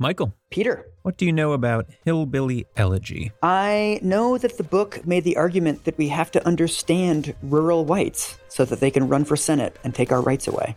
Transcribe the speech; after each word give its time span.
Michael, 0.00 0.32
Peter, 0.50 0.86
what 1.02 1.16
do 1.16 1.26
you 1.26 1.32
know 1.32 1.54
about 1.54 1.86
Hillbilly 2.04 2.66
Elegy? 2.76 3.32
I 3.42 3.98
know 4.00 4.38
that 4.38 4.56
the 4.56 4.62
book 4.62 5.04
made 5.04 5.24
the 5.24 5.36
argument 5.36 5.86
that 5.86 5.98
we 5.98 6.06
have 6.06 6.30
to 6.30 6.46
understand 6.46 7.34
rural 7.42 7.84
whites 7.84 8.38
so 8.46 8.64
that 8.64 8.78
they 8.78 8.92
can 8.92 9.08
run 9.08 9.24
for 9.24 9.36
Senate 9.36 9.76
and 9.82 9.92
take 9.92 10.12
our 10.12 10.20
rights 10.20 10.46
away. 10.46 10.76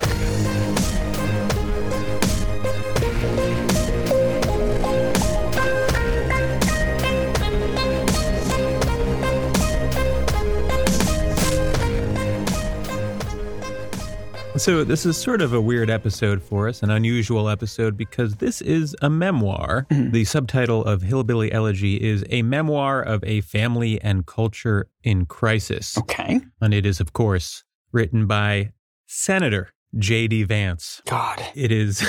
So, 14.62 14.84
this 14.84 15.08
is 15.08 15.18
sort 15.18 15.42
of 15.42 15.54
a 15.54 15.60
weird 15.60 15.90
episode 15.90 16.40
for 16.40 16.68
us, 16.68 16.84
an 16.84 16.92
unusual 16.92 17.50
episode, 17.50 17.98
because 17.98 18.36
this 18.36 18.62
is 18.62 18.96
a 19.02 19.10
memoir. 19.10 19.88
The 19.90 20.24
subtitle 20.24 20.86
of 20.86 21.02
Hillbilly 21.02 21.52
Elegy 21.52 21.96
is 22.00 22.24
A 22.30 22.44
Memoir 22.44 23.02
of 23.02 23.24
a 23.24 23.42
Family 23.42 24.00
and 24.04 24.28
Culture 24.28 24.88
in 25.04 25.26
Crisis. 25.26 25.98
Okay. 25.98 26.42
And 26.62 26.76
it 26.76 26.86
is, 26.86 27.00
of 27.00 27.12
course, 27.12 27.64
written 27.92 28.28
by 28.28 28.74
Senator 29.08 29.74
J.D. 29.98 30.44
Vance. 30.44 31.02
God, 31.08 31.44
It 31.56 31.72
is. 31.72 32.00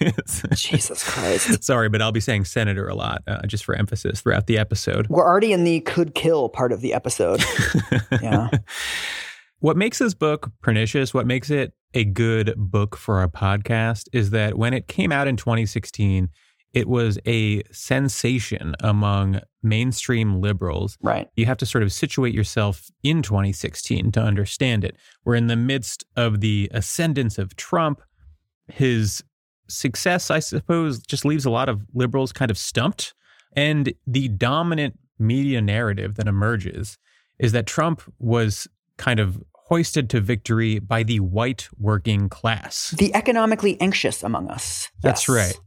Jesus 0.54 1.08
Christ. 1.08 1.62
Sorry, 1.62 1.88
but 1.88 2.02
I'll 2.02 2.10
be 2.10 2.18
saying 2.18 2.44
senator 2.44 2.88
a 2.88 2.94
lot, 2.96 3.22
uh, 3.28 3.46
just 3.46 3.64
for 3.64 3.76
emphasis 3.76 4.20
throughout 4.20 4.48
the 4.48 4.58
episode. 4.58 5.06
We're 5.08 5.24
already 5.24 5.52
in 5.52 5.62
the 5.62 5.78
could 5.82 6.16
kill 6.16 6.48
part 6.48 6.72
of 6.72 6.80
the 6.80 6.92
episode. 6.92 7.40
Yeah. 8.20 8.50
What 9.60 9.76
makes 9.76 9.98
this 9.98 10.14
book 10.14 10.50
pernicious, 10.62 11.12
what 11.12 11.26
makes 11.26 11.50
it 11.50 11.74
a 11.92 12.04
good 12.04 12.54
book 12.56 12.96
for 12.96 13.22
a 13.22 13.28
podcast, 13.28 14.08
is 14.10 14.30
that 14.30 14.56
when 14.56 14.72
it 14.72 14.88
came 14.88 15.12
out 15.12 15.28
in 15.28 15.36
2016, 15.36 16.30
it 16.72 16.88
was 16.88 17.18
a 17.26 17.62
sensation 17.70 18.74
among 18.80 19.40
mainstream 19.62 20.40
liberals. 20.40 20.96
Right. 21.02 21.28
You 21.36 21.44
have 21.44 21.58
to 21.58 21.66
sort 21.66 21.82
of 21.82 21.92
situate 21.92 22.34
yourself 22.34 22.88
in 23.02 23.20
2016 23.20 24.12
to 24.12 24.20
understand 24.20 24.82
it. 24.82 24.96
We're 25.26 25.34
in 25.34 25.48
the 25.48 25.56
midst 25.56 26.04
of 26.16 26.40
the 26.40 26.70
ascendance 26.72 27.36
of 27.36 27.54
Trump. 27.56 28.00
His 28.68 29.22
success, 29.68 30.30
I 30.30 30.38
suppose, 30.38 31.00
just 31.00 31.26
leaves 31.26 31.44
a 31.44 31.50
lot 31.50 31.68
of 31.68 31.82
liberals 31.92 32.32
kind 32.32 32.50
of 32.50 32.56
stumped. 32.56 33.12
And 33.52 33.92
the 34.06 34.28
dominant 34.28 34.98
media 35.18 35.60
narrative 35.60 36.14
that 36.14 36.28
emerges 36.28 36.96
is 37.38 37.52
that 37.52 37.66
Trump 37.66 38.02
was 38.18 38.66
kind 38.96 39.18
of 39.18 39.42
hoisted 39.70 40.10
to 40.10 40.20
victory 40.20 40.80
by 40.80 41.02
the 41.04 41.20
white 41.20 41.68
working 41.78 42.28
class. 42.28 42.90
The 42.98 43.14
economically 43.14 43.80
anxious 43.80 44.22
among 44.22 44.48
us. 44.50 44.88
That's 45.00 45.28
Yes. 45.28 45.36
right. 45.36 45.60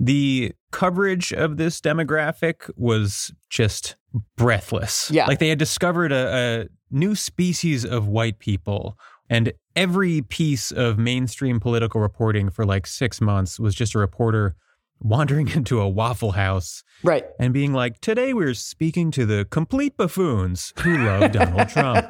The 0.00 0.52
coverage 0.72 1.32
of 1.34 1.58
this 1.58 1.80
demographic 1.80 2.68
was 2.76 3.30
just 3.50 3.96
breathless. 4.36 5.10
Yeah. 5.10 5.26
Like 5.26 5.38
they 5.38 5.50
had 5.50 5.58
discovered 5.58 6.12
a, 6.12 6.26
a 6.62 6.68
new 6.90 7.14
species 7.14 7.84
of 7.84 8.08
white 8.08 8.38
people. 8.38 8.98
And 9.28 9.52
every 9.76 10.22
piece 10.22 10.72
of 10.72 10.98
mainstream 10.98 11.60
political 11.60 12.00
reporting 12.00 12.50
for 12.50 12.64
like 12.64 12.86
six 12.86 13.20
months 13.20 13.60
was 13.60 13.74
just 13.74 13.94
a 13.94 13.98
reporter 13.98 14.56
wandering 15.02 15.48
into 15.54 15.80
a 15.80 15.88
Waffle 15.88 16.32
House 16.32 16.82
Right. 17.04 17.24
and 17.40 17.52
being 17.52 17.72
like, 17.72 18.00
Today 18.00 18.32
we're 18.32 18.54
speaking 18.54 19.10
to 19.12 19.26
the 19.26 19.44
complete 19.50 19.96
buffoons 19.96 20.72
who 20.82 20.96
love 20.98 21.32
Donald 21.32 21.68
Trump. 21.70 22.06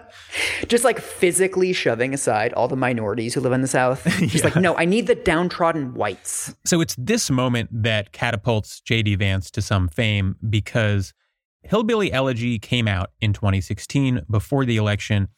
Just 0.69 0.85
like 0.85 1.01
physically 1.01 1.73
shoving 1.73 2.13
aside 2.15 2.53
all 2.53 2.69
the 2.69 2.77
minorities 2.77 3.35
who 3.35 3.41
live 3.41 3.53
in 3.53 3.63
the 3.63 3.69
South. 3.69 4.05
Just 4.21 4.45
like, 4.45 4.57
no, 4.57 4.77
I 4.77 4.85
need 4.85 5.07
the 5.07 5.15
downtrodden 5.15 5.95
whites. 5.95 6.55
So 6.65 6.81
it's 6.81 6.95
this 6.99 7.31
moment 7.31 7.71
that 7.73 8.13
catapults 8.13 8.83
JD 8.89 9.19
Vance 9.19 9.51
to 9.53 9.63
some 9.63 9.89
fame 9.89 10.37
because 10.49 11.15
Hillbilly 11.63 12.13
Elegy 12.13 12.59
came 12.59 12.87
out 12.89 13.11
in 13.21 13.33
2016 13.33 14.23
before 14.31 14.65
the 14.65 14.77
election 14.77 15.29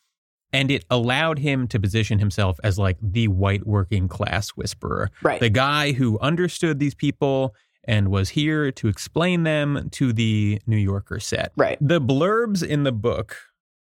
and 0.54 0.70
it 0.70 0.84
allowed 0.88 1.38
him 1.40 1.66
to 1.68 1.78
position 1.80 2.18
himself 2.18 2.58
as 2.64 2.78
like 2.78 2.96
the 3.02 3.28
white 3.28 3.66
working 3.66 4.08
class 4.08 4.50
whisperer. 4.50 5.10
Right. 5.22 5.40
The 5.40 5.50
guy 5.50 5.92
who 5.92 6.18
understood 6.20 6.78
these 6.78 6.94
people 6.94 7.54
and 7.86 8.08
was 8.08 8.30
here 8.30 8.72
to 8.72 8.88
explain 8.88 9.42
them 9.42 9.88
to 9.92 10.12
the 10.14 10.60
New 10.66 10.78
Yorker 10.78 11.20
set. 11.20 11.52
Right. 11.56 11.76
The 11.80 12.00
blurbs 12.00 12.66
in 12.66 12.84
the 12.84 12.92
book 12.92 13.36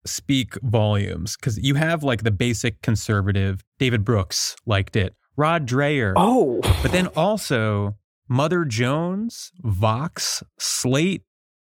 speak 0.07 0.55
volumes 0.63 1.37
because 1.37 1.59
you 1.59 1.77
have 1.77 2.03
like 2.03 2.23
the 2.25 2.31
basic 2.31 2.83
conservative 2.83 3.63
David 3.79 4.05
Brooks 4.05 4.57
liked 4.67 4.97
it. 4.97 5.15
Rod 5.37 5.67
Dreher, 5.67 6.13
Oh. 6.17 6.61
but 6.83 6.93
then 6.93 7.07
also 7.09 7.97
Mother 8.29 8.65
Jones, 8.65 9.53
Vox, 9.63 10.43
Slate, 10.59 11.23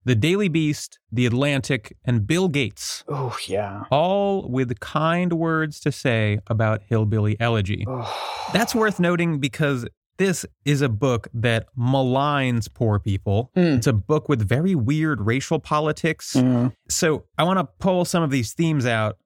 The 0.08 0.14
Daily 0.14 0.48
Beast, 0.48 0.98
The 1.12 1.26
Atlantic, 1.26 1.94
and 2.02 2.26
Bill 2.26 2.48
Gates, 2.48 3.04
Oh, 3.08 3.36
yeah. 3.46 3.84
all 3.90 4.48
with 4.48 4.80
kind 4.80 5.34
words 5.34 5.80
to 5.80 5.92
say 5.92 6.38
about 6.46 6.80
Hillbilly 6.88 7.36
Elegy. 7.38 7.84
Oh. 7.86 8.10
That's 8.54 8.74
worth 8.74 8.98
noting 8.98 9.38
because 9.38 9.86
this 10.16 10.46
is 10.64 10.80
a 10.80 10.88
book 10.88 11.28
that 11.34 11.66
maligns 11.78 12.72
poor 12.72 12.98
people. 12.98 13.50
Mm. 13.54 13.76
It's 13.76 13.86
a 13.86 13.92
book 13.92 14.30
with 14.30 14.40
very 14.48 14.74
weird 14.74 15.20
racial 15.20 15.58
politics. 15.58 16.32
Mm. 16.32 16.72
So 16.88 17.24
I 17.36 17.44
want 17.44 17.58
to 17.58 17.64
pull 17.78 18.06
some 18.06 18.22
of 18.22 18.30
these 18.30 18.54
themes 18.54 18.86
out, 18.86 19.18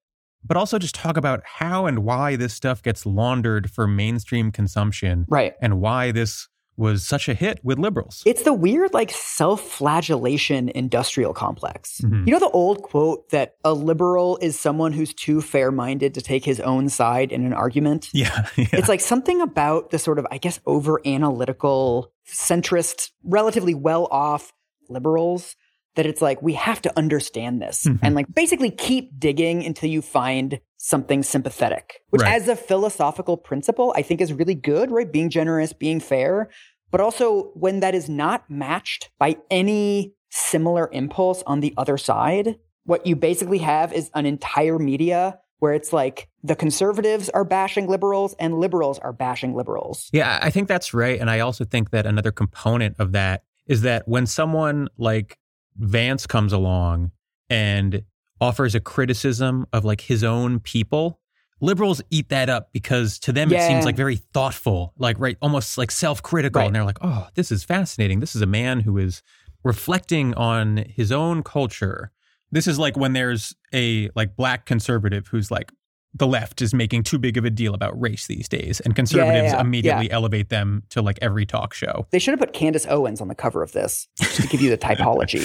but 0.44 0.56
also 0.56 0.81
just 0.81 0.97
talk 0.97 1.16
about 1.16 1.43
how 1.44 1.87
and 1.87 2.00
why 2.00 2.34
this 2.34 2.54
stuff 2.54 2.82
gets 2.82 3.06
laundered 3.06 3.70
for 3.70 3.87
mainstream 3.87 4.50
consumption 4.50 5.26
Right. 5.28 5.54
and 5.62 5.81
why 5.81 6.10
this 6.10 6.49
was 6.77 7.06
such 7.06 7.28
a 7.28 7.34
hit 7.34 7.60
with 7.62 7.78
liberals. 7.78 8.22
It's 8.25 8.43
the 8.43 8.53
weird, 8.53 8.94
like, 8.94 9.10
self 9.10 9.60
flagellation 9.60 10.71
industrial 10.71 11.34
complex. 11.34 12.00
Mhm. 12.00 12.27
You 12.27 12.33
know 12.33 12.38
the 12.38 12.50
old 12.50 12.83
quote 12.83 13.28
that 13.31 13.56
a 13.65 13.75
liberal 13.75 14.38
is 14.41 14.59
someone 14.59 14.93
who's 14.93 15.12
too 15.12 15.41
fair 15.43 15.71
minded 15.71 16.15
to 16.15 16.21
take 16.22 16.44
his 16.44 16.61
own 16.61 16.88
side 16.88 17.31
in 17.32 17.44
an 17.44 17.53
argument? 17.53 18.09
yeah, 18.12 18.47
yeah. 18.56 18.66
It's 18.72 18.88
like 18.88 19.00
something 19.00 19.41
about 19.41 19.91
the 19.91 19.99
sort 19.99 20.19
of, 20.19 20.27
I 20.31 20.38
guess, 20.38 20.61
over 20.66 21.00
analytical, 21.05 22.12
centrist, 22.27 23.11
relatively 23.25 23.75
well 23.75 24.09
off 24.11 24.53
liberals 24.88 25.56
that 25.95 26.07
it's 26.07 26.23
like, 26.23 26.41
we 26.43 26.55
have 26.55 26.81
to 26.83 26.99
understand 26.99 27.61
this 27.61 27.85
Mhm. 27.85 27.99
and 28.03 28.15
like 28.15 28.27
basically 28.35 28.71
keep 28.71 29.19
digging 29.19 29.65
until 29.65 29.91
you 29.91 30.01
find 30.03 30.61
something 30.79 31.23
sympathetic, 31.23 32.01
which 32.11 32.23
Right. 32.23 32.35
as 32.35 32.49
a 32.49 32.57
philosophical 32.57 33.37
principle, 33.37 33.93
I 33.97 34.03
think 34.03 34.21
is 34.21 34.33
really 34.33 34.55
good, 34.55 34.91
right? 34.91 35.11
Being 35.11 35.31
generous, 35.31 35.73
being 35.73 36.01
fair. 36.01 36.49
But 36.91 37.01
also 37.01 37.51
when 37.55 37.81
that 37.81 37.95
is 37.95 38.09
not 38.09 38.45
matched 38.51 39.11
by 39.19 39.37
any 39.51 40.15
similar 40.31 40.89
impulse 40.93 41.43
on 41.47 41.61
the 41.61 41.75
other 41.77 41.97
side, 41.99 42.57
what 42.85 43.07
you 43.07 43.15
basically 43.15 43.59
have 43.59 43.93
is 43.93 44.11
an 44.15 44.27
entire 44.27 44.79
media 44.79 45.39
where 45.61 45.73
it's 45.73 45.93
like 45.93 46.29
the 46.43 46.57
conservatives 46.57 47.29
are 47.31 47.45
bashing 47.45 47.87
liberals 47.87 48.35
and 48.41 48.59
liberals 48.59 48.99
are 48.99 49.13
bashing 49.13 49.55
liberals. 49.55 50.09
Yeah, 50.13 50.41
I 50.43 50.51
think 50.51 50.67
that's 50.67 50.93
right. 50.93 51.21
And 51.21 51.31
I 51.31 51.39
also 51.41 51.65
think 51.65 51.91
that 51.91 52.05
another 52.07 52.33
component 52.33 52.97
of 52.99 53.13
that 53.13 53.45
is 53.69 53.83
that 53.83 54.09
when 54.09 54.27
someone 54.27 54.89
like 54.99 55.39
Vance 55.77 56.27
comes 56.27 56.53
along 56.53 57.12
and 57.49 58.03
offers 58.41 58.75
a 58.75 58.81
criticism 58.81 59.66
of 59.72 59.84
like 59.84 60.00
his 60.00 60.25
own 60.25 60.60
people, 60.60 61.21
liberals 61.60 62.03
eat 62.10 62.28
that 62.28 62.49
up 62.49 62.72
because 62.72 63.19
to 63.21 63.33
them 63.33 63.53
it 63.53 63.62
seems 63.62 63.84
like 63.84 63.97
very 63.97 64.16
thoughtful, 64.16 64.93
like 64.99 65.19
right, 65.19 65.37
almost 65.41 65.78
like 65.78 65.91
self-critical. 65.91 66.61
Right. 66.61 66.66
And 66.66 66.75
they're 66.75 66.84
like, 66.84 66.99
oh, 67.03 67.28
this 67.34 67.53
is 67.53 67.62
fascinating. 67.62 68.21
This 68.21 68.34
is 68.34 68.43
a 68.43 68.47
man 68.47 68.81
who 68.81 68.99
is 68.99 69.22
reflecting 69.62 70.34
on 70.34 70.78
his 70.88 71.12
own 71.12 71.43
culture. 71.43 72.11
This 72.50 72.66
is 72.66 72.78
like 72.78 72.97
when 72.97 73.12
there's 73.12 73.55
a 73.72 74.11
like 74.16 74.37
black 74.37 74.66
conservative 74.66 75.28
who's 75.28 75.50
like 75.50 75.72
the 76.15 76.27
left 76.27 76.61
is 76.61 76.75
making 76.75 77.03
too 77.03 77.19
big 77.19 77.37
of 77.39 77.45
a 77.45 77.50
deal 77.50 77.73
about 77.75 77.99
race 78.00 78.27
these 78.27 78.49
days 78.49 78.81
and 78.81 78.95
conservatives 78.95 79.53
yeah, 79.53 79.61
immediately 79.61 80.09
yeah. 80.09 80.15
elevate 80.15 80.50
them 80.50 80.83
to 80.91 81.00
like 81.00 81.19
every 81.23 81.47
talk 81.47 81.73
show. 81.73 82.06
They 82.11 82.19
should 82.19 82.33
have 82.33 82.41
put 82.41 82.53
Candace 82.53 82.87
Owens 82.87 83.21
on 83.21 83.28
the 83.28 83.34
cover 83.34 83.62
of 83.62 83.73
this 83.73 84.09
just 84.19 84.43
to 84.43 84.47
give 84.49 84.61
you 84.61 84.69
the 84.69 84.76
typology. 84.79 85.43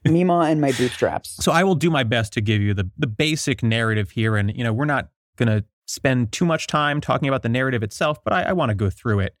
Mima 0.04 0.40
and 0.40 0.60
my 0.60 0.72
bootstraps. 0.72 1.36
So 1.44 1.52
I 1.52 1.64
will 1.64 1.74
do 1.74 1.90
my 1.90 2.02
best 2.02 2.32
to 2.34 2.40
give 2.40 2.62
you 2.62 2.72
the 2.72 2.90
the 2.96 3.06
basic 3.06 3.62
narrative 3.62 4.10
here 4.10 4.36
and 4.36 4.56
you 4.56 4.64
know, 4.64 4.72
we're 4.72 4.86
not 4.86 5.08
going 5.36 5.48
to 5.48 5.64
spend 5.86 6.32
too 6.32 6.44
much 6.44 6.66
time 6.66 7.00
talking 7.00 7.28
about 7.28 7.42
the 7.42 7.48
narrative 7.48 7.82
itself, 7.82 8.22
but 8.24 8.32
I, 8.32 8.42
I 8.42 8.52
want 8.52 8.70
to 8.70 8.74
go 8.74 8.90
through 8.90 9.20
it. 9.20 9.34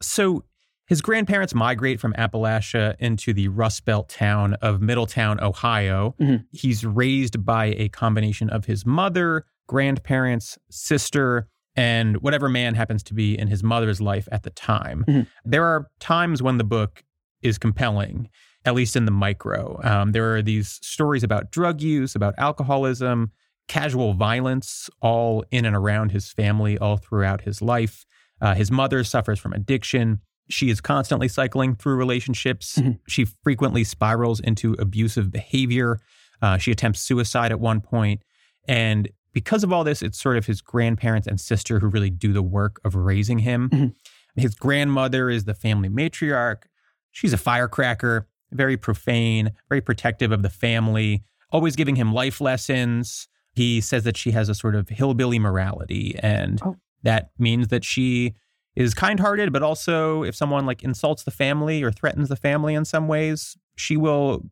So 0.00 0.44
his 0.86 1.02
grandparents 1.02 1.54
migrate 1.54 2.00
from 2.00 2.14
Appalachia 2.14 2.96
into 2.98 3.32
the 3.32 3.48
Rust 3.48 3.84
Belt 3.84 4.08
town 4.08 4.54
of 4.54 4.80
Middletown, 4.80 5.40
Ohio. 5.40 6.14
Mhm. 6.20 6.44
He's 6.52 6.84
raised 6.84 7.44
by 7.44 7.66
a 7.76 7.88
combination 7.90 8.50
of 8.50 8.64
his 8.64 8.84
mother, 8.84 9.44
grandparents, 9.70 10.58
sister, 10.68 11.46
and 11.76 12.16
whatever 12.22 12.48
man 12.48 12.74
happens 12.74 13.04
to 13.04 13.14
be 13.14 13.38
in 13.38 13.46
his 13.46 13.62
mother's 13.62 14.00
life 14.00 14.26
at 14.32 14.42
the 14.42 14.50
time. 14.50 15.04
Mhm. 15.08 15.28
There 15.44 15.64
are 15.64 15.86
times 16.00 16.42
when 16.42 16.58
the 16.58 16.64
book 16.64 17.04
is 17.40 17.56
compelling, 17.56 18.28
at 18.64 18.74
least 18.74 18.96
in 18.96 19.04
the 19.04 19.12
micro. 19.12 19.80
Um, 19.84 20.10
there 20.10 20.34
are 20.34 20.42
these 20.42 20.80
stories 20.82 21.22
about 21.22 21.52
drug 21.52 21.80
use, 21.80 22.16
about 22.16 22.34
alcoholism, 22.36 23.30
casual 23.68 24.14
violence, 24.14 24.90
all 25.00 25.44
in 25.52 25.64
and 25.64 25.76
around 25.76 26.10
his 26.10 26.32
family, 26.32 26.76
all 26.76 26.96
throughout 26.96 27.42
his 27.42 27.62
life. 27.62 28.04
Uh, 28.40 28.54
his 28.56 28.72
mother 28.72 29.04
suffers 29.04 29.38
from 29.38 29.52
addiction. 29.52 30.18
She 30.48 30.68
is 30.68 30.80
constantly 30.80 31.28
cycling 31.28 31.76
through 31.76 31.94
relationships. 31.94 32.76
Mhm. 32.76 32.98
She 33.06 33.24
frequently 33.44 33.84
spirals 33.84 34.40
into 34.40 34.72
abusive 34.80 35.30
behavior. 35.30 36.00
Uh, 36.42 36.58
she 36.58 36.72
attempts 36.72 37.00
suicide 37.00 37.52
at 37.52 37.60
one 37.60 37.80
point. 37.80 38.22
And 38.66 39.08
because 39.32 39.62
of 39.64 39.72
all 39.72 39.84
this, 39.84 40.02
it's 40.02 40.20
sort 40.20 40.36
of 40.36 40.46
his 40.46 40.60
grandparents 40.60 41.26
and 41.26 41.40
sister 41.40 41.78
who 41.78 41.88
really 41.88 42.10
do 42.10 42.32
the 42.32 42.42
work 42.42 42.80
of 42.84 42.94
raising 42.94 43.38
him. 43.40 43.70
Mhm. 43.70 43.94
His 44.36 44.54
grandmother 44.54 45.28
is 45.30 45.44
the 45.44 45.54
family 45.54 45.88
matriarch. 45.88 46.62
She's 47.10 47.32
a 47.32 47.38
firecracker, 47.38 48.28
very 48.52 48.76
profane, 48.76 49.52
very 49.68 49.80
protective 49.80 50.32
of 50.32 50.42
the 50.42 50.50
family, 50.50 51.22
always 51.50 51.76
giving 51.76 51.96
him 51.96 52.12
life 52.12 52.40
lessons. 52.40 53.28
He 53.52 53.80
says 53.80 54.04
that 54.04 54.16
she 54.16 54.30
has 54.30 54.48
a 54.48 54.54
sort 54.54 54.74
of 54.76 54.88
hillbilly 54.88 55.38
morality, 55.38 56.14
and 56.20 56.60
Oh. 56.62 56.76
that 57.02 57.30
means 57.38 57.68
that 57.68 57.84
she 57.84 58.34
is 58.76 58.94
kind-hearted, 58.94 59.52
but 59.52 59.62
also 59.62 60.22
if 60.22 60.36
someone 60.36 60.64
like 60.64 60.82
insults 60.84 61.24
the 61.24 61.32
family 61.32 61.82
or 61.82 61.90
threatens 61.90 62.28
the 62.28 62.36
family 62.36 62.74
in 62.74 62.84
some 62.84 63.08
ways, 63.08 63.56
she 63.76 63.96
will 63.96 64.48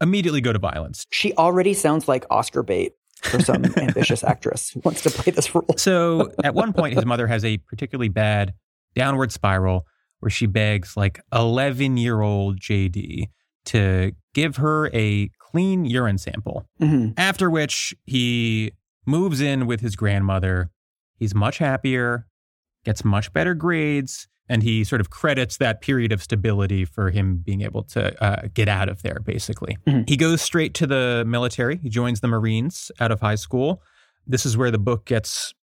immediately 0.00 0.42
go 0.42 0.52
to 0.52 0.58
violence. 0.58 1.06
She 1.10 1.32
already 1.34 1.72
sounds 1.72 2.06
like 2.08 2.26
Oscar 2.30 2.62
bait 2.62 2.92
for 3.22 3.40
some 3.40 3.64
ambitious 3.76 4.22
actress 4.24 4.70
who 4.70 4.80
wants 4.84 5.02
to 5.02 5.10
play 5.10 5.32
this 5.32 5.54
role. 5.54 5.66
So 5.76 6.32
at 6.44 6.54
one 6.54 6.72
point, 6.72 6.94
his 6.94 7.06
mother 7.06 7.26
has 7.26 7.44
a 7.44 7.58
particularly 7.58 8.08
bad 8.08 8.54
downward 8.94 9.32
spiral 9.32 9.86
where 10.20 10.30
she 10.30 10.46
begs 10.46 10.96
like 10.96 11.20
11 11.32 11.96
year 11.96 12.20
old 12.20 12.60
JD 12.60 13.28
to 13.66 14.12
give 14.34 14.56
her 14.56 14.88
a 14.94 15.30
clean 15.38 15.84
urine 15.84 16.18
sample. 16.18 16.66
Mhm. 16.80 17.14
After 17.16 17.50
which 17.50 17.94
he 18.04 18.72
moves 19.06 19.40
in 19.40 19.66
with 19.66 19.80
his 19.80 19.96
grandmother. 19.96 20.70
He's 21.18 21.34
much 21.34 21.58
happier, 21.58 22.26
gets 22.84 23.04
much 23.04 23.32
better 23.32 23.54
grades, 23.54 24.28
and 24.48 24.62
he 24.62 24.84
sort 24.84 25.00
of 25.00 25.10
credits 25.10 25.56
that 25.58 25.80
period 25.80 26.12
of 26.12 26.22
stability 26.22 26.84
for 26.84 27.10
him 27.10 27.36
being 27.36 27.62
able 27.62 27.82
to 27.84 28.22
uh, 28.22 28.48
get 28.52 28.68
out 28.68 28.88
of 28.88 29.02
there, 29.02 29.18
basically. 29.24 29.78
Mhm. 29.86 30.08
He 30.08 30.16
goes 30.16 30.42
straight 30.42 30.74
to 30.74 30.86
the 30.86 31.24
military. 31.26 31.76
He 31.78 31.88
joins 31.88 32.20
the 32.20 32.28
Marines 32.28 32.90
out 33.00 33.10
of 33.12 33.20
high 33.20 33.36
school. 33.36 33.82
This 34.26 34.44
is 34.44 34.56
where 34.56 34.70
the 34.70 34.78
book 34.78 35.04
gets 35.06 35.54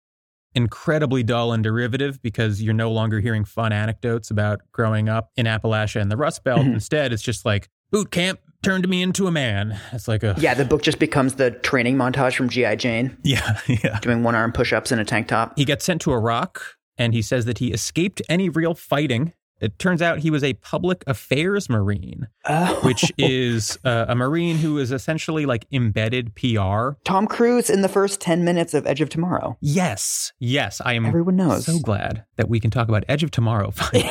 incredibly 0.54 1.22
dull 1.22 1.52
and 1.52 1.62
derivative 1.62 2.20
because 2.22 2.62
you're 2.62 2.75
no 2.75 2.90
longer 2.90 3.20
hearing 3.20 3.44
fun 3.44 3.72
anecdotes 3.72 4.30
about 4.30 4.60
growing 4.72 5.08
up 5.08 5.30
in 5.36 5.46
Appalachia 5.46 6.00
and 6.00 6.10
the 6.10 6.16
Rust 6.16 6.42
Belt. 6.42 6.60
Mhm. 6.60 6.75
Instead, 6.75 7.12
it's 7.12 7.22
just 7.22 7.44
like 7.44 7.69
boot 7.90 8.10
camp 8.10 8.40
turned 8.62 8.88
me 8.88 9.02
into 9.02 9.26
a 9.26 9.30
man. 9.30 9.78
It's 9.92 10.08
like 10.08 10.22
a 10.22 10.34
Yeah, 10.38 10.54
the 10.54 10.64
book 10.64 10.82
just 10.82 10.98
becomes 10.98 11.34
the 11.34 11.50
training 11.50 11.96
montage 11.96 12.34
from 12.34 12.48
G.I. 12.48 12.75
Jane, 12.76 13.16
yeah, 13.25 13.60
yeah. 13.69 14.00
doing 14.00 14.22
one 14.22 14.34
arm 14.34 14.52
push 14.52 14.72
ups 14.72 14.90
in 14.90 14.98
a 14.98 15.04
tank 15.04 15.28
top. 15.28 15.52
He 15.56 15.64
gets 15.64 15.84
sent 15.84 16.00
to 16.02 16.12
Iraq 16.12 16.60
and 16.99 17.15
he 17.15 17.23
says 17.23 17.45
that 17.47 17.59
he 17.59 17.73
escaped 17.73 18.21
any 18.29 18.49
real 18.49 18.75
fighting. 18.75 19.33
It 19.61 19.77
turns 19.81 20.00
out 20.00 20.19
he 20.21 20.31
was 20.31 20.45
a 20.45 20.53
public 20.55 21.03
affairs 21.09 21.69
Marine, 21.69 22.29
Oh. 22.49 22.79
which 22.85 23.11
is 23.19 23.77
uh, 23.85 24.05
a 24.09 24.15
Marine 24.15 24.56
who 24.59 24.79
is 24.79 24.93
essentially 24.93 25.47
like 25.47 25.67
embedded 25.73 26.35
PR. 26.37 26.91
Tom 27.05 27.27
Cruise 27.27 27.69
in 27.69 27.83
the 27.83 27.89
first 27.89 28.21
10 28.21 28.45
minutes 28.45 28.73
of 28.73 28.87
Edge 28.87 29.00
of 29.00 29.09
Tomorrow. 29.09 29.56
Yes, 29.61 30.33
yes. 30.39 30.81
I 30.85 30.93
am 30.93 31.06
Everyone 31.06 31.35
knows. 31.35 31.67
so 31.67 31.81
glad 31.81 32.25
that 32.37 32.49
we 32.49 32.61
can 32.61 32.71
talk 32.71 32.89
about 32.89 33.03
Edge 33.09 33.25
of 33.25 33.33
Tomorrow. 33.33 33.71
finally. 33.75 34.05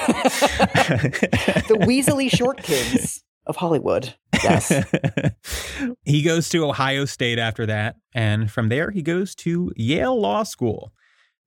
the 1.68 1.78
Weasley 1.88 2.30
short 2.30 2.62
kids 2.64 3.24
of 3.46 3.56
Hollywood. 3.56 4.14
Yes. 4.44 4.70
he 6.04 6.22
goes 6.22 6.50
to 6.50 6.66
Ohio 6.66 7.06
State 7.06 7.40
after 7.40 7.66
that. 7.66 7.96
And 8.14 8.52
from 8.52 8.68
there, 8.70 8.92
he 8.92 9.02
goes 9.02 9.34
to 9.36 9.72
Yale 9.76 10.20
Law 10.20 10.44
School. 10.44 10.92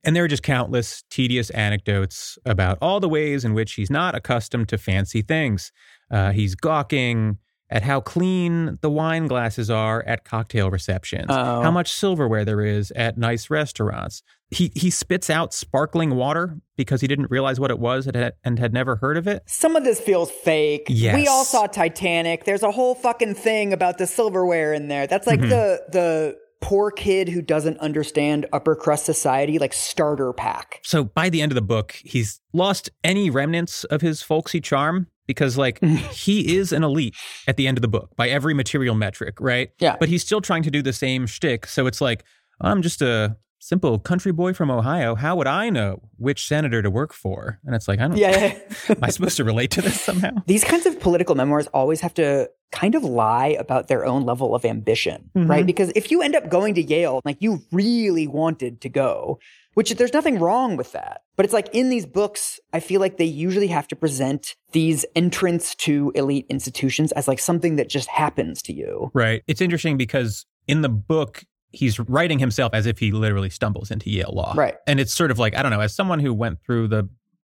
And 0.05 0.17
there 0.17 0.25
are 0.25 0.29
just 0.29 0.43
countless 0.43 1.05
tedious 1.11 1.51
anecdotes 1.51 2.39
about 2.47 2.79
all 2.81 3.01
the 3.01 3.09
ways 3.09 3.45
in 3.45 3.53
which 3.55 3.75
he's 3.75 3.91
not 3.91 4.15
accustomed 4.15 4.69
to 4.71 4.79
fancy 4.79 5.23
things. 5.23 5.73
Uh, 6.11 6.33
he's 6.33 6.55
gawking 6.55 7.39
at 7.73 7.83
how 7.83 8.01
clean 8.01 8.79
the 8.81 8.91
wine 8.91 9.29
glasses 9.29 9.71
are 9.71 10.03
at 10.05 10.25
cocktail 10.25 10.71
receptions, 10.71 11.27
Oh. 11.29 11.63
how 11.63 11.71
much 11.71 11.93
silverware 11.93 12.45
there 12.45 12.63
is 12.63 12.91
at 12.97 13.17
nice 13.17 13.49
restaurants. 13.49 14.23
He, 14.51 14.73
he 14.75 14.91
spits 14.91 15.31
out 15.31 15.55
sparkling 15.55 16.17
water 16.17 16.57
because 16.77 17.01
he 17.01 17.07
didn't 17.07 17.31
realize 17.31 17.61
what 17.61 17.71
it 17.71 17.79
was 17.79 18.09
and 18.09 18.17
had, 18.17 18.33
and 18.43 18.59
had 18.59 18.73
never 18.73 18.97
heard 18.97 19.17
of 19.17 19.29
it. 19.29 19.45
Some 19.47 19.77
of 19.77 19.85
this 19.85 20.01
feels 20.01 20.33
fake. 20.33 20.87
Yes. 20.89 21.15
We 21.15 21.29
all 21.29 21.45
saw 21.45 21.69
Titanic. 21.69 22.45
There's 22.45 22.65
a 22.65 22.73
whole 22.73 22.97
fucking 22.97 23.35
thing 23.35 23.73
about 23.73 23.99
the 23.99 24.07
silverware 24.09 24.73
in 24.73 24.89
there. 24.89 25.07
That's 25.07 25.29
Mm-hmm. 25.29 25.41
like 25.43 25.51
the 25.51 25.83
the 25.93 26.37
poor 26.61 26.91
kid 26.91 27.29
who 27.29 27.43
doesn't 27.43 27.79
understand 27.79 28.47
upper 28.53 28.77
crust 28.77 29.05
society, 29.05 29.59
like 29.59 29.73
starter 29.73 30.33
pack. 30.33 30.81
So 30.83 31.05
by 31.05 31.31
the 31.31 31.43
end 31.43 31.53
of 31.53 31.55
the 31.55 31.63
book, 31.63 31.93
he's 32.05 32.41
lost 32.53 32.91
any 33.03 33.31
remnants 33.31 33.85
of 33.85 34.01
his 34.01 34.23
folksy 34.23 34.61
charm 34.61 35.07
because, 35.27 35.57
like, 35.57 35.83
he 36.13 36.57
is 36.57 36.73
an 36.73 36.85
elite 36.85 37.17
at 37.47 37.57
the 37.57 37.67
end 37.67 37.79
of 37.79 37.83
the 37.83 37.89
book 37.89 38.11
by 38.17 38.29
every 38.29 38.55
material 38.55 38.95
metric, 38.95 39.41
right? 39.41 39.71
Yeah. 39.79 39.97
But 39.99 40.09
he's 40.09 40.23
still 40.23 40.41
trying 40.41 40.63
to 40.65 40.71
do 40.71 40.83
the 40.83 40.93
same 40.93 41.27
shtick. 41.27 41.67
So 41.67 41.87
it's 41.87 42.01
like, 42.01 42.25
I'm 42.61 42.83
just 42.83 43.01
a 43.03 43.37
simple 43.61 43.99
country 43.99 44.33
boy 44.33 44.53
from 44.55 44.71
Ohio. 44.71 45.15
How 45.15 45.37
would 45.37 45.47
I 45.47 45.71
know 45.71 46.01
which 46.17 46.47
senator 46.47 46.83
to 46.83 46.91
work 46.91 47.13
for? 47.13 47.61
And 47.65 47.75
it's 47.75 47.87
like, 47.87 48.01
I 48.01 48.09
don't. 48.09 48.17
Yeah. 48.17 48.59
Am 48.89 48.97
I 49.03 49.11
supposed 49.11 49.37
to 49.37 49.45
relate 49.45 49.71
to 49.73 49.83
this 49.83 50.01
somehow? 50.01 50.31
These 50.47 50.65
kinds 50.65 50.87
of 50.87 50.99
political 50.99 51.35
memoirs 51.35 51.67
always 51.69 52.01
have 52.01 52.15
to 52.15 52.51
kind 52.73 52.95
of 52.95 53.05
lie 53.05 53.49
about 53.59 53.89
their 53.89 54.05
own 54.05 54.25
level 54.25 54.55
of 54.55 54.65
ambition, 54.65 55.31
Mm-hmm. 55.37 55.51
right? 55.51 55.67
Because 55.67 55.93
if 55.95 56.11
you 56.11 56.23
end 56.23 56.35
up 56.35 56.49
going 56.49 56.75
to 56.75 56.83
Yale, 56.83 57.21
like 57.25 57.37
you 57.41 57.63
really 57.73 58.27
wanted 58.27 58.81
to 58.81 58.89
go, 58.89 59.39
which 59.75 59.91
there's 59.95 60.13
nothing 60.13 60.39
wrong 60.39 60.77
with 60.77 60.93
that. 60.93 61.23
But 61.37 61.45
it's 61.45 61.53
like 61.53 61.69
in 61.73 61.89
these 61.91 62.07
books, 62.07 62.59
I 62.73 62.81
feel 62.81 63.01
like 63.01 63.17
they 63.19 63.25
usually 63.25 63.69
have 63.69 63.87
to 63.89 63.97
present 63.97 64.55
these 64.73 65.05
entrants 65.17 65.75
to 65.77 66.13
elite 66.15 66.47
institutions 66.49 67.13
as 67.13 67.27
like 67.29 67.39
something 67.39 67.77
that 67.77 67.89
just 67.89 68.09
happens 68.09 68.63
to 68.63 68.73
you. 68.73 69.11
Right. 69.15 69.43
It's 69.47 69.61
interesting 69.61 69.97
because 69.97 70.47
in 70.67 70.83
the 70.83 70.89
book, 70.89 71.45
he's 71.73 71.99
writing 72.01 72.39
himself 72.39 72.75
as 72.75 72.87
if 72.87 72.99
he 72.99 73.13
literally 73.13 73.51
stumbles 73.51 73.91
into 73.91 74.11
Yale 74.11 74.33
Law. 74.33 74.55
Right. 74.57 74.77
And 74.87 75.01
it's 75.01 75.15
sort 75.15 75.31
of 75.31 75.39
like, 75.39 75.55
I 75.57 75.63
don't 75.63 75.71
know, 75.71 75.81
as 75.81 75.95
someone 75.95 76.19
who 76.19 76.35
went 76.35 76.61
through 76.63 76.89
the 76.89 77.09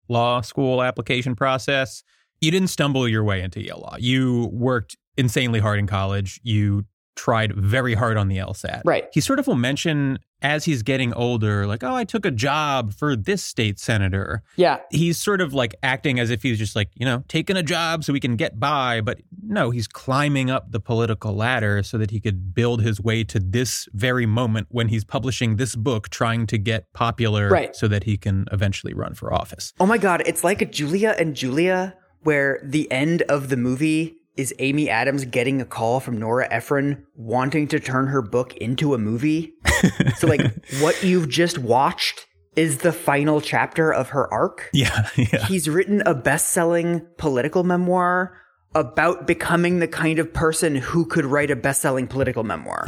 law 0.08 0.42
school 0.42 0.82
application 0.84 1.36
process, 1.36 2.04
you 2.42 2.52
didn't 2.52 2.70
stumble 2.70 3.08
your 3.08 3.24
way 3.24 3.42
into 3.42 3.64
Yale 3.64 3.80
Law. 3.82 3.96
You 4.00 4.50
worked 4.52 4.98
insanely 5.18 5.60
hard 5.60 5.80
in 5.80 5.88
college. 5.88 6.40
You 6.44 6.86
tried 7.16 7.54
very 7.54 7.94
hard 7.94 8.18
on 8.18 8.28
the 8.28 8.38
LSAT. 8.38 8.82
Right. 8.86 9.08
He 9.14 9.22
sort 9.22 9.40
of 9.40 9.48
will 9.48 9.56
mention 9.56 10.20
as 10.42 10.66
he's 10.66 10.84
getting 10.84 11.14
older, 11.14 11.68
like, 11.68 11.84
oh, 11.84 11.94
I 11.96 12.04
took 12.04 12.26
a 12.26 12.32
job 12.32 12.94
for 12.94 13.16
this 13.16 13.44
state 13.44 13.80
senator. 13.80 14.42
Yeah. 14.56 14.80
He's 14.90 15.18
sort 15.18 15.42
of 15.42 15.54
like 15.54 15.76
acting 15.84 16.20
as 16.20 16.30
if 16.30 16.44
he's 16.44 16.58
just 16.58 16.76
like, 16.76 16.90
you 16.96 17.06
know, 17.06 17.24
taking 17.28 17.58
a 17.58 17.64
job 17.64 18.04
so 18.04 18.14
we 18.14 18.20
can 18.20 18.36
get 18.36 18.60
by. 18.60 19.02
But 19.02 19.20
no, 19.44 19.70
he's 19.72 19.88
climbing 19.88 20.50
up 20.50 20.72
the 20.72 20.80
political 20.80 21.34
ladder 21.36 21.84
so 21.84 21.98
that 21.98 22.12
he 22.12 22.20
could 22.20 22.54
build 22.54 22.82
his 22.82 23.02
way 23.02 23.24
to 23.26 23.40
this 23.40 23.88
very 23.94 24.26
moment 24.26 24.68
when 24.70 24.88
he's 24.88 25.04
publishing 25.04 25.58
this 25.58 25.76
book, 25.76 26.10
trying 26.10 26.48
to 26.48 26.58
get 26.58 26.92
popular 26.94 27.50
Right. 27.50 27.76
so 27.76 27.88
that 27.88 28.04
he 28.06 28.18
can 28.18 28.46
eventually 28.52 28.94
run 28.94 29.14
for 29.16 29.34
office. 29.34 29.74
Oh 29.80 29.86
my 29.86 29.98
God. 29.98 30.24
It's 30.26 30.44
like 30.44 30.62
a 30.62 30.66
Julie 30.66 31.06
and 31.06 31.36
Julia 31.36 31.96
where 32.22 32.60
the 32.64 32.92
end 32.92 33.22
of 33.24 33.50
the 33.50 33.58
movie 33.58 34.16
is 34.38 34.54
Amy 34.60 34.90
Adams 34.90 35.26
getting 35.26 35.62
a 35.62 35.66
call 35.66 36.00
from 36.00 36.18
Nora 36.18 36.48
Ephron 36.52 37.06
wanting 37.16 37.68
to 37.70 37.80
turn 37.80 38.08
her 38.08 38.22
book 38.22 38.56
into 38.58 38.94
a 38.94 38.98
movie. 38.98 39.54
so, 40.18 40.28
like, 40.28 40.42
what 40.80 41.04
you've 41.04 41.30
just 41.30 41.58
watched 41.58 42.28
is 42.56 42.80
the 42.80 42.92
final 42.92 43.42
chapter 43.42 43.94
of 43.94 44.10
her 44.10 44.32
arc. 44.34 44.70
Yeah, 44.74 45.08
yeah. 45.16 45.46
He's 45.46 45.70
written 45.70 46.02
a 46.06 46.14
best 46.14 46.50
selling 46.50 47.06
political 47.18 47.64
memoir 47.64 48.38
about 48.76 49.26
becoming 49.26 49.80
the 49.80 49.88
kind 49.88 50.20
of 50.20 50.34
person 50.34 50.76
who 50.76 51.06
could 51.06 51.26
write 51.26 51.52
a 51.52 51.56
best 51.56 51.82
selling 51.82 52.08
political 52.08 52.44
memoir. 52.44 52.86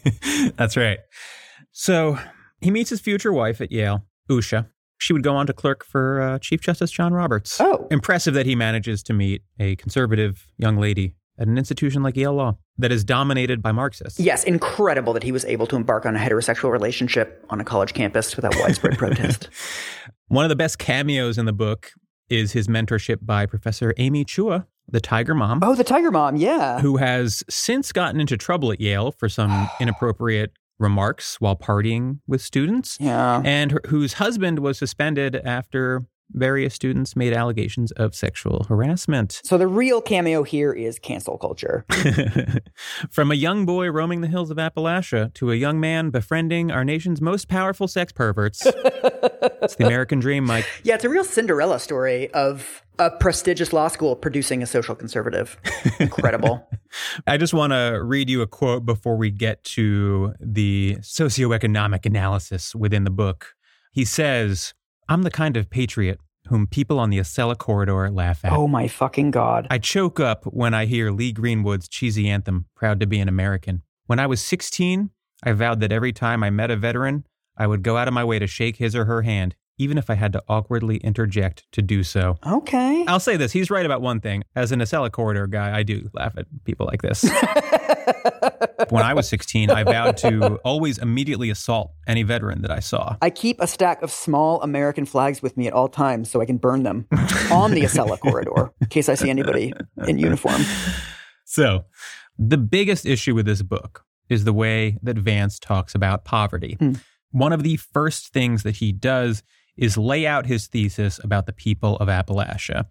That's 0.56 0.76
right. 0.76 0.98
So 1.70 2.18
he 2.60 2.70
meets 2.70 2.90
his 2.90 3.00
future 3.00 3.32
wife 3.32 3.60
at 3.60 3.70
Yale, 3.70 4.06
Usha. 4.30 4.68
She 4.98 5.12
would 5.12 5.22
go 5.22 5.34
on 5.36 5.46
to 5.46 5.52
clerk 5.52 5.84
for 5.84 6.20
uh, 6.20 6.38
Chief 6.40 6.60
Justice 6.60 6.90
John 6.90 7.12
Roberts. 7.12 7.60
Oh. 7.60 7.86
Impressive 7.90 8.34
that 8.34 8.46
he 8.46 8.54
manages 8.56 9.02
to 9.04 9.12
meet 9.12 9.42
a 9.58 9.76
conservative 9.76 10.46
young 10.58 10.76
lady 10.76 11.14
at 11.38 11.46
an 11.46 11.56
institution 11.56 12.02
like 12.02 12.16
Yale 12.16 12.34
Law 12.34 12.58
that 12.78 12.90
is 12.90 13.04
dominated 13.04 13.62
by 13.62 13.70
Marxists. 13.70 14.18
yes, 14.18 14.42
incredible 14.42 15.12
that 15.12 15.22
he 15.22 15.30
was 15.30 15.44
able 15.44 15.66
to 15.68 15.76
embark 15.76 16.04
on 16.04 16.16
a 16.16 16.18
heterosexual 16.18 16.72
relationship 16.72 17.44
on 17.48 17.60
a 17.60 17.64
college 17.64 17.94
campus 17.94 18.34
without 18.34 18.54
widespread 18.58 18.98
protest. 18.98 19.48
One 20.26 20.44
of 20.44 20.48
the 20.48 20.56
best 20.56 20.78
cameos 20.80 21.38
in 21.38 21.46
the 21.46 21.52
book 21.52 21.92
is 22.28 22.52
his 22.52 22.66
mentorship 22.66 23.18
by 23.22 23.46
Professor 23.46 23.94
Amy 23.98 24.24
Chua, 24.24 24.66
the 24.90 25.00
Tiger 25.00 25.34
Mom, 25.34 25.60
Oh, 25.62 25.74
the 25.76 25.84
Tiger 25.84 26.10
Mom, 26.10 26.36
yeah. 26.36 26.80
who 26.80 26.96
has 26.96 27.44
since 27.48 27.92
gotten 27.92 28.20
into 28.20 28.36
trouble 28.36 28.72
at 28.72 28.80
Yale 28.80 29.12
for 29.12 29.28
some 29.28 29.68
inappropriate 29.80 30.52
remarks 30.78 31.40
while 31.40 31.56
partying 31.56 32.20
with 32.26 32.40
students. 32.40 32.96
Yeah. 33.00 33.42
and 33.44 33.72
her, 33.72 33.80
whose 33.86 34.14
husband 34.14 34.60
was 34.60 34.78
suspended 34.78 35.36
after 35.36 36.04
various 36.32 36.74
students 36.74 37.16
made 37.16 37.32
allegations 37.32 37.92
of 37.92 38.14
sexual 38.14 38.64
harassment. 38.68 39.40
So 39.44 39.58
the 39.58 39.66
real 39.66 40.00
cameo 40.00 40.42
here 40.42 40.72
is 40.72 40.98
cancel 40.98 41.38
culture. 41.38 41.84
From 43.10 43.30
a 43.30 43.34
young 43.34 43.66
boy 43.66 43.90
roaming 43.90 44.20
the 44.20 44.28
hills 44.28 44.50
of 44.50 44.56
Appalachia 44.58 45.32
to 45.34 45.50
a 45.52 45.54
young 45.54 45.80
man 45.80 46.10
befriending 46.10 46.70
our 46.70 46.84
nation's 46.84 47.20
most 47.20 47.48
powerful 47.48 47.88
sex 47.88 48.12
perverts. 48.12 48.66
it's 48.66 49.76
the 49.76 49.86
American 49.86 50.20
dream, 50.20 50.44
Mike. 50.44 50.66
Yeah, 50.84 50.94
it's 50.94 51.04
a 51.04 51.08
real 51.08 51.24
Cinderella 51.24 51.78
story 51.78 52.30
of 52.32 52.82
a 52.98 53.10
prestigious 53.10 53.72
law 53.72 53.88
school 53.88 54.16
producing 54.16 54.62
a 54.62 54.66
social 54.66 54.94
conservative. 54.94 55.56
Incredible. 56.00 56.66
I 57.26 57.36
just 57.36 57.52
want 57.52 57.72
to 57.72 58.00
read 58.02 58.30
you 58.30 58.42
a 58.42 58.46
quote 58.46 58.86
before 58.86 59.16
we 59.16 59.30
get 59.30 59.62
to 59.64 60.34
the 60.40 60.96
socioeconomic 61.00 62.06
analysis 62.06 62.74
within 62.74 63.04
the 63.04 63.10
book. 63.10 63.54
He 63.92 64.04
says, 64.04 64.74
I'm 65.08 65.22
the 65.22 65.30
kind 65.30 65.56
of 65.56 65.70
patriot 65.70 66.20
whom 66.48 66.66
people 66.66 66.98
on 66.98 67.10
the 67.10 67.18
Acela 67.18 67.56
corridor 67.56 68.10
laugh 68.10 68.44
at. 68.44 68.52
Oh 68.52 68.68
my 68.68 68.88
fucking 68.88 69.30
God. 69.30 69.66
I 69.70 69.78
choke 69.78 70.18
up 70.20 70.44
when 70.44 70.74
I 70.74 70.86
hear 70.86 71.10
Lee 71.10 71.32
Greenwood's 71.32 71.88
cheesy 71.88 72.28
anthem, 72.28 72.66
Proud 72.74 73.00
to 73.00 73.06
be 73.06 73.20
an 73.20 73.28
American. 73.28 73.82
When 74.06 74.18
I 74.18 74.26
was 74.26 74.42
16, 74.42 75.10
I 75.42 75.52
vowed 75.52 75.80
that 75.80 75.92
every 75.92 76.12
time 76.12 76.42
I 76.42 76.50
met 76.50 76.70
a 76.70 76.76
veteran, 76.76 77.26
I 77.56 77.66
would 77.66 77.82
go 77.82 77.96
out 77.96 78.08
of 78.08 78.14
my 78.14 78.24
way 78.24 78.38
to 78.38 78.46
shake 78.46 78.76
his 78.76 78.96
or 78.96 79.04
her 79.04 79.22
hand, 79.22 79.54
even 79.78 79.96
if 79.96 80.10
I 80.10 80.14
had 80.14 80.32
to 80.34 80.42
awkwardly 80.48 80.98
interject 80.98 81.70
to 81.72 81.82
do 81.82 82.02
so. 82.02 82.36
Okay. 82.46 83.04
I'll 83.06 83.20
say 83.20 83.36
this 83.36 83.52
he's 83.52 83.70
right 83.70 83.86
about 83.86 84.02
one 84.02 84.20
thing. 84.20 84.42
As 84.54 84.72
an 84.72 84.80
Acela 84.80 85.10
corridor 85.10 85.46
guy, 85.46 85.76
I 85.76 85.82
do 85.82 86.10
laugh 86.12 86.34
at 86.36 86.46
people 86.64 86.86
like 86.86 87.02
this. 87.02 87.22
when 88.90 89.02
I 89.02 89.14
was 89.14 89.28
16, 89.28 89.70
I 89.70 89.84
vowed 89.84 90.16
to 90.18 90.56
always 90.64 90.98
immediately 90.98 91.50
assault 91.50 91.92
any 92.06 92.22
veteran 92.22 92.62
that 92.62 92.70
I 92.70 92.80
saw. 92.80 93.16
I 93.22 93.30
keep 93.30 93.60
a 93.60 93.66
stack 93.66 94.02
of 94.02 94.10
small 94.10 94.62
American 94.62 95.04
flags 95.04 95.42
with 95.42 95.56
me 95.56 95.66
at 95.66 95.72
all 95.72 95.88
times 95.88 96.30
so 96.30 96.40
I 96.40 96.46
can 96.46 96.56
burn 96.56 96.82
them 96.82 97.06
on 97.50 97.72
the 97.72 97.82
Acela 97.82 98.18
corridor 98.20 98.72
in 98.80 98.88
case 98.88 99.08
I 99.08 99.14
see 99.14 99.30
anybody 99.30 99.72
in 100.06 100.18
uniform. 100.18 100.62
So, 101.44 101.84
the 102.38 102.58
biggest 102.58 103.04
issue 103.04 103.34
with 103.34 103.46
this 103.46 103.62
book 103.62 104.04
is 104.28 104.44
the 104.44 104.52
way 104.52 104.98
that 105.02 105.16
Vance 105.16 105.58
talks 105.58 105.94
about 105.94 106.24
poverty. 106.24 106.76
Hmm. 106.78 106.92
One 107.30 107.52
of 107.52 107.62
the 107.62 107.76
first 107.76 108.32
things 108.32 108.62
that 108.62 108.76
he 108.76 108.92
does 108.92 109.42
is 109.78 109.96
lay 109.96 110.26
out 110.26 110.46
his 110.46 110.66
thesis 110.66 111.18
about 111.24 111.46
the 111.46 111.52
people 111.52 111.96
of 111.96 112.08
Appalachia. 112.08 112.86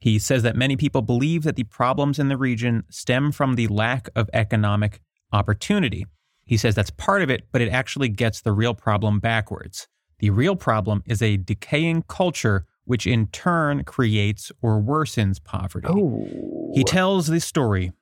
He 0.00 0.18
says 0.18 0.42
that 0.42 0.56
many 0.56 0.76
people 0.76 1.02
believe 1.02 1.42
that 1.42 1.56
the 1.56 1.64
problems 1.64 2.18
in 2.18 2.28
the 2.28 2.38
region 2.38 2.84
stem 2.90 3.30
from 3.30 3.54
the 3.54 3.68
lack 3.68 4.08
of 4.16 4.30
economic 4.32 5.00
opportunity. 5.32 6.06
He 6.46 6.56
says 6.56 6.74
that's 6.74 6.90
part 6.90 7.22
of 7.22 7.30
it, 7.30 7.42
but 7.52 7.60
it 7.60 7.68
actually 7.68 8.08
gets 8.08 8.40
the 8.40 8.52
real 8.52 8.74
problem 8.74 9.20
backwards. 9.20 9.86
The 10.18 10.30
real 10.30 10.56
problem 10.56 11.02
is 11.06 11.22
a 11.22 11.36
decaying 11.36 12.04
culture, 12.08 12.66
which 12.84 13.06
in 13.06 13.26
turn 13.28 13.84
creates 13.84 14.50
or 14.62 14.80
worsens 14.80 15.42
poverty. 15.42 15.88
Oh. 15.90 16.72
He 16.74 16.82
tells 16.82 17.26
the 17.26 17.40
story 17.40 17.92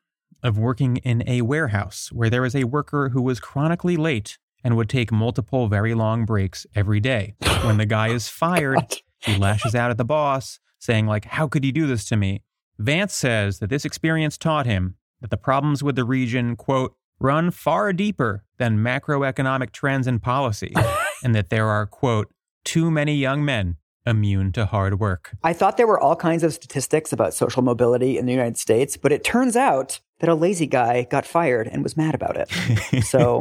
of 0.43 0.57
working 0.57 0.99
in 0.99 1.29
a 1.29 1.43
warehouse 1.43 2.11
where 2.13 2.31
there 2.31 2.43
was 2.43 2.55
a 2.55 2.65
worker 2.65 3.09
who 3.09 3.23
was 3.23 3.41
chronically 3.41 3.97
late 3.97 4.39
and 4.69 4.77
would 4.77 4.91
take 4.91 5.11
multiple 5.11 5.67
very 5.67 5.95
long 5.95 6.27
breaks 6.27 6.67
every 6.75 7.01
day. 7.01 7.35
When 7.63 7.79
the 7.79 7.87
guy 7.87 8.09
is 8.09 8.29
oh 8.29 8.37
fired, 8.37 8.97
he 9.19 9.35
lashes 9.35 9.75
out 9.75 9.91
at 9.91 9.97
the 9.97 10.05
boss, 10.05 10.61
saying 10.79 11.07
like, 11.07 11.25
"How 11.25 11.49
could 11.49 11.65
you 11.65 11.73
do 11.73 11.87
this 11.87 12.05
to 12.11 12.19
me?" 12.19 12.43
Vance 12.79 13.15
says 13.15 13.61
that 13.61 13.71
this 13.71 13.87
experience 13.87 14.37
taught 14.37 14.67
him 14.67 14.97
that 15.23 15.31
the 15.31 15.39
problems 15.39 15.83
with 15.83 15.97
the 15.97 16.05
region, 16.05 16.55
quote, 16.55 16.95
run 17.19 17.51
far 17.51 17.95
deeper 17.95 18.45
than 18.59 18.77
macroeconomic 18.77 19.73
trends 19.73 20.07
and 20.07 20.23
policy, 20.23 20.75
and 21.25 21.35
that 21.35 21.49
there 21.49 21.69
are, 21.69 21.87
quote, 21.87 22.31
too 22.63 22.91
many 22.91 23.15
young 23.15 23.43
men 23.43 23.79
immune 24.09 24.53
to 24.53 24.67
hard 24.67 24.99
work. 24.99 25.37
I 25.43 25.53
thought 25.53 25.77
there 25.77 25.87
were 25.87 26.01
all 26.01 26.17
kinds 26.17 26.43
of 26.43 26.53
statistics 26.53 27.13
about 27.13 27.35
social 27.35 27.63
mobility 27.63 28.19
in 28.19 28.27
the 28.27 28.33
United 28.33 28.57
States, 28.57 28.97
but 28.97 29.13
it 29.13 29.25
turns 29.25 29.57
out 29.57 30.01
that 30.21 30.29
a 30.29 30.35
lazy 30.35 30.67
guy 30.67 31.05
got 31.05 31.25
fired 31.25 31.69
and 31.69 31.83
was 31.83 31.97
mad 31.97 32.15
about 32.15 32.37
it. 32.37 32.51
So 33.05 33.41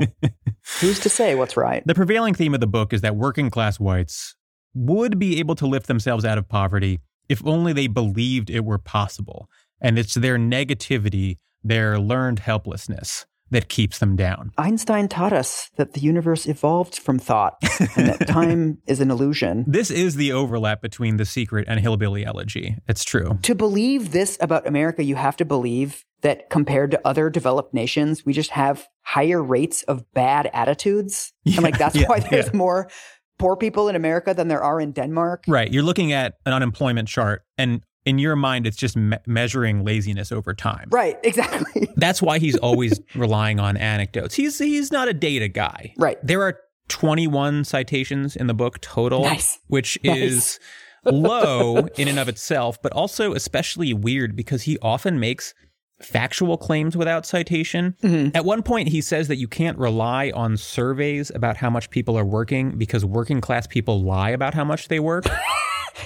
who's 0.80 1.00
to 1.00 1.10
say 1.10 1.36
what's 1.36 1.58
right? 1.58 1.84
The 1.86 1.96
prevailing 1.96 2.34
theme 2.34 2.54
of 2.54 2.60
the 2.60 2.68
book 2.68 2.94
is 2.94 3.02
that 3.02 3.16
working 3.16 3.50
class 3.50 3.80
whites 3.80 4.36
would 4.74 5.18
be 5.18 5.40
able 5.40 5.56
to 5.56 5.66
lift 5.66 5.88
themselves 5.88 6.24
out 6.24 6.38
of 6.38 6.48
poverty 6.48 7.00
if 7.28 7.46
only 7.46 7.74
they 7.74 7.88
believed 7.88 8.50
it 8.50 8.64
were 8.64 8.78
possible. 8.78 9.50
And 9.82 10.00
it's 10.00 10.14
their 10.14 10.38
negativity, 10.38 11.38
their 11.64 12.00
learned 12.00 12.40
helplessness, 12.40 13.26
that 13.52 13.70
keeps 13.70 14.00
them 14.00 14.16
down. 14.16 14.52
Einstein 14.58 15.08
taught 15.08 15.34
us 15.34 15.70
that 15.78 15.94
the 15.94 16.00
universe 16.00 16.46
evolved 16.46 16.98
from 16.98 17.20
thought 17.20 17.58
and 17.96 18.08
that 18.08 18.28
time 18.28 18.80
is 18.88 19.00
an 19.00 19.12
illusion. 19.12 19.64
This 19.68 19.90
is 19.90 20.16
the 20.16 20.32
overlap 20.32 20.82
between 20.82 21.18
The 21.18 21.26
Secret 21.26 21.66
and 21.68 21.80
Hillbilly 21.80 22.26
Elegy. 22.26 22.78
It's 22.88 23.04
true. 23.04 23.40
To 23.44 23.56
believe 23.56 24.12
this 24.12 24.38
about 24.42 24.68
America, 24.68 25.04
you 25.04 25.16
have 25.16 25.38
to 25.38 25.46
believe 25.46 26.04
that 26.22 26.50
compared 26.50 26.92
to 26.92 27.08
other 27.08 27.30
developed 27.30 27.74
nations, 27.74 28.26
we 28.26 28.34
just 28.34 28.50
have 28.52 28.88
higher 29.02 29.42
rates 29.42 29.84
of 29.84 30.12
bad 30.14 30.50
attitudes. 30.54 31.34
and 31.46 31.62
like 31.62 31.78
that's 31.78 31.96
yeah, 31.96 32.08
why 32.08 32.20
there's 32.20 32.48
yeah. 32.48 32.58
more 32.58 32.90
poor 33.38 33.56
people 33.56 33.88
in 33.88 33.96
America 33.96 34.34
than 34.34 34.48
there 34.48 34.64
are 34.64 34.82
in 34.82 34.92
Denmark. 34.92 35.46
Right. 35.48 35.72
You're 35.72 35.84
looking 35.84 36.12
at 36.12 36.36
an 36.46 36.54
unemployment 36.54 37.08
chart, 37.08 37.44
and 37.58 37.84
in 38.08 38.18
your 38.20 38.36
mind, 38.36 38.66
it's 38.66 38.78
just 38.78 38.96
me- 38.98 39.18
measuring 39.28 39.84
laziness 39.84 40.32
over 40.32 40.54
time. 40.54 40.88
Right, 40.92 41.18
exactly. 41.24 41.90
That's 41.98 42.22
why 42.22 42.40
he's 42.40 42.56
always 42.58 43.00
relying 43.16 43.60
on 43.60 43.78
anecdotes. 43.78 44.34
He's 44.36 44.58
he's 44.58 44.92
not 44.92 45.08
a 45.08 45.14
data 45.14 45.48
guy. 45.48 45.94
Right. 45.98 46.18
There 46.26 46.42
are 46.42 46.60
21 46.88 47.66
citations 47.66 48.36
in 48.36 48.48
the 48.48 48.54
book 48.54 48.80
total, 48.82 49.24
Nice. 49.24 49.60
which 49.68 50.00
Nice. 50.04 50.18
is 50.18 50.60
low 51.04 51.88
in 51.98 52.08
and 52.08 52.18
of 52.20 52.30
itself, 52.30 52.82
but 52.82 52.92
also 52.94 53.34
especially 53.34 53.94
weird 53.94 54.36
because 54.36 54.64
he 54.64 54.78
often 54.82 55.20
makes 55.20 55.54
factual 56.02 56.58
claims 56.58 56.96
without 56.96 57.26
citation. 57.26 57.96
Mhm. 58.04 58.36
At 58.36 58.46
one 58.46 58.62
point, 58.62 58.90
he 58.90 59.02
says 59.02 59.28
that 59.30 59.38
you 59.38 59.48
can't 59.48 59.78
rely 59.78 60.32
on 60.36 60.56
surveys 60.56 61.32
about 61.34 61.58
how 61.58 61.70
much 61.70 61.90
people 61.90 62.18
are 62.18 62.26
working 62.26 62.78
because 62.78 63.04
working 63.04 63.42
class 63.42 63.68
people 63.68 64.02
lie 64.04 64.30
about 64.30 64.54
how 64.54 64.64
much 64.64 64.88
they 64.90 65.00
work. 65.00 65.26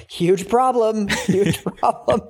Huge 0.10 0.48
problem. 0.48 1.08
Huge 1.26 1.64
problem. 1.64 2.22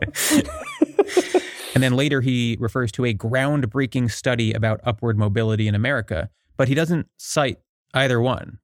And 1.73 1.81
then 1.81 1.93
later 1.93 2.21
he 2.21 2.57
refers 2.59 2.91
to 2.93 3.05
a 3.05 3.13
groundbreaking 3.13 4.11
study 4.11 4.53
about 4.53 4.81
upward 4.83 5.17
mobility 5.17 5.67
in 5.67 5.75
America, 5.75 6.29
but 6.57 6.67
he 6.67 6.75
doesn't 6.75 7.07
cite 7.17 7.59
either 7.93 8.19
one. 8.21 8.59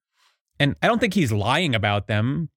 And 0.59 0.75
I 0.81 0.87
don't 0.87 0.99
think 0.99 1.13
he's 1.13 1.31
lying 1.31 1.73
about 1.75 2.07
them. 2.07 2.49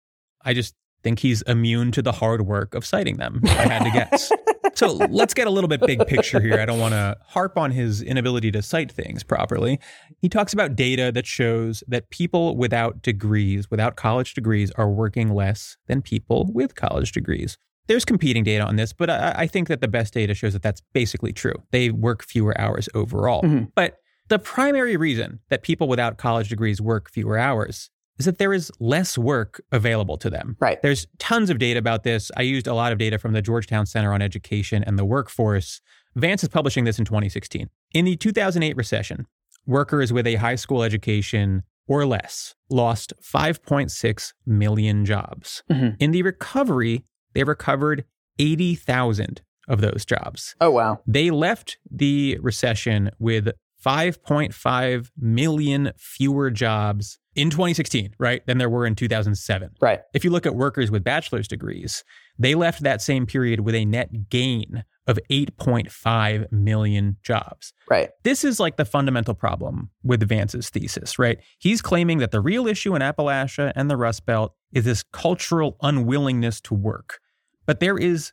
I 0.45 0.55
just 0.55 0.75
think 1.03 1.21
he's 1.21 1.43
immune 1.43 1.93
to 1.93 2.03
the 2.03 2.13
hard 2.13 2.43
work 2.47 2.75
of 2.75 2.85
citing 2.85 3.17
them. 3.17 3.41
I 3.45 3.49
had 3.49 3.85
to 3.85 3.91
guess. 3.91 4.33
so 4.75 4.93
let's 5.11 5.35
get 5.35 5.47
a 5.47 5.51
little 5.51 5.69
bit 5.69 5.81
big 5.81 6.07
picture 6.07 6.41
here. 6.41 6.59
I 6.61 6.67
don't 6.67 6.79
want 6.79 6.93
to 6.93 7.17
harp 7.27 7.57
on 7.59 7.71
his 7.71 8.03
inability 8.03 8.51
to 8.53 8.63
cite 8.63 8.93
things 8.93 9.23
properly. 9.23 9.81
He 10.21 10.29
talks 10.29 10.53
about 10.53 10.77
data 10.77 11.11
that 11.13 11.27
shows 11.27 11.83
that 11.89 12.11
people 12.11 12.57
without 12.57 13.03
degrees, 13.03 13.71
without 13.71 13.97
college 13.97 14.35
degrees, 14.35 14.71
are 14.73 14.91
working 14.91 15.35
less 15.35 15.77
than 15.87 16.03
people 16.03 16.51
with 16.53 16.75
college 16.75 17.13
degrees. 17.13 17.59
There's 17.87 18.05
competing 18.05 18.45
data 18.45 18.65
on 18.65 18.77
this, 18.77 18.93
but 18.93 19.11
I, 19.11 19.35
I 19.39 19.47
think 19.47 19.69
that 19.69 19.81
the 19.81 19.89
best 19.89 20.15
data 20.15 20.35
shows 20.35 20.53
that 20.53 20.63
that's 20.63 20.81
basically 20.93 21.33
true. 21.33 21.55
They 21.73 21.91
work 21.91 22.23
fewer 22.23 22.59
hours 22.61 22.89
overall. 22.95 23.43
Mhm. 23.43 23.73
But 23.75 23.97
the 24.29 24.39
primary 24.39 24.97
reason 24.97 25.41
that 25.49 25.63
people 25.63 25.89
without 25.89 26.17
college 26.17 26.49
degrees 26.49 26.81
work 26.81 27.11
fewer 27.11 27.37
hours 27.37 27.91
is 28.21 28.27
that 28.27 28.37
there 28.37 28.53
is 28.53 28.71
less 28.79 29.17
work 29.17 29.63
available 29.73 30.19
to 30.19 30.29
them. 30.29 30.55
Right. 30.61 30.81
There's 30.83 31.07
tons 31.19 31.49
of 31.49 31.59
data 31.59 31.79
about 31.79 32.05
this. 32.05 32.31
I 32.37 32.43
used 32.43 32.67
a 32.67 32.75
lot 32.75 32.93
of 32.93 32.99
data 32.99 33.19
from 33.19 33.33
the 33.33 33.41
Georgetown 33.41 33.87
Center 33.87 34.13
on 34.13 34.21
Education 34.21 34.85
and 34.85 34.99
the 34.99 35.07
Workforce. 35.07 35.81
Vance 36.15 36.43
is 36.43 36.51
publishing 36.51 36.85
this 36.85 36.99
in 36.99 37.07
2016. 37.07 37.71
In 37.95 38.05
the 38.05 38.17
2008 38.17 38.77
recession, 38.77 39.27
workers 39.67 40.13
with 40.13 40.27
a 40.27 40.35
high 40.35 40.55
school 40.57 40.83
education 40.83 41.63
or 41.89 42.05
less 42.05 42.55
lost 42.69 43.15
5.6 43.23 44.35
million 44.45 45.07
jobs. 45.07 45.63
Mhm. 45.71 45.97
In 45.99 46.11
the 46.11 46.23
recovery, 46.23 47.07
they 47.33 47.45
recovered 47.45 48.05
80,000 48.39 49.41
of 49.67 49.81
those 49.81 50.05
jobs. 50.05 50.55
Oh, 50.61 50.71
wow. 50.71 51.01
They 51.07 51.31
left 51.31 51.79
the 51.91 52.39
recession 52.43 53.11
with 53.19 53.49
5.5 53.83 55.11
million 55.19 55.93
fewer 55.97 56.51
jobs 56.51 57.19
in 57.41 57.51
2016, 57.51 58.15
right, 58.19 58.45
than 58.47 58.59
there 58.59 58.69
were 58.69 58.85
in 58.85 58.95
2007. 58.95 59.71
Right. 59.81 60.01
If 60.13 60.25
you 60.25 60.31
look 60.31 60.47
at 60.47 60.55
workers 60.55 60.91
with 60.91 61.03
bachelor's 61.03 61.49
degrees, 61.49 62.05
they 62.39 62.55
left 62.55 62.83
that 62.83 63.01
same 63.01 63.27
period 63.27 63.61
with 63.61 63.75
a 63.75 63.85
net 63.85 64.29
gain 64.29 64.85
of 65.07 65.19
8.5 65.31 66.53
million 66.53 67.17
jobs. 67.23 67.73
Right. 67.89 68.11
This 68.23 68.45
is 68.45 68.61
like 68.61 68.77
the 68.77 68.85
fundamental 68.85 69.35
problem 69.35 69.91
with 70.03 70.29
Vance's 70.29 70.71
thesis, 70.71 71.19
right? 71.19 71.39
He's 71.59 71.83
claiming 71.83 72.19
that 72.19 72.31
the 72.31 72.41
real 72.41 72.67
issue 72.67 72.95
in 72.95 73.03
Appalachia 73.03 73.73
and 73.75 73.91
the 73.91 73.97
Rust 73.97 74.27
Belt 74.27 74.55
is 74.73 74.85
this 74.85 75.03
cultural 75.03 75.77
unwillingness 75.83 76.61
to 76.63 76.75
work. 76.75 77.21
But 77.67 77.81
there 77.81 77.99
is 77.99 78.33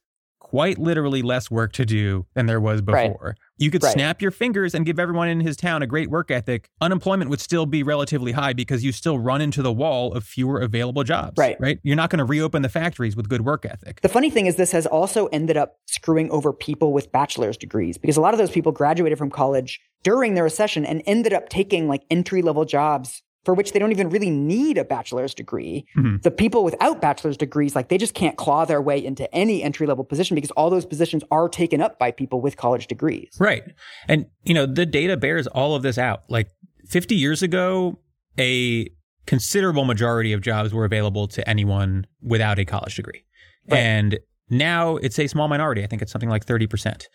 quite 0.50 0.78
literally 0.78 1.22
less 1.22 1.52
work 1.52 1.74
to 1.74 1.86
do 1.86 2.26
than 2.34 2.46
there 2.46 2.60
was 2.60 2.82
Right. 2.82 3.12
before. 3.12 3.36
You 3.58 3.70
could 3.72 3.84
Right. 3.84 3.92
snap 3.94 4.22
your 4.22 4.32
fingers 4.32 4.74
and 4.74 4.86
give 4.86 5.00
everyone 5.00 5.28
in 5.28 5.40
his 5.42 5.58
town 5.58 5.82
a 5.82 5.88
great 5.88 6.10
work 6.10 6.32
ethic. 6.32 6.70
Unemployment 6.80 7.30
would 7.30 7.42
still 7.42 7.66
be 7.66 7.84
relatively 7.84 8.32
high 8.32 8.54
because 8.54 8.84
you 8.84 8.92
still 8.92 9.20
run 9.20 9.42
into 9.42 9.62
the 9.62 9.74
wall 9.74 10.14
of 10.14 10.24
fewer 10.24 10.60
available 10.62 11.04
jobs. 11.04 11.34
Right. 11.38 11.58
Right. 11.60 11.80
You're 11.84 11.96
not 11.96 12.10
going 12.10 12.20
to 12.20 12.26
reopen 12.26 12.62
the 12.62 12.70
factories 12.70 13.16
with 13.16 13.28
good 13.28 13.42
work 13.42 13.66
ethic. 13.66 14.02
The 14.02 14.10
funny 14.10 14.30
thing 14.30 14.46
is, 14.46 14.56
this 14.56 14.72
has 14.72 14.86
also 14.86 15.26
ended 15.28 15.58
up 15.58 15.78
screwing 15.88 16.30
over 16.32 16.54
people 16.54 16.94
with 16.94 17.12
bachelor's 17.12 17.58
degrees 17.58 17.98
because 17.98 18.16
a 18.16 18.22
lot 18.22 18.34
of 18.34 18.38
those 18.38 18.52
people 18.52 18.72
graduated 18.72 19.18
from 19.18 19.30
college 19.30 19.82
during 20.04 20.36
the 20.36 20.44
recession 20.44 20.86
and 20.86 21.02
ended 21.06 21.34
up 21.34 21.50
taking 21.50 21.88
like 21.88 22.04
entry 22.10 22.42
level 22.42 22.64
jobs 22.64 23.22
for 23.48 23.54
which 23.54 23.72
they 23.72 23.80
don't 23.80 23.94
even 23.94 24.10
really 24.10 24.30
need 24.30 24.78
a 24.78 24.84
bachelor's 24.84 25.34
degree. 25.34 25.86
Mhm. 25.98 26.22
The 26.22 26.32
people 26.32 26.66
without 26.66 27.00
bachelor's 27.00 27.38
degrees, 27.38 27.78
like 27.78 27.88
they 27.88 27.98
just 27.98 28.14
can't 28.14 28.36
claw 28.36 28.66
their 28.66 28.82
way 28.82 28.98
into 29.02 29.34
any 29.34 29.64
entry 29.64 29.88
level 29.88 30.04
position 30.04 30.36
because 30.36 30.52
all 30.52 30.70
those 30.70 30.86
positions 30.86 31.24
are 31.32 31.48
taken 31.48 31.80
up 31.80 31.98
by 31.98 32.12
people 32.12 32.42
with 32.42 32.58
college 32.58 32.88
degrees. 32.88 33.30
Right. 33.40 33.64
And, 34.10 34.26
you 34.44 34.54
know, 34.54 34.66
the 34.66 34.86
data 34.86 35.16
bears 35.16 35.48
all 35.48 35.76
of 35.76 35.82
this 35.82 35.98
out. 35.98 36.24
Like 36.30 36.50
50 36.90 37.16
years 37.16 37.42
ago, 37.42 37.98
a 38.38 38.90
considerable 39.26 39.86
majority 39.86 40.34
of 40.34 40.42
jobs 40.42 40.74
were 40.74 40.84
available 40.84 41.30
to 41.30 41.50
anyone 41.50 42.06
without 42.22 42.60
a 42.60 42.66
college 42.66 42.98
degree. 42.98 43.24
Right. 43.70 43.78
And 43.78 44.20
now 44.50 44.98
it's 44.98 45.18
a 45.20 45.28
small 45.28 45.48
minority. 45.48 45.86
I 45.86 45.88
think 45.88 46.02
it's 46.02 46.12
something 46.12 46.30
like 46.30 46.46
30%. 46.46 47.08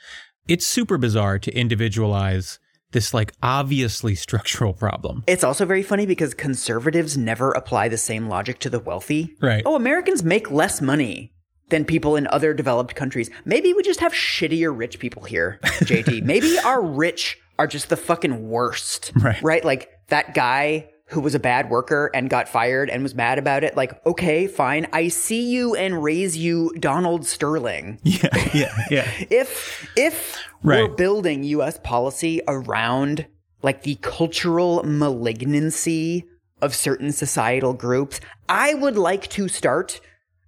It's 0.48 0.66
super 0.66 0.96
bizarre 0.96 1.38
to 1.40 1.54
individualize 1.54 2.58
this 2.92 3.12
like 3.12 3.32
obviously 3.42 4.14
structural 4.14 4.72
problem. 4.72 5.24
It's 5.26 5.44
also 5.44 5.64
very 5.64 5.82
funny 5.82 6.06
because 6.06 6.34
conservatives 6.34 7.16
never 7.16 7.50
apply 7.52 7.88
the 7.88 7.98
same 7.98 8.28
logic 8.28 8.58
to 8.60 8.70
the 8.70 8.80
wealthy. 8.80 9.36
Right. 9.40 9.62
Oh, 9.66 9.74
Americans 9.74 10.22
make 10.22 10.50
less 10.50 10.80
money 10.80 11.32
than 11.68 11.84
people 11.84 12.16
in 12.16 12.26
other 12.28 12.54
developed 12.54 12.94
countries. 12.94 13.30
Maybe 13.44 13.72
we 13.72 13.82
just 13.82 14.00
have 14.00 14.12
shittier 14.12 14.76
rich 14.76 14.98
people 14.98 15.24
here, 15.24 15.58
JT. 15.62 16.22
Maybe 16.24 16.58
our 16.58 16.82
rich 16.82 17.38
are 17.58 17.66
just 17.66 17.88
the 17.88 17.96
fucking 17.96 18.48
worst. 18.48 19.12
Right. 19.16 19.42
Right? 19.42 19.64
Like 19.64 19.88
that 20.08 20.34
guy 20.34 20.90
who 21.12 21.20
was 21.20 21.34
a 21.34 21.38
bad 21.38 21.68
worker 21.68 22.10
and 22.14 22.30
got 22.30 22.48
fired 22.48 22.88
and 22.88 23.02
was 23.02 23.14
mad 23.14 23.38
about 23.38 23.62
it. 23.62 23.76
Like, 23.76 24.04
okay, 24.06 24.46
fine. 24.46 24.86
I 24.92 25.08
see 25.08 25.50
you 25.50 25.74
and 25.74 26.02
raise 26.02 26.36
you 26.36 26.72
Donald 26.78 27.26
Sterling. 27.26 28.00
Yeah. 28.12 28.28
Yeah. 28.52 28.84
Yeah. 28.90 29.10
If 29.30 29.90
if 29.96 30.36
we're 30.62 30.88
building 30.88 31.44
US 31.44 31.78
policy 31.82 32.40
around 32.46 33.26
like 33.62 33.82
the 33.82 33.94
cultural 33.96 34.82
malignancy 34.84 36.24
of 36.60 36.74
certain 36.74 37.12
societal 37.12 37.72
groups, 37.72 38.20
I 38.48 38.74
would 38.74 38.96
like 38.96 39.28
to 39.30 39.48
start 39.48 40.00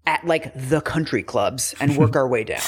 at 0.06 0.26
like 0.26 0.52
the 0.54 0.80
country 0.80 1.22
clubs 1.22 1.74
and 1.80 1.96
work 1.96 2.16
our 2.20 2.28
way 2.28 2.44
down. 2.44 2.60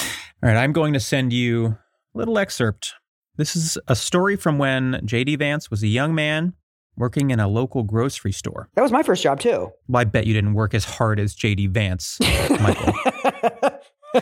All 0.42 0.48
right, 0.50 0.56
I'm 0.56 0.72
going 0.72 0.94
to 0.94 1.00
send 1.00 1.32
you 1.32 1.66
a 1.66 1.78
little 2.14 2.38
excerpt. 2.38 2.94
This 3.36 3.54
is 3.54 3.76
a 3.86 3.96
story 3.96 4.36
from 4.36 4.58
when 4.58 5.00
J.D. 5.04 5.36
Vance 5.36 5.70
was 5.70 5.82
a 5.82 5.88
young 5.88 6.14
man 6.14 6.54
working 6.96 7.30
in 7.30 7.40
a 7.40 7.48
local 7.48 7.82
grocery 7.82 8.32
store. 8.32 8.68
That 8.74 8.82
was 8.82 8.92
my 8.92 9.02
first 9.02 9.22
job 9.22 9.40
too. 9.40 9.72
Well, 9.88 10.00
I 10.00 10.04
bet 10.04 10.26
you 10.26 10.34
didn't 10.34 10.54
work 10.54 10.74
as 10.74 10.84
hard 10.84 11.20
as 11.20 11.34
J.D. 11.34 11.68
Vance, 11.68 12.18
Michael. 12.20 12.94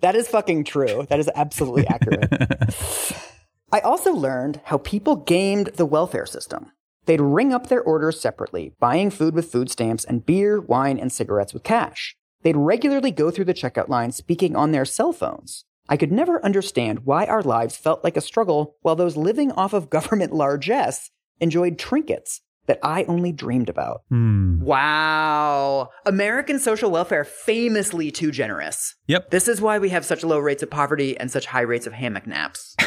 that 0.00 0.14
is 0.14 0.28
fucking 0.28 0.64
true. 0.64 1.06
That 1.08 1.18
is 1.18 1.30
absolutely 1.34 1.86
accurate. 1.86 2.32
I 3.72 3.80
also 3.80 4.12
learned 4.12 4.60
how 4.64 4.78
people 4.78 5.16
gamed 5.16 5.68
the 5.74 5.86
welfare 5.86 6.26
system. 6.26 6.70
They'd 7.06 7.20
ring 7.20 7.52
up 7.52 7.68
their 7.68 7.82
orders 7.82 8.20
separately, 8.20 8.72
buying 8.80 9.10
food 9.10 9.34
with 9.34 9.50
food 9.50 9.70
stamps 9.70 10.04
and 10.04 10.26
beer, 10.26 10.60
wine, 10.60 10.98
and 10.98 11.12
cigarettes 11.12 11.52
with 11.52 11.62
cash. 11.62 12.16
They'd 12.42 12.56
regularly 12.56 13.10
go 13.10 13.30
through 13.30 13.46
the 13.46 13.54
checkout 13.54 13.88
line 13.88 14.12
speaking 14.12 14.54
on 14.54 14.72
their 14.72 14.84
cell 14.84 15.12
phones. 15.12 15.64
I 15.88 15.96
could 15.96 16.10
never 16.10 16.44
understand 16.44 17.00
why 17.00 17.26
our 17.26 17.42
lives 17.42 17.76
felt 17.76 18.02
like 18.02 18.16
a 18.16 18.20
struggle 18.20 18.76
while 18.82 18.96
those 18.96 19.16
living 19.16 19.52
off 19.52 19.72
of 19.72 19.90
government 19.90 20.32
largesse 20.32 21.10
enjoyed 21.40 21.78
trinkets 21.78 22.40
that 22.66 22.80
I 22.82 23.04
only 23.04 23.30
dreamed 23.30 23.68
about. 23.68 24.02
Hmm. 24.08 24.60
Wow. 24.60 25.90
American 26.04 26.58
social 26.58 26.90
welfare 26.90 27.24
famously 27.24 28.10
too 28.10 28.32
generous. 28.32 28.96
Yep. 29.06 29.30
This 29.30 29.46
is 29.46 29.60
why 29.60 29.78
we 29.78 29.90
have 29.90 30.04
such 30.04 30.24
low 30.24 30.38
rates 30.38 30.64
of 30.64 30.70
poverty 30.70 31.16
and 31.16 31.30
such 31.30 31.46
high 31.46 31.60
rates 31.60 31.86
of 31.86 31.92
hammock 31.92 32.26
naps. 32.26 32.74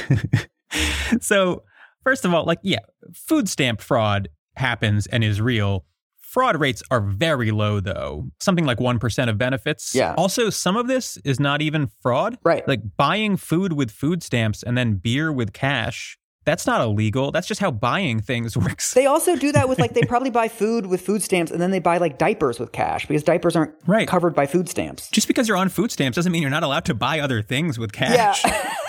So, 1.22 1.64
first 2.04 2.26
of 2.26 2.34
all, 2.34 2.46
like, 2.46 2.60
yeah, 2.64 2.80
food 3.14 3.50
stamp 3.50 3.82
fraud 3.82 4.30
happens 4.56 5.08
and 5.08 5.24
is 5.24 5.42
real. 5.42 5.86
Fraud 6.20 6.60
rates 6.60 6.84
are 6.92 7.02
very 7.02 7.50
low, 7.50 7.80
though. 7.80 8.30
Something 8.40 8.66
like 8.66 8.78
1% 8.78 9.30
of 9.30 9.38
benefits. 9.40 9.96
Yeah. 9.96 10.14
Also, 10.16 10.52
some 10.52 10.78
of 10.78 10.88
this 10.88 11.18
is 11.26 11.40
not 11.40 11.64
even 11.64 11.90
fraud. 12.04 12.38
Right. 12.44 12.68
Like 12.68 12.82
buying 12.98 13.36
food 13.36 13.74
with 13.74 13.90
food 13.90 14.22
stamps 14.22 14.62
and 14.62 14.78
then 14.78 14.96
beer 14.96 15.32
with 15.32 15.54
cash. 15.54 16.19
That's 16.46 16.66
not 16.66 16.82
illegal. 16.82 17.32
That's 17.32 17.48
just 17.48 17.60
how 17.62 17.70
buying 17.72 18.22
things 18.22 18.58
works. 18.58 18.94
They 18.94 19.06
also 19.06 19.36
do 19.36 19.52
that 19.52 19.70
with 19.70 19.80
like 19.80 19.94
they 19.94 20.02
probably 20.04 20.30
buy 20.30 20.48
food 20.48 20.86
with 20.88 21.02
food 21.02 21.22
stamps 21.22 21.52
and 21.52 21.62
then 21.62 21.72
they 21.72 21.80
buy 21.80 21.98
like 21.98 22.18
diapers 22.18 22.60
with 22.60 22.72
cash 22.72 23.06
because 23.06 23.24
diapers 23.24 23.56
aren't 23.56 23.74
Right. 23.86 24.08
covered 24.08 24.34
by 24.36 24.46
food 24.48 24.70
stamps. 24.70 25.10
just 25.10 25.28
because 25.28 25.48
you're 25.48 25.58
on 25.58 25.70
food 25.70 25.92
stamps 25.92 26.16
doesn't 26.16 26.32
mean 26.32 26.42
you're 26.42 26.52
not 26.52 26.64
allowed 26.64 26.86
to 26.86 26.94
buy 26.94 27.20
other 27.20 27.42
things 27.42 27.78
with 27.78 27.92
cash. 27.92 28.44
Yeah. 28.44 28.76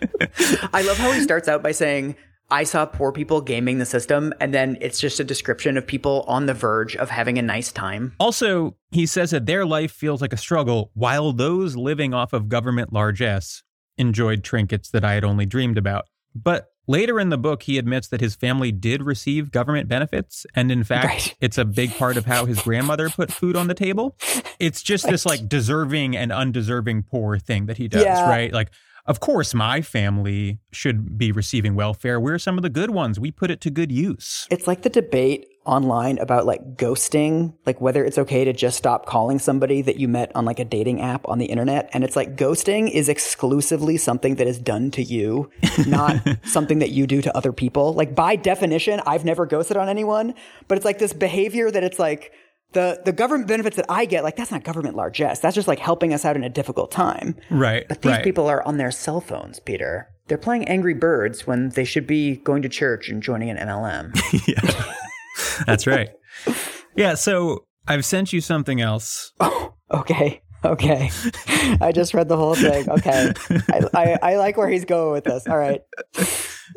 I 0.72 0.82
love 0.82 0.98
how 0.98 1.12
he 1.12 1.20
starts 1.20 1.48
out 1.48 1.62
by 1.62 1.72
saying, 1.72 2.16
I 2.50 2.64
saw 2.64 2.86
poor 2.86 3.12
people 3.12 3.40
gaming 3.42 3.78
the 3.78 3.84
system, 3.84 4.32
and 4.40 4.54
then 4.54 4.78
it's 4.80 4.98
just 4.98 5.20
a 5.20 5.24
description 5.24 5.76
of 5.76 5.86
people 5.86 6.24
on 6.26 6.46
the 6.46 6.54
verge 6.54 6.96
of 6.96 7.10
having 7.10 7.38
a 7.38 7.42
nice 7.42 7.70
time. 7.72 8.14
Also, 8.18 8.76
he 8.90 9.04
says 9.04 9.32
that 9.32 9.44
their 9.46 9.66
life 9.66 9.92
feels 9.92 10.22
like 10.22 10.32
a 10.32 10.36
struggle 10.38 10.90
while 10.94 11.32
those 11.32 11.76
living 11.76 12.14
off 12.14 12.32
of 12.32 12.48
government 12.48 12.90
largesse 12.92 13.62
enjoyed 13.98 14.42
trinkets 14.44 14.88
that 14.90 15.04
I 15.04 15.12
had 15.12 15.24
only 15.24 15.44
dreamed 15.44 15.76
about. 15.76 16.06
But 16.34 16.68
later 16.86 17.18
in 17.20 17.28
the 17.28 17.38
book, 17.38 17.64
he 17.64 17.78
admits 17.78 18.08
that 18.08 18.20
his 18.20 18.34
family 18.34 18.72
did 18.72 19.02
receive 19.02 19.50
government 19.50 19.88
benefits. 19.88 20.46
And 20.54 20.70
in 20.72 20.84
fact, 20.84 21.04
Right. 21.06 21.36
it's 21.40 21.58
a 21.58 21.64
big 21.64 21.94
part 21.96 22.16
of 22.16 22.26
how 22.26 22.44
his 22.46 22.60
grandmother 22.62 23.08
put 23.10 23.32
food 23.32 23.56
on 23.56 23.66
the 23.68 23.74
table. 23.74 24.16
It's 24.58 24.82
just 24.82 25.06
this 25.08 25.26
like 25.26 25.48
deserving 25.48 26.16
and 26.16 26.32
undeserving 26.32 27.04
poor 27.04 27.38
thing 27.38 27.66
that 27.66 27.76
he 27.78 27.88
does, 27.88 28.04
Yeah. 28.04 28.28
right? 28.28 28.52
Like, 28.52 28.70
of 29.06 29.20
course, 29.20 29.54
my 29.54 29.80
family 29.80 30.58
should 30.70 31.16
be 31.16 31.32
receiving 31.32 31.74
welfare. 31.74 32.20
We're 32.20 32.38
some 32.38 32.58
of 32.58 32.62
the 32.62 32.68
good 32.68 32.90
ones. 32.90 33.18
We 33.18 33.30
put 33.30 33.50
it 33.50 33.60
to 33.62 33.70
good 33.70 33.90
use. 33.90 34.46
It's 34.50 34.66
like 34.66 34.82
the 34.82 34.90
debate 34.90 35.46
online 35.68 36.18
about 36.18 36.46
like 36.46 36.76
ghosting, 36.76 37.54
like 37.66 37.80
whether 37.80 38.04
it's 38.04 38.18
okay 38.18 38.44
to 38.44 38.52
just 38.52 38.76
stop 38.78 39.06
calling 39.06 39.38
somebody 39.38 39.82
that 39.82 39.96
you 39.96 40.08
met 40.08 40.34
on 40.34 40.44
like 40.44 40.58
a 40.58 40.64
dating 40.64 41.00
app 41.00 41.28
on 41.28 41.38
the 41.38 41.46
internet. 41.46 41.88
And 41.92 42.02
it's 42.02 42.16
like 42.16 42.36
ghosting 42.36 42.90
is 42.90 43.08
exclusively 43.08 43.96
something 43.98 44.36
that 44.36 44.46
is 44.46 44.58
done 44.58 44.90
to 44.92 45.02
you, 45.02 45.50
not 45.86 46.16
something 46.44 46.78
that 46.80 46.90
you 46.90 47.06
do 47.06 47.22
to 47.22 47.36
other 47.36 47.52
people. 47.52 47.92
Like 47.92 48.14
by 48.14 48.36
definition, 48.36 49.00
I've 49.06 49.24
never 49.24 49.46
ghosted 49.46 49.76
on 49.76 49.88
anyone, 49.88 50.34
but 50.66 50.78
it's 50.78 50.84
like 50.84 50.98
this 50.98 51.12
behavior 51.12 51.70
that 51.70 51.84
it's 51.84 51.98
like 51.98 52.32
the, 52.72 53.00
the 53.04 53.12
government 53.12 53.48
benefits 53.48 53.76
that 53.76 53.86
I 53.88 54.04
get, 54.04 54.24
like 54.24 54.36
that's 54.36 54.50
not 54.50 54.64
government 54.64 54.96
largesse. 54.96 55.38
That's 55.38 55.54
just 55.54 55.68
like 55.68 55.78
helping 55.78 56.12
us 56.12 56.24
out 56.24 56.36
in 56.36 56.44
a 56.44 56.50
difficult 56.50 56.90
time. 56.90 57.36
Right. 57.50 57.86
But 57.88 58.02
these 58.02 58.12
right. 58.12 58.24
people 58.24 58.46
are 58.46 58.62
on 58.62 58.76
their 58.78 58.90
cell 58.90 59.20
phones, 59.20 59.60
Peter. 59.60 60.08
They're 60.28 60.38
playing 60.38 60.68
Angry 60.68 60.92
Birds 60.92 61.46
when 61.46 61.70
they 61.70 61.84
should 61.84 62.06
be 62.06 62.36
going 62.36 62.62
to 62.62 62.68
church 62.68 63.08
and 63.08 63.22
joining 63.22 63.48
an 63.48 63.56
MLM. 63.56 64.14
yeah. 64.46 64.94
That's 65.66 65.86
right. 65.86 66.10
Yeah. 66.96 67.14
So 67.14 67.66
I've 67.86 68.04
sent 68.04 68.32
you 68.32 68.40
something 68.40 68.80
else. 68.80 69.32
Okay. 69.90 70.42
Okay. 70.66 71.10
I 71.80 71.92
just 71.92 72.12
read 72.12 72.28
the 72.28 72.36
whole 72.36 72.54
thing. 72.54 72.90
Okay. 72.90 73.32
I, 73.72 73.80
I, 73.94 74.18
I 74.32 74.36
like 74.36 74.58
where 74.58 74.68
he's 74.68 74.84
going 74.84 75.12
with 75.12 75.24
this. 75.24 75.46
All 75.48 75.56
right. 75.56 75.80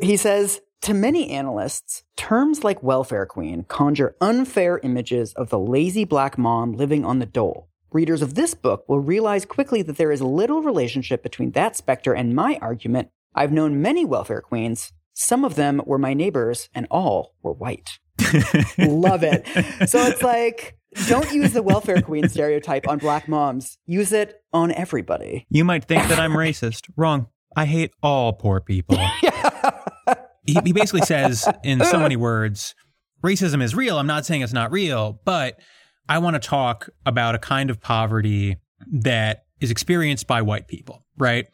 He 0.00 0.16
says 0.16 0.62
To 0.82 0.94
many 0.94 1.28
analysts, 1.28 2.04
terms 2.16 2.64
like 2.64 2.82
welfare 2.82 3.26
queen 3.26 3.64
conjure 3.64 4.16
unfair 4.22 4.80
images 4.82 5.34
of 5.34 5.50
the 5.50 5.58
lazy 5.58 6.04
black 6.04 6.38
mom 6.38 6.72
living 6.72 7.04
on 7.04 7.18
the 7.18 7.26
dole. 7.26 7.68
Readers 7.92 8.22
of 8.22 8.34
this 8.34 8.54
book 8.54 8.88
will 8.88 9.00
realize 9.00 9.44
quickly 9.44 9.82
that 9.82 9.98
there 9.98 10.10
is 10.10 10.22
little 10.22 10.62
relationship 10.62 11.22
between 11.22 11.50
that 11.50 11.76
specter 11.76 12.14
and 12.14 12.34
my 12.34 12.58
argument. 12.62 13.10
I've 13.34 13.52
known 13.52 13.82
many 13.82 14.06
welfare 14.06 14.40
queens. 14.40 14.90
Some 15.12 15.44
of 15.44 15.56
them 15.56 15.82
were 15.84 15.98
my 15.98 16.14
neighbors, 16.14 16.70
and 16.74 16.86
all 16.90 17.34
were 17.42 17.52
white. 17.52 17.98
Love 18.78 19.22
it. 19.22 19.46
So 19.88 20.00
it's 20.02 20.22
like, 20.22 20.76
don't 21.06 21.32
use 21.32 21.52
the 21.52 21.62
welfare 21.62 22.02
queen 22.02 22.28
stereotype 22.28 22.88
on 22.88 22.98
black 22.98 23.28
moms. 23.28 23.78
Use 23.86 24.12
it 24.12 24.42
on 24.52 24.72
everybody. 24.72 25.46
You 25.48 25.64
might 25.64 25.84
think 25.84 26.06
that 26.08 26.18
I'm 26.18 26.32
racist. 26.32 26.90
Wrong. 26.96 27.26
I 27.56 27.66
hate 27.66 27.92
all 28.02 28.32
poor 28.32 28.60
people. 28.60 28.96
he, 30.46 30.58
he 30.64 30.72
basically 30.72 31.02
says, 31.02 31.48
in 31.62 31.84
so 31.84 31.98
many 31.98 32.16
words, 32.16 32.74
racism 33.22 33.62
is 33.62 33.74
real. 33.74 33.98
I'm 33.98 34.06
not 34.06 34.26
saying 34.26 34.42
it's 34.42 34.52
not 34.52 34.72
real, 34.72 35.20
but 35.24 35.60
I 36.08 36.18
want 36.18 36.40
to 36.40 36.48
talk 36.48 36.88
about 37.06 37.34
a 37.34 37.38
kind 37.38 37.70
of 37.70 37.80
poverty 37.80 38.56
that 38.90 39.44
is 39.60 39.70
experienced 39.70 40.26
by 40.26 40.42
white 40.42 40.66
people, 40.66 41.04
right? 41.16 41.46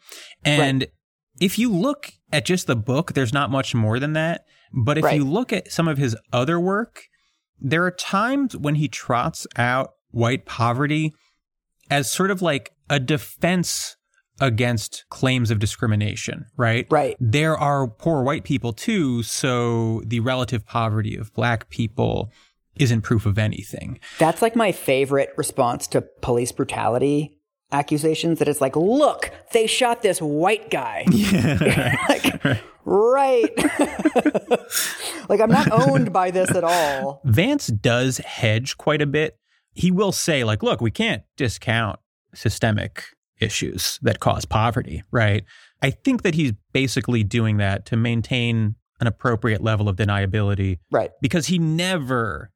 And 0.43 0.87
if 1.39 1.59
you 1.59 1.71
look 1.71 2.11
at 2.31 2.45
just 2.45 2.67
the 2.67 2.75
book, 2.75 3.13
there's 3.13 3.33
not 3.33 3.51
much 3.51 3.75
more 3.75 3.99
than 3.99 4.13
that. 4.13 4.45
But 4.73 4.97
if 4.97 5.03
Right. 5.03 5.15
you 5.15 5.25
look 5.25 5.51
at 5.51 5.71
some 5.71 5.87
of 5.87 5.97
his 5.97 6.15
other 6.31 6.59
work, 6.59 7.03
there 7.59 7.83
are 7.85 7.91
times 7.91 8.55
when 8.55 8.75
he 8.75 8.87
trots 8.87 9.45
out 9.57 9.91
white 10.11 10.45
poverty 10.45 11.13
as 11.89 12.11
sort 12.11 12.31
of 12.31 12.41
like 12.41 12.71
a 12.89 12.99
defense 12.99 13.95
against 14.41 15.03
claims 15.09 15.51
of 15.51 15.59
discrimination, 15.59 16.45
right? 16.55 16.87
Right. 16.89 17.15
There 17.19 17.57
are 17.57 17.87
poor 17.87 18.23
white 18.23 18.43
people 18.43 18.71
too, 18.71 19.21
so 19.23 20.01
the 20.05 20.21
relative 20.21 20.65
poverty 20.65 21.17
of 21.17 21.33
black 21.33 21.69
people 21.69 22.31
isn't 22.77 23.01
proof 23.01 23.25
of 23.25 23.37
anything. 23.37 23.99
That's 24.17 24.41
like 24.41 24.55
my 24.55 24.71
favorite 24.71 25.31
response 25.35 25.87
to 25.87 26.01
police 26.21 26.53
brutality 26.53 27.38
accusations 27.71 28.39
that 28.39 28.47
it's 28.47 28.61
like, 28.61 28.75
look, 28.75 29.31
they 29.53 29.67
shot 29.67 30.01
this 30.01 30.21
white 30.21 30.69
guy. 30.69 31.05
Yeah. 31.11 31.95
like, 32.09 32.43
right. 32.85 33.55
like, 35.29 35.39
I'm 35.41 35.51
not 35.51 35.71
owned 35.71 36.11
by 36.11 36.31
this 36.31 36.49
at 36.51 36.63
all. 36.63 37.21
Vance 37.25 37.67
does 37.67 38.17
hedge 38.19 38.77
quite 38.77 39.01
a 39.01 39.05
bit. 39.05 39.37
He 39.73 39.91
will 39.91 40.11
say, 40.11 40.43
like, 40.43 40.63
look, 40.63 40.81
we 40.81 40.91
can't 40.91 41.23
discount 41.37 41.99
systemic 42.33 43.03
issues 43.39 43.99
that 44.01 44.19
cause 44.19 44.45
poverty, 44.45 45.03
right? 45.11 45.43
I 45.81 45.91
think 45.91 46.23
that 46.23 46.35
he's 46.35 46.53
basically 46.73 47.23
doing 47.23 47.57
that 47.57 47.85
to 47.87 47.95
maintain 47.95 48.75
an 48.99 49.07
appropriate 49.07 49.61
level 49.61 49.87
of 49.87 49.95
deniability 49.95 50.79
Right. 50.91 51.11
because 51.21 51.47
he 51.47 51.57
never 51.59 52.51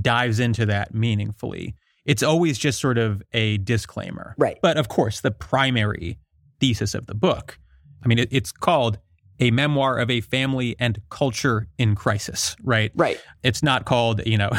dives 0.00 0.38
into 0.38 0.64
that 0.66 0.94
meaningfully. 0.94 1.74
It's 2.08 2.22
always 2.22 2.56
just 2.58 2.80
sort 2.80 2.96
of 2.96 3.22
a 3.32 3.58
disclaimer. 3.58 4.34
Right. 4.38 4.58
But 4.62 4.78
of 4.78 4.88
course, 4.88 5.20
the 5.20 5.30
primary 5.30 6.18
thesis 6.58 6.94
of 6.94 7.06
the 7.06 7.14
book, 7.14 7.58
I 8.02 8.08
mean, 8.08 8.18
it, 8.18 8.30
it's 8.32 8.50
called 8.50 8.98
A 9.40 9.50
Memoir 9.50 9.98
of 9.98 10.10
a 10.10 10.22
Family 10.22 10.74
and 10.78 11.02
Culture 11.10 11.68
in 11.76 11.94
Crisis, 11.94 12.56
right? 12.64 12.90
Right. 12.96 13.20
It's 13.42 13.62
not 13.62 13.84
called, 13.84 14.22
you 14.26 14.38
know, 14.38 14.50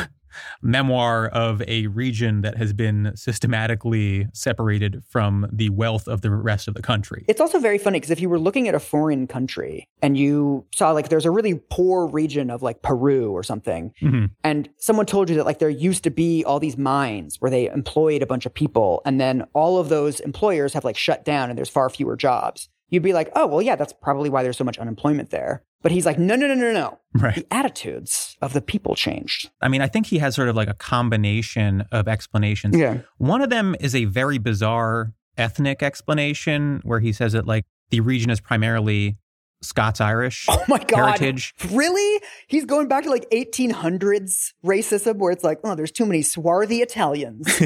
memoir 0.61 1.27
of 1.27 1.61
a 1.67 1.87
region 1.87 2.41
that 2.41 2.57
has 2.57 2.73
been 2.73 3.11
systematically 3.15 4.27
separated 4.33 5.03
from 5.09 5.47
the 5.51 5.69
wealth 5.69 6.07
of 6.07 6.21
the 6.21 6.29
rest 6.31 6.67
of 6.67 6.73
the 6.73 6.81
country. 6.81 7.25
It's 7.27 7.41
also 7.41 7.59
very 7.59 7.77
funny 7.77 7.97
because 7.99 8.11
if 8.11 8.19
you 8.21 8.29
were 8.29 8.39
looking 8.39 8.67
at 8.67 8.75
a 8.75 8.79
foreign 8.79 9.27
country 9.27 9.87
and 10.01 10.17
you 10.17 10.65
saw 10.73 10.91
like 10.91 11.09
there's 11.09 11.25
a 11.25 11.31
really 11.31 11.55
poor 11.69 12.07
region 12.07 12.49
of 12.49 12.61
like 12.61 12.81
Peru 12.81 13.31
or 13.31 13.43
something, 13.43 13.93
Mhm. 14.01 14.29
and 14.43 14.69
someone 14.77 15.05
told 15.05 15.29
you 15.29 15.35
that 15.37 15.45
like 15.45 15.59
there 15.59 15.69
used 15.69 16.03
to 16.03 16.09
be 16.11 16.43
all 16.45 16.59
these 16.59 16.77
mines 16.77 17.37
where 17.39 17.51
they 17.51 17.67
employed 17.69 18.21
a 18.21 18.25
bunch 18.27 18.45
of 18.45 18.53
people, 18.53 19.01
and 19.05 19.19
then 19.19 19.43
all 19.53 19.77
of 19.79 19.89
those 19.89 20.19
employers 20.19 20.73
have 20.73 20.83
like 20.85 20.97
shut 20.97 21.25
down 21.25 21.49
and 21.49 21.57
there's 21.57 21.69
far 21.69 21.89
fewer 21.89 22.15
jobs. 22.15 22.69
You'd 22.89 23.03
be 23.03 23.13
like, 23.13 23.29
oh, 23.35 23.45
well, 23.45 23.61
yeah, 23.61 23.75
that's 23.75 23.93
probably 23.93 24.29
why 24.29 24.41
there's 24.41 24.57
so 24.57 24.63
much 24.63 24.79
unemployment 24.79 25.29
there. 25.29 25.63
But 25.81 25.91
he's 25.93 26.05
like, 26.05 26.19
no, 26.19 26.35
no, 26.35 26.47
no, 26.47 26.55
no, 26.55 26.73
no. 26.73 26.99
Right. 27.13 27.35
The 27.35 27.53
attitudes 27.53 28.35
of 28.41 28.53
the 28.53 28.61
people 28.61 28.95
changed. 28.95 29.49
I 29.61 29.69
mean, 29.69 29.81
I 29.81 29.87
think 29.87 30.07
he 30.07 30.19
has 30.19 30.35
sort 30.35 30.49
of 30.49 30.55
like 30.55 30.67
a 30.67 30.73
combination 30.73 31.85
of 31.91 32.07
explanations. 32.07 32.75
Yeah. 32.75 32.99
One 33.17 33.41
of 33.41 33.49
them 33.49 33.75
is 33.79 33.95
a 33.95 34.05
very 34.05 34.37
bizarre 34.37 35.13
ethnic 35.37 35.81
explanation 35.81 36.81
where 36.83 36.99
he 36.99 37.13
says 37.13 37.33
that 37.33 37.47
like 37.47 37.65
the 37.91 38.01
region 38.01 38.29
is 38.29 38.41
primarily 38.41 39.17
Scots 39.61 39.99
Irish 39.99 40.45
Oh 40.49 40.63
my 40.67 40.77
God. 40.79 41.17
heritage. 41.17 41.53
Really? 41.71 42.21
He's 42.47 42.65
going 42.65 42.87
back 42.87 43.03
to 43.03 43.09
like 43.09 43.29
1800s 43.29 44.53
racism 44.65 45.17
where 45.17 45.31
it's 45.31 45.43
like, 45.43 45.59
oh, 45.63 45.75
there's 45.75 45.91
too 45.91 46.05
many 46.05 46.21
swarthy 46.21 46.81
Italians. 46.81 47.45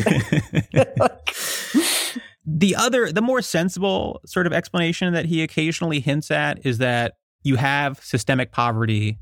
the 2.46 2.76
other, 2.76 3.12
the 3.12 3.22
more 3.22 3.42
sensible 3.42 4.22
sort 4.26 4.48
of 4.48 4.54
explanation 4.54 5.14
that 5.14 5.26
he 5.26 5.44
occasionally 5.44 6.00
hints 6.00 6.32
at 6.32 6.66
is 6.66 6.80
that 6.80 7.14
you 7.44 7.56
have 7.58 8.00
systemic 8.04 8.52
poverty 8.52 9.20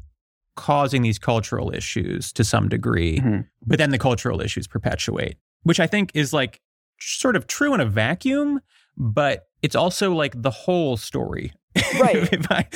causing 0.56 1.02
these 1.02 1.18
cultural 1.18 1.74
issues 1.74 2.32
to 2.34 2.44
some 2.44 2.68
degree, 2.70 3.20
Mhm. 3.20 3.48
but 3.66 3.78
then 3.78 3.92
the 3.92 3.98
cultural 3.98 4.42
issues 4.42 4.68
perpetuate, 4.68 5.38
which 5.64 5.80
I 5.80 5.88
think 5.88 6.12
is 6.14 6.34
like 6.34 6.62
sort 7.00 7.36
of 7.36 7.48
true 7.48 7.74
in 7.74 7.80
a 7.80 7.86
vacuum, 7.86 8.60
but 8.98 9.46
it's 9.62 9.76
also 9.76 10.14
like 10.14 10.40
the 10.42 10.52
whole 10.52 10.98
story. 10.98 11.54
Right. 12.00 12.30
I- 12.52 12.68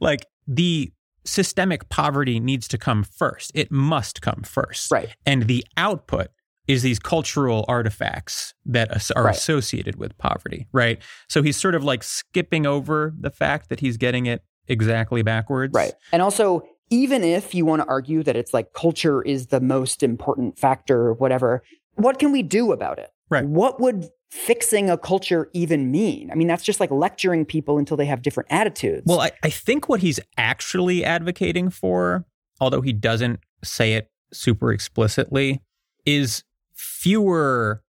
like 0.00 0.26
the 0.46 0.90
systemic 1.24 1.88
poverty 1.90 2.40
needs 2.40 2.66
to 2.68 2.78
come 2.78 3.04
first. 3.04 3.52
It 3.54 3.70
must 3.70 4.22
come 4.22 4.42
first. 4.42 4.90
right. 4.90 5.14
And 5.26 5.46
the 5.46 5.64
output 5.76 6.28
is 6.66 6.82
these 6.82 6.98
cultural 6.98 7.64
artifacts 7.68 8.54
that 8.66 9.10
are 9.16 9.24
Right. 9.24 9.34
associated 9.36 9.96
with 9.96 10.16
poverty, 10.18 10.66
right? 10.72 11.00
So 11.28 11.42
he's 11.42 11.56
sort 11.56 11.74
of 11.74 11.84
like 11.84 12.02
skipping 12.02 12.66
over 12.66 13.14
the 13.18 13.30
fact 13.30 13.68
that 13.68 13.80
he's 13.80 13.96
getting 13.96 14.26
it 14.26 14.42
exactly 14.68 15.22
backwards. 15.22 15.72
Right. 15.74 15.92
And 16.12 16.22
also, 16.22 16.62
even 16.90 17.24
if 17.24 17.54
you 17.54 17.64
want 17.64 17.82
to 17.82 17.88
argue 17.88 18.22
that 18.22 18.36
it's 18.36 18.54
like 18.54 18.72
culture 18.72 19.22
is 19.22 19.48
the 19.48 19.60
most 19.60 20.02
important 20.02 20.58
factor, 20.58 20.98
or 21.08 21.14
whatever, 21.14 21.62
what 21.94 22.18
can 22.18 22.32
we 22.32 22.42
do 22.42 22.72
about 22.72 22.98
it? 22.98 23.10
Right. 23.28 23.44
What 23.44 23.80
would 23.80 24.08
fixing 24.30 24.90
a 24.90 24.96
culture 24.98 25.50
even 25.52 25.90
mean? 25.90 26.30
I 26.30 26.34
mean, 26.34 26.48
that's 26.48 26.62
just 26.62 26.80
like 26.80 26.90
lecturing 26.90 27.44
people 27.44 27.78
until 27.78 27.96
they 27.96 28.06
have 28.06 28.22
different 28.22 28.50
attitudes. 28.50 29.02
Well, 29.06 29.20
I, 29.20 29.32
I 29.42 29.50
think 29.50 29.88
what 29.88 30.00
he's 30.00 30.20
actually 30.36 31.04
advocating 31.04 31.70
for, 31.70 32.26
although 32.60 32.80
he 32.80 32.92
doesn't 32.92 33.40
say 33.64 33.94
it 33.94 34.10
super 34.32 34.72
explicitly, 34.72 35.62
is 36.06 36.44
fewer 36.74 37.82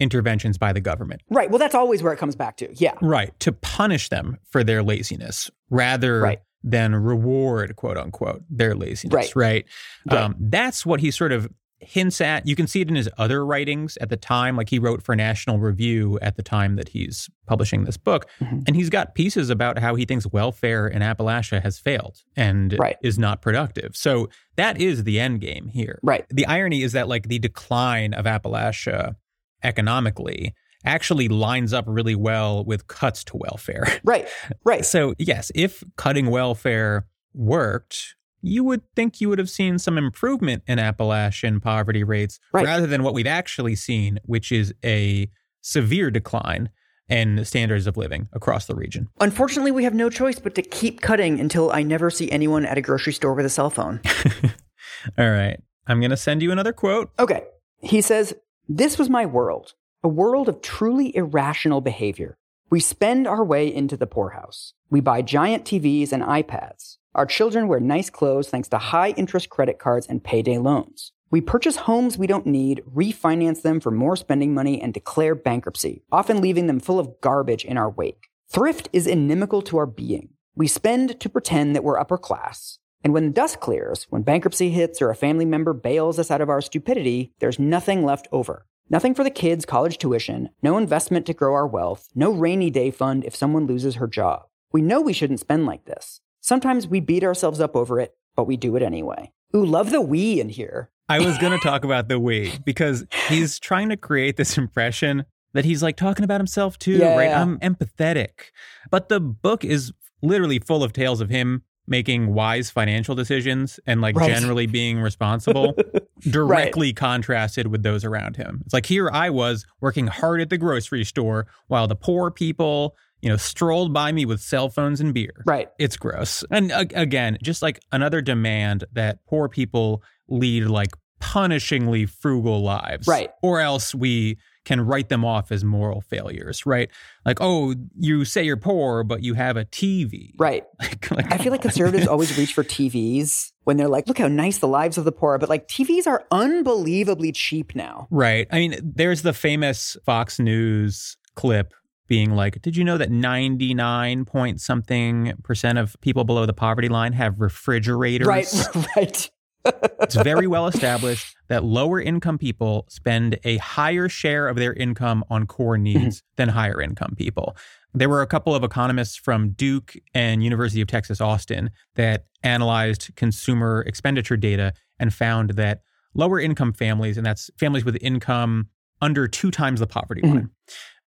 interventions 0.00 0.58
by 0.58 0.72
the 0.72 0.80
government. 0.80 1.20
right. 1.30 1.50
Well, 1.50 1.58
that's 1.58 1.74
always 1.74 2.02
where 2.02 2.12
it 2.12 2.16
comes 2.18 2.34
back 2.34 2.56
to. 2.58 2.68
Yeah. 2.74 2.94
Right. 3.02 3.38
To 3.40 3.52
punish 3.52 4.08
them 4.08 4.38
for 4.50 4.64
their 4.64 4.82
laziness 4.82 5.50
rather 5.68 6.20
Right. 6.20 6.40
than 6.64 6.94
reward, 6.94 7.76
quote 7.76 7.96
unquote, 7.98 8.42
their 8.50 8.74
laziness. 8.74 9.34
Right. 9.36 9.64
Right. 10.10 10.18
Um, 10.18 10.34
that's 10.40 10.84
what 10.86 11.00
he 11.00 11.10
sort 11.10 11.32
of 11.32 11.48
hints 11.82 12.20
at. 12.20 12.46
You 12.46 12.54
can 12.54 12.66
see 12.66 12.82
it 12.82 12.88
in 12.90 12.94
his 12.94 13.08
other 13.16 13.44
writings 13.46 13.96
at 14.02 14.10
the 14.10 14.16
time. 14.18 14.54
Like 14.54 14.68
he 14.68 14.78
wrote 14.78 15.02
for 15.02 15.16
National 15.16 15.58
Review 15.58 16.18
at 16.20 16.36
the 16.36 16.42
time 16.42 16.76
that 16.76 16.90
he's 16.90 17.30
publishing 17.46 17.84
this 17.84 17.96
book. 17.96 18.26
Mhm. 18.40 18.64
And 18.66 18.76
he's 18.76 18.90
got 18.90 19.14
pieces 19.14 19.48
about 19.48 19.78
how 19.78 19.94
he 19.94 20.04
thinks 20.04 20.26
welfare 20.26 20.86
in 20.86 21.00
Appalachia 21.00 21.62
has 21.62 21.78
failed 21.78 22.18
and 22.36 22.76
Right. 22.78 22.96
is 23.02 23.18
not 23.18 23.40
productive. 23.40 23.96
So 23.96 24.28
that 24.56 24.78
is 24.78 25.04
the 25.04 25.18
end 25.18 25.40
game 25.40 25.68
here. 25.68 25.98
Right. 26.02 26.26
The 26.28 26.44
irony 26.46 26.82
is 26.82 26.92
that 26.92 27.08
like 27.08 27.28
the 27.28 27.38
decline 27.38 28.12
of 28.12 28.26
Appalachia 28.26 29.14
economically 29.62 30.54
actually 30.84 31.28
lines 31.28 31.72
up 31.74 31.84
really 31.86 32.14
well 32.14 32.64
with 32.64 32.86
cuts 32.86 33.22
to 33.24 33.36
welfare. 33.36 33.86
Right. 34.04 34.26
Right. 34.64 34.84
So, 34.84 35.14
yes, 35.18 35.52
if 35.54 35.84
cutting 35.96 36.30
welfare 36.30 37.06
worked, 37.34 38.14
you 38.40 38.64
would 38.64 38.82
think 38.96 39.20
you 39.20 39.28
would 39.28 39.38
have 39.38 39.50
seen 39.50 39.78
some 39.78 39.98
improvement 39.98 40.62
in 40.66 40.78
Appalachian 40.78 41.60
poverty 41.60 42.02
rates 42.02 42.40
Right. 42.52 42.64
rather 42.64 42.86
than 42.86 43.02
what 43.02 43.12
we've 43.12 43.26
actually 43.26 43.76
seen, 43.76 44.18
which 44.24 44.50
is 44.50 44.72
a 44.84 45.28
severe 45.60 46.10
decline 46.10 46.70
in 47.10 47.44
standards 47.44 47.86
of 47.86 47.96
living 47.98 48.28
across 48.32 48.66
the 48.66 48.74
region. 48.74 49.08
Unfortunately, 49.20 49.72
we 49.72 49.84
have 49.84 49.92
no 49.94 50.08
choice 50.08 50.38
but 50.38 50.54
to 50.54 50.62
keep 50.62 51.00
cutting 51.02 51.38
until 51.40 51.70
I 51.72 51.82
never 51.82 52.08
see 52.08 52.30
anyone 52.30 52.64
at 52.64 52.78
a 52.78 52.80
grocery 52.80 53.12
store 53.12 53.34
with 53.34 53.44
a 53.44 53.50
cell 53.50 53.68
phone. 53.68 54.00
All 55.18 55.30
right. 55.30 55.60
I'm 55.86 56.00
going 56.00 56.10
to 56.10 56.16
send 56.16 56.40
you 56.40 56.52
another 56.52 56.72
quote. 56.72 57.10
Okay. 57.18 57.42
He 57.80 58.00
says, 58.00 58.32
This 58.72 58.98
was 59.00 59.10
my 59.10 59.26
world, 59.26 59.74
a 60.04 60.08
world 60.08 60.48
of 60.48 60.62
truly 60.62 61.12
irrational 61.16 61.80
behavior. 61.80 62.38
We 62.70 62.78
spend 62.78 63.26
our 63.26 63.44
way 63.44 63.66
into 63.66 63.96
the 63.96 64.06
poorhouse. 64.06 64.74
We 64.88 65.00
buy 65.00 65.22
giant 65.22 65.64
TVs 65.64 66.12
and 66.12 66.22
iPads. 66.22 66.98
Our 67.12 67.26
children 67.26 67.66
wear 67.66 67.80
nice 67.80 68.10
clothes 68.10 68.48
thanks 68.48 68.68
to 68.68 68.78
high 68.78 69.10
interest 69.16 69.50
credit 69.50 69.80
cards 69.80 70.06
and 70.06 70.22
payday 70.22 70.58
loans. 70.58 71.10
We 71.32 71.40
purchase 71.40 71.78
homes 71.78 72.16
we 72.16 72.28
don't 72.28 72.46
need, 72.46 72.84
refinance 72.88 73.62
them 73.62 73.80
for 73.80 73.90
more 73.90 74.14
spending 74.14 74.54
money, 74.54 74.80
and 74.80 74.94
declare 74.94 75.34
bankruptcy, 75.34 76.04
often 76.12 76.40
leaving 76.40 76.68
them 76.68 76.78
full 76.78 77.00
of 77.00 77.20
garbage 77.20 77.64
in 77.64 77.76
our 77.76 77.90
wake. 77.90 78.28
Thrift 78.48 78.88
is 78.92 79.08
inimical 79.08 79.62
to 79.62 79.78
our 79.78 79.86
being. 79.86 80.28
We 80.54 80.68
spend 80.68 81.18
to 81.18 81.28
pretend 81.28 81.74
that 81.74 81.82
we're 81.82 81.98
upper 81.98 82.18
class. 82.18 82.78
And 83.02 83.14
when 83.14 83.26
the 83.26 83.32
dust 83.32 83.60
clears, 83.60 84.06
when 84.10 84.22
bankruptcy 84.22 84.70
hits 84.70 85.00
or 85.00 85.10
a 85.10 85.14
family 85.14 85.44
member 85.46 85.72
bails 85.72 86.18
us 86.18 86.30
out 86.30 86.40
of 86.40 86.50
our 86.50 86.60
stupidity, 86.60 87.32
there's 87.38 87.58
nothing 87.58 88.04
left 88.04 88.28
over. 88.30 88.66
Nothing 88.90 89.14
for 89.14 89.24
the 89.24 89.30
kids' 89.30 89.64
college 89.64 89.98
tuition, 89.98 90.50
no 90.62 90.76
investment 90.76 91.24
to 91.26 91.34
grow 91.34 91.54
our 91.54 91.66
wealth, 91.66 92.08
no 92.14 92.30
rainy 92.32 92.70
day 92.70 92.90
fund 92.90 93.24
if 93.24 93.36
someone 93.36 93.66
loses 93.66 93.94
her 93.94 94.06
job. 94.06 94.42
We 94.72 94.82
know 94.82 95.00
we 95.00 95.12
shouldn't 95.12 95.40
spend 95.40 95.64
like 95.64 95.84
this. 95.84 96.20
Sometimes 96.40 96.86
we 96.88 97.00
beat 97.00 97.24
ourselves 97.24 97.60
up 97.60 97.74
over 97.76 98.00
it, 98.00 98.14
but 98.36 98.44
we 98.44 98.56
do 98.56 98.76
it 98.76 98.82
anyway. 98.82 99.32
Ooh, 99.54 99.64
love 99.64 99.90
the 99.90 100.00
we 100.00 100.40
in 100.40 100.48
here. 100.48 100.90
I 101.08 101.20
was 101.20 101.38
going 101.38 101.52
to 101.58 101.62
talk 101.64 101.84
about 101.84 102.08
the 102.08 102.18
we 102.18 102.52
because 102.64 103.06
he's 103.28 103.58
trying 103.58 103.88
to 103.88 103.96
create 103.96 104.36
this 104.36 104.58
impression 104.58 105.24
that 105.52 105.64
he's 105.64 105.82
like 105.82 105.96
talking 105.96 106.24
about 106.24 106.40
himself 106.40 106.78
too, 106.78 106.98
Yeah, 106.98 107.16
right? 107.16 107.30
I'm 107.30 107.58
empathetic. 107.60 108.50
But 108.90 109.08
the 109.08 109.20
book 109.20 109.64
is 109.64 109.92
literally 110.22 110.58
full 110.58 110.84
of 110.84 110.92
tales 110.92 111.20
of 111.20 111.30
him 111.30 111.62
making 111.86 112.32
wise 112.34 112.70
financial 112.70 113.14
decisions 113.14 113.80
and 113.86 114.00
like 114.00 114.16
Right. 114.16 114.30
generally 114.32 114.66
being 114.66 115.00
responsible, 115.00 115.74
directly 116.20 116.92
contrasted 116.92 117.66
with 117.66 117.82
those 117.82 118.04
around 118.04 118.36
him. 118.36 118.62
It's 118.64 118.74
like 118.74 118.86
here 118.86 119.10
I 119.12 119.30
was 119.30 119.66
working 119.80 120.06
hard 120.06 120.40
at 120.40 120.50
the 120.50 120.58
grocery 120.58 121.04
store 121.04 121.46
while 121.66 121.88
the 121.88 121.96
poor 121.96 122.30
people, 122.30 122.96
you 123.22 123.28
know, 123.28 123.36
strolled 123.36 123.92
by 123.92 124.12
me 124.12 124.24
with 124.24 124.40
cell 124.40 124.68
phones 124.68 125.00
and 125.00 125.12
beer. 125.12 125.42
Right. 125.46 125.68
It's 125.78 125.96
gross. 125.96 126.44
And 126.50 126.70
uh, 126.70 126.84
again, 126.94 127.38
just 127.42 127.60
like 127.62 127.80
another 127.92 128.20
demand 128.20 128.84
that 128.92 129.24
poor 129.26 129.48
people 129.48 130.02
lead 130.28 130.64
like 130.66 130.90
punishingly 131.20 132.08
frugal 132.08 132.62
lives. 132.62 133.06
Right. 133.06 133.30
Or 133.42 133.60
else 133.60 133.94
we 133.94 134.38
can 134.64 134.80
write 134.80 135.08
them 135.08 135.24
off 135.24 135.50
as 135.50 135.64
moral 135.64 136.00
failures, 136.00 136.66
right? 136.66 136.90
Like, 137.24 137.38
oh, 137.40 137.74
you 137.98 138.24
say 138.24 138.42
you're 138.42 138.56
poor, 138.56 139.02
but 139.04 139.22
you 139.22 139.34
have 139.34 139.56
a 139.56 139.64
TV. 139.64 140.32
Right. 140.38 140.64
Like, 140.80 141.10
like, 141.10 141.32
I 141.32 141.38
feel 141.38 141.52
like 141.52 141.62
conservatives 141.62 142.06
always 142.06 142.36
reach 142.38 142.54
for 142.54 142.64
TVs 142.64 143.52
when 143.64 143.76
they're 143.76 143.88
like, 143.88 144.08
look 144.08 144.18
how 144.18 144.28
nice 144.28 144.58
the 144.58 144.68
lives 144.68 144.98
of 144.98 145.04
the 145.04 145.12
poor 145.12 145.34
are. 145.34 145.38
But 145.38 145.48
like 145.48 145.68
TVs 145.68 146.06
are 146.06 146.24
unbelievably 146.30 147.32
cheap 147.32 147.74
now. 147.74 148.08
Right. 148.10 148.46
I 148.50 148.58
mean, 148.58 148.76
there's 148.82 149.22
the 149.22 149.32
famous 149.32 149.96
Fox 150.04 150.38
News 150.38 151.16
clip 151.34 151.74
being 152.08 152.34
like, 152.34 152.60
did 152.62 152.76
you 152.76 152.84
know 152.84 152.98
that 152.98 153.10
99 153.10 154.24
point 154.24 154.60
something 154.60 155.32
percent 155.44 155.78
of 155.78 155.96
people 156.00 156.24
below 156.24 156.44
the 156.44 156.52
poverty 156.52 156.88
line 156.88 157.12
have 157.12 157.40
refrigerators? 157.40 158.26
Right, 158.26 158.52
right. 158.96 159.30
It's 159.64 160.14
very 160.14 160.46
well 160.46 160.66
established 160.66 161.36
that 161.48 161.64
lower 161.64 162.00
income 162.00 162.38
people 162.38 162.86
spend 162.88 163.38
a 163.44 163.56
higher 163.58 164.08
share 164.08 164.48
of 164.48 164.56
their 164.56 164.72
income 164.72 165.24
on 165.30 165.46
core 165.46 165.76
needs 165.78 166.22
than 166.36 166.48
higher 166.48 166.80
income 166.80 167.14
people. 167.16 167.56
There 167.92 168.08
were 168.08 168.22
a 168.22 168.26
couple 168.26 168.54
of 168.54 168.62
economists 168.62 169.16
from 169.16 169.50
Duke 169.50 169.96
and 170.14 170.42
University 170.44 170.80
of 170.80 170.88
Texas 170.88 171.20
Austin 171.20 171.70
that 171.96 172.26
analyzed 172.42 173.10
consumer 173.16 173.82
expenditure 173.86 174.36
data 174.36 174.72
and 174.98 175.12
found 175.12 175.50
that 175.50 175.80
lower 176.14 176.40
income 176.40 176.72
families, 176.72 177.16
and 177.16 177.26
that's 177.26 177.50
families 177.58 177.84
with 177.84 177.96
income 178.00 178.68
under 179.02 179.26
two 179.26 179.50
times 179.50 179.80
the 179.80 179.86
poverty 179.86 180.22
Mhm. 180.22 180.34
line, 180.34 180.50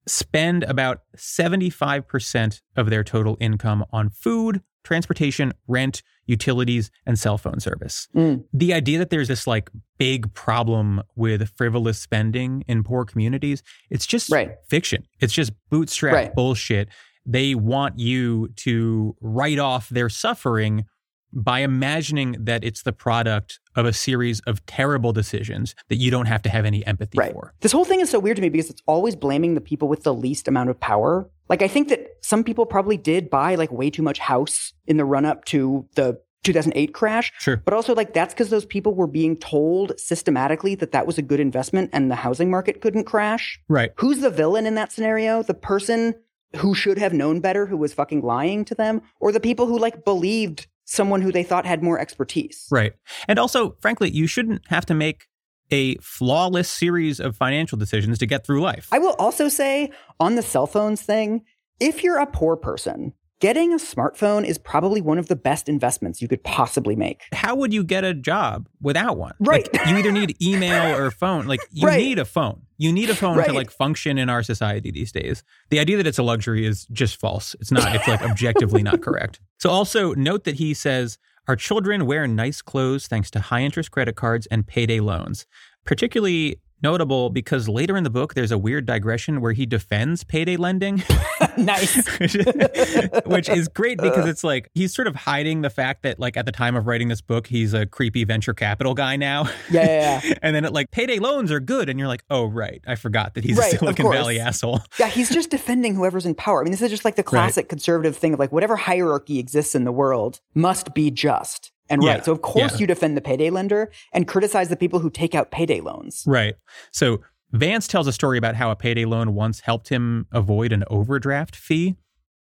spend 0.07 0.63
about 0.63 1.01
75% 1.15 2.61
of 2.75 2.89
their 2.89 3.03
total 3.03 3.37
income 3.39 3.85
on 3.91 4.09
food, 4.09 4.61
transportation, 4.83 5.53
rent, 5.67 6.03
utilities, 6.25 6.89
and 7.05 7.17
cell 7.19 7.38
phone 7.38 7.59
service. 7.59 8.07
Mm. 8.15 8.43
The 8.53 8.73
idea 8.73 8.97
that 8.99 9.09
there's 9.09 9.27
this 9.27 9.45
like 9.47 9.69
big 9.97 10.33
problem 10.33 11.01
with 11.15 11.49
frivolous 11.55 11.99
spending 11.99 12.63
in 12.67 12.83
poor 12.83 13.05
communities, 13.05 13.62
it's 13.89 14.05
just 14.05 14.31
Right. 14.31 14.51
fiction. 14.69 15.03
It's 15.19 15.33
just 15.33 15.51
bootstrap 15.69 16.13
Right. 16.13 16.36
bullshit. 16.36 16.89
They 17.25 17.55
want 17.55 17.99
you 17.99 18.49
to 18.57 19.15
write 19.21 19.59
off 19.59 19.89
their 19.89 20.09
suffering 20.09 20.86
by 21.33 21.59
imagining 21.59 22.35
that 22.39 22.63
it's 22.63 22.83
the 22.83 22.93
product 22.93 23.59
of 23.75 23.85
a 23.85 23.93
series 23.93 24.39
of 24.41 24.65
terrible 24.65 25.11
decisions 25.11 25.73
that 25.89 25.95
you 25.95 26.11
don't 26.11 26.27
have 26.27 26.41
to 26.43 26.49
have 26.49 26.63
any 26.65 26.85
empathy 26.85 27.17
Right. 27.17 27.31
for. 27.33 27.53
This 27.61 27.71
whole 27.71 27.85
thing 27.85 27.99
is 28.01 28.09
so 28.09 28.19
weird 28.19 28.35
to 28.37 28.41
me 28.41 28.49
because 28.49 28.69
it's 28.69 28.83
always 28.85 29.15
blaming 29.15 29.55
the 29.55 29.61
people 29.61 29.87
with 29.87 30.03
the 30.03 30.13
least 30.13 30.47
amount 30.47 30.69
of 30.69 30.79
power. 30.79 31.29
Like 31.49 31.61
I 31.61 31.67
think 31.67 31.89
that 31.89 32.07
some 32.21 32.43
people 32.43 32.65
probably 32.65 32.97
did 32.97 33.29
buy 33.29 33.55
like 33.55 33.71
way 33.71 33.89
too 33.89 34.03
much 34.03 34.19
house 34.19 34.73
in 34.85 34.97
the 34.97 35.05
run 35.05 35.25
up 35.25 35.45
to 35.45 35.87
the 35.95 36.21
2008 36.43 36.93
crash. 36.93 37.31
Sure. 37.39 37.55
But 37.63 37.73
also, 37.73 37.95
like, 37.95 38.13
that's 38.13 38.33
because 38.33 38.49
those 38.49 38.65
people 38.65 38.93
were 38.93 39.07
being 39.07 39.37
told 39.37 39.97
systematically 39.97 40.75
that 40.75 40.91
that 40.91 41.07
was 41.07 41.17
a 41.17 41.21
good 41.21 41.39
investment 41.39 41.89
and 41.93 42.11
the 42.11 42.15
housing 42.15 42.51
market 42.51 42.81
couldn't 42.81 43.05
crash. 43.05 43.61
Right. 43.69 43.93
Who's 43.95 44.19
the 44.19 44.29
villain 44.29 44.65
in 44.65 44.75
that 44.75 44.91
scenario? 44.91 45.41
The 45.41 45.53
person 45.53 46.15
who 46.57 46.75
should 46.75 46.97
have 46.97 47.13
known 47.13 47.39
better, 47.39 47.65
who 47.65 47.77
was 47.77 47.93
fucking 47.93 48.23
lying 48.23 48.65
to 48.65 48.75
them, 48.75 49.01
or 49.21 49.31
the 49.31 49.39
people 49.39 49.67
who, 49.67 49.79
like, 49.79 50.03
believed 50.03 50.67
someone 50.85 51.21
who 51.21 51.31
they 51.31 51.43
thought 51.43 51.65
had 51.65 51.83
more 51.83 51.99
expertise? 51.99 52.67
Right. 52.71 52.93
And 53.27 53.39
also, 53.39 53.75
frankly, 53.81 54.09
you 54.11 54.27
shouldn't 54.27 54.61
have 54.67 54.85
to 54.87 54.93
make 54.93 55.27
a 55.71 55.95
flawless 55.95 56.69
series 56.69 57.19
of 57.19 57.35
financial 57.35 57.77
decisions 57.77 58.19
to 58.19 58.25
get 58.25 58.45
through 58.45 58.61
life. 58.61 58.87
I 58.91 58.99
will 58.99 59.15
also 59.17 59.49
say 59.49 59.91
on 60.19 60.35
the 60.35 60.41
cell 60.41 60.67
phones 60.67 61.01
thing, 61.01 61.43
if 61.79 62.03
you're 62.03 62.19
a 62.19 62.27
poor 62.27 62.55
person, 62.55 63.13
getting 63.43 63.73
a 63.73 63.75
smartphone 63.75 64.45
is 64.45 64.58
probably 64.58 65.01
one 65.01 65.17
of 65.17 65.27
the 65.27 65.36
best 65.36 65.67
investments 65.67 66.21
you 66.21 66.29
could 66.29 66.41
possibly 66.45 66.95
make. 66.95 67.23
How 67.34 67.58
would 67.58 67.73
you 67.73 67.84
get 67.84 68.06
a 68.06 68.13
job 68.13 68.69
without 68.82 69.17
one? 69.17 69.34
Right. 69.41 69.67
Like, 69.73 69.86
you 69.86 69.97
either 69.97 70.13
need 70.13 70.41
email 70.41 70.95
or 70.97 71.12
phone. 71.12 71.45
Like 71.45 71.60
you 71.69 71.86
Right. 71.86 71.97
need 71.97 72.19
a 72.19 72.23
phone. 72.23 72.62
You 72.77 72.93
need 72.93 73.10
a 73.10 73.15
phone 73.15 73.36
Right. 73.38 73.47
to 73.47 73.51
like 73.53 73.69
function 73.69 74.17
in 74.17 74.29
our 74.29 74.43
society 74.43 74.91
these 74.91 75.12
days. 75.12 75.43
The 75.71 75.79
idea 75.79 75.97
that 75.97 76.08
it's 76.08 76.17
a 76.17 76.23
luxury 76.23 76.65
is 76.65 76.86
just 76.93 77.19
false. 77.19 77.53
It's 77.60 77.69
not. 77.69 77.93
It's 77.93 78.08
like 78.08 78.21
objectively 78.21 78.82
not 78.82 79.01
correct. 79.01 79.41
So 79.60 79.69
also 79.69 80.13
note 80.13 80.45
that 80.45 80.56
he 80.56 80.73
says 80.73 81.17
our 81.49 81.58
children 81.58 82.06
wear 82.06 82.25
nice 82.27 82.62
clothes 82.62 83.08
thanks 83.08 83.29
to 83.32 83.41
high 83.41 83.63
interest 83.63 83.91
credit 83.91 84.15
cards 84.15 84.47
and 84.51 84.65
payday 84.65 85.01
loans. 85.01 85.45
Particularly 85.84 86.62
notable 86.83 87.29
because 87.29 87.67
later 87.69 87.97
in 87.97 88.03
the 88.03 88.09
book 88.09 88.33
there's 88.33 88.51
a 88.51 88.57
weird 88.57 88.85
digression 88.85 89.41
where 89.41 89.53
he 89.53 89.65
defends 89.65 90.23
payday 90.23 90.57
lending. 90.57 91.01
nice. 91.57 92.05
which 93.25 93.49
is 93.49 93.67
great 93.69 93.97
because 93.97 94.25
uh. 94.25 94.29
it's 94.29 94.43
like 94.43 94.69
he's 94.73 94.93
sort 94.93 95.07
of 95.07 95.15
hiding 95.15 95.61
the 95.61 95.69
fact 95.69 96.03
that 96.03 96.19
like 96.19 96.37
at 96.37 96.45
the 96.45 96.51
time 96.51 96.75
of 96.75 96.87
writing 96.87 97.07
this 97.07 97.21
book 97.21 97.47
he's 97.47 97.73
a 97.73 97.85
creepy 97.85 98.23
venture 98.23 98.53
capital 98.53 98.93
guy 98.93 99.15
now 99.15 99.45
Yeah, 99.69 99.85
yeah, 99.85 100.21
yeah. 100.23 100.33
and 100.41 100.55
then 100.55 100.65
it 100.65 100.73
like 100.73 100.91
payday 100.91 101.19
loans 101.19 101.51
are 101.51 101.59
good 101.59 101.89
and 101.89 101.97
you're 101.99 102.07
like 102.07 102.23
oh 102.29 102.45
right 102.45 102.81
i 102.87 102.95
forgot 102.95 103.33
that 103.35 103.43
he's 103.43 103.57
Right, 103.57 103.73
a 103.73 103.77
silicon 103.77 104.11
valley 104.11 104.39
asshole 104.39 104.81
Yeah, 104.99 105.07
he's 105.07 105.29
just 105.29 105.49
defending 105.49 105.95
whoever's 105.95 106.25
in 106.25 106.35
power. 106.35 106.61
I 106.61 106.63
mean, 106.63 106.71
this 106.71 106.81
is 106.81 106.89
just 106.89 107.05
like 107.05 107.15
the 107.15 107.23
classic 107.23 107.69
conservative 107.69 108.15
thing 108.15 108.33
of 108.33 108.39
like 108.39 108.51
whatever 108.51 108.75
hierarchy 108.75 109.39
exists 109.39 109.75
in 109.75 109.83
the 109.83 109.91
world 109.91 110.39
must 110.55 110.93
be 110.93 111.11
just 111.11 111.71
and 111.89 112.03
right. 112.03 112.23
So 112.23 112.31
of 112.31 112.41
course 112.41 112.73
yeah. 112.73 112.79
you 112.79 112.87
defend 112.87 113.17
the 113.17 113.21
payday 113.21 113.49
lender 113.49 113.91
and 114.13 114.27
criticize 114.27 114.69
the 114.69 114.75
people 114.75 114.99
who 114.99 115.09
take 115.09 115.35
out 115.35 115.51
payday 115.51 115.81
loans. 115.81 116.23
right 116.27 116.55
so 116.91 117.21
vance 117.51 117.87
tells 117.87 118.07
a 118.07 118.13
story 118.13 118.37
about 118.37 118.55
how 118.55 118.71
a 118.71 118.75
payday 118.75 119.05
loan 119.05 119.33
once 119.33 119.61
helped 119.61 119.89
him 119.89 120.27
avoid 120.31 120.71
an 120.71 120.83
overdraft 120.89 121.55
fee 121.55 121.95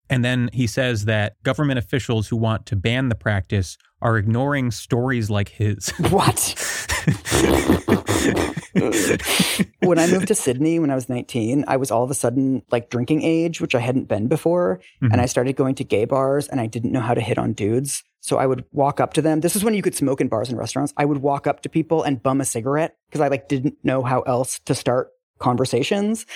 and 0.09 0.25
then 0.25 0.51
he 0.53 0.67
says 0.67 1.05
that 1.05 1.41
government 1.45 1.79
officials 1.79 2.29
who 2.29 2.37
want 2.37 2.67
to 2.67 2.77
ban 2.77 3.09
the 3.09 3.15
practice 3.15 3.79
are 4.03 4.19
ignoring 4.19 4.71
stories 4.71 5.31
like 5.31 5.49
his 5.51 5.91
What? 6.11 6.55
when 9.81 9.99
I 9.99 10.07
moved 10.07 10.29
to 10.29 10.35
Sydney 10.35 10.79
when 10.79 10.91
I 10.91 10.95
was 10.95 11.09
19, 11.09 11.65
I 11.67 11.77
was 11.77 11.91
all 11.91 12.03
of 12.05 12.11
a 12.11 12.15
sudden 12.15 12.63
like 12.71 12.91
drinking 12.91 13.23
age, 13.23 13.61
which 13.61 13.75
I 13.75 13.81
hadn't 13.81 14.09
been 14.09 14.29
before. 14.29 14.81
Mhm. 15.03 15.13
And 15.13 15.21
I 15.21 15.27
started 15.27 15.57
going 15.57 15.75
to 15.77 15.85
gay 15.85 16.05
bars 16.05 16.49
and 16.49 16.61
I 16.61 16.67
didn't 16.67 16.93
know 16.93 17.01
how 17.01 17.15
to 17.15 17.21
hit 17.21 17.39
on 17.39 17.53
dudes. 17.53 18.03
So 18.21 18.37
I 18.37 18.47
would 18.47 18.65
walk 18.73 19.01
up 19.01 19.15
to 19.15 19.23
them. 19.23 19.41
This 19.41 19.57
is 19.57 19.65
when 19.65 19.75
you 19.75 19.83
could 19.83 19.95
smoke 19.95 20.21
in 20.21 20.29
bars 20.29 20.51
and 20.51 20.59
restaurants. 20.59 20.93
I 20.97 21.05
would 21.07 21.19
walk 21.19 21.47
up 21.47 21.63
to 21.63 21.69
people 21.69 22.03
and 22.03 22.23
bum 22.23 22.41
a 22.41 22.45
cigarette 22.45 22.97
because 23.09 23.21
I 23.21 23.29
like 23.29 23.49
didn't 23.49 23.77
know 23.83 24.03
how 24.03 24.21
else 24.23 24.59
to 24.67 24.75
start 24.75 25.11
conversations. 25.39 26.27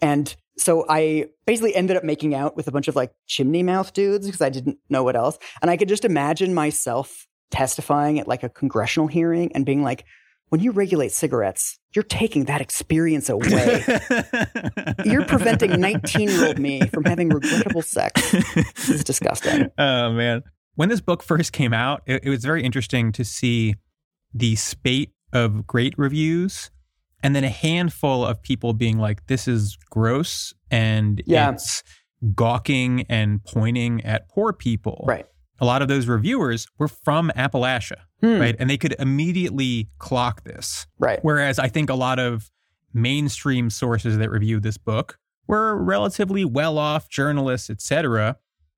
And 0.00 0.34
so 0.56 0.84
I 0.88 1.26
basically 1.46 1.74
ended 1.74 1.96
up 1.96 2.04
making 2.04 2.34
out 2.34 2.56
with 2.56 2.68
a 2.68 2.72
bunch 2.72 2.86
of 2.86 2.94
like 2.94 3.12
chimney 3.26 3.62
mouth 3.62 3.92
dudes 3.92 4.26
because 4.26 4.40
I 4.40 4.50
didn't 4.50 4.78
know 4.88 5.02
what 5.02 5.16
else. 5.16 5.38
And 5.60 5.70
I 5.70 5.76
could 5.76 5.88
just 5.88 6.04
imagine 6.04 6.54
myself 6.54 7.26
testifying 7.50 8.18
at 8.18 8.28
like 8.28 8.42
a 8.42 8.48
congressional 8.48 9.08
hearing 9.08 9.50
and 9.54 9.66
being 9.66 9.82
like, 9.82 10.04
when 10.52 10.60
you 10.60 10.70
regulate 10.70 11.12
cigarettes, 11.12 11.78
you're 11.94 12.02
taking 12.02 12.44
that 12.44 12.60
experience 12.60 13.30
away. 13.30 13.82
You're 15.06 15.24
preventing 15.24 15.80
19 15.80 16.28
year 16.28 16.46
old 16.46 16.58
me 16.58 16.86
from 16.88 17.04
having 17.04 17.30
regrettable 17.30 17.80
sex. 17.80 18.32
This 18.32 18.88
is 18.90 19.02
disgusting. 19.02 19.70
oh 19.78 20.12
man 20.12 20.42
when 20.74 20.90
this 20.90 21.00
book 21.00 21.22
first 21.22 21.54
came 21.54 21.72
out 21.72 22.02
it, 22.06 22.22
it 22.24 22.28
was 22.28 22.44
very 22.44 22.62
interesting 22.62 23.12
to 23.12 23.24
see 23.24 23.76
the 24.34 24.54
spate 24.56 25.12
of 25.32 25.66
great 25.66 25.94
reviews 25.96 26.70
and 27.22 27.34
then 27.34 27.44
a 27.44 27.48
handful 27.50 28.24
of 28.26 28.42
people 28.42 28.74
being 28.74 28.98
like 28.98 29.26
this 29.28 29.48
is 29.48 29.78
gross 29.90 30.52
and 30.70 31.22
Yeah. 31.26 31.52
it's 31.52 31.82
gawking 32.34 33.06
and 33.08 33.42
pointing 33.44 34.04
at 34.04 34.28
poor 34.28 34.52
people 34.52 35.04
Right. 35.08 35.26
A 35.62 35.64
lot 35.64 35.80
of 35.80 35.88
those 35.88 36.06
reviewers 36.08 36.66
were 36.78 36.88
from 36.88 37.30
appalachia 37.36 38.00
Hmm. 38.20 38.38
right 38.40 38.56
and 38.58 38.68
they 38.68 38.76
could 38.76 38.94
immediately 38.98 39.88
clock 39.98 40.44
this 40.44 40.86
Right. 40.98 41.20
Whereas 41.22 41.58
I 41.58 41.68
think 41.68 41.88
a 41.88 41.94
lot 41.94 42.18
of 42.18 42.50
mainstream 42.92 43.70
sources 43.70 44.18
that 44.18 44.30
reviewed 44.30 44.62
this 44.62 44.76
book 44.76 45.18
were 45.48 45.76
relatively 45.82 46.44
well 46.44 46.78
off 46.78 47.08
journalists, 47.08 47.68
et 47.70 47.80
cetera, 47.80 48.36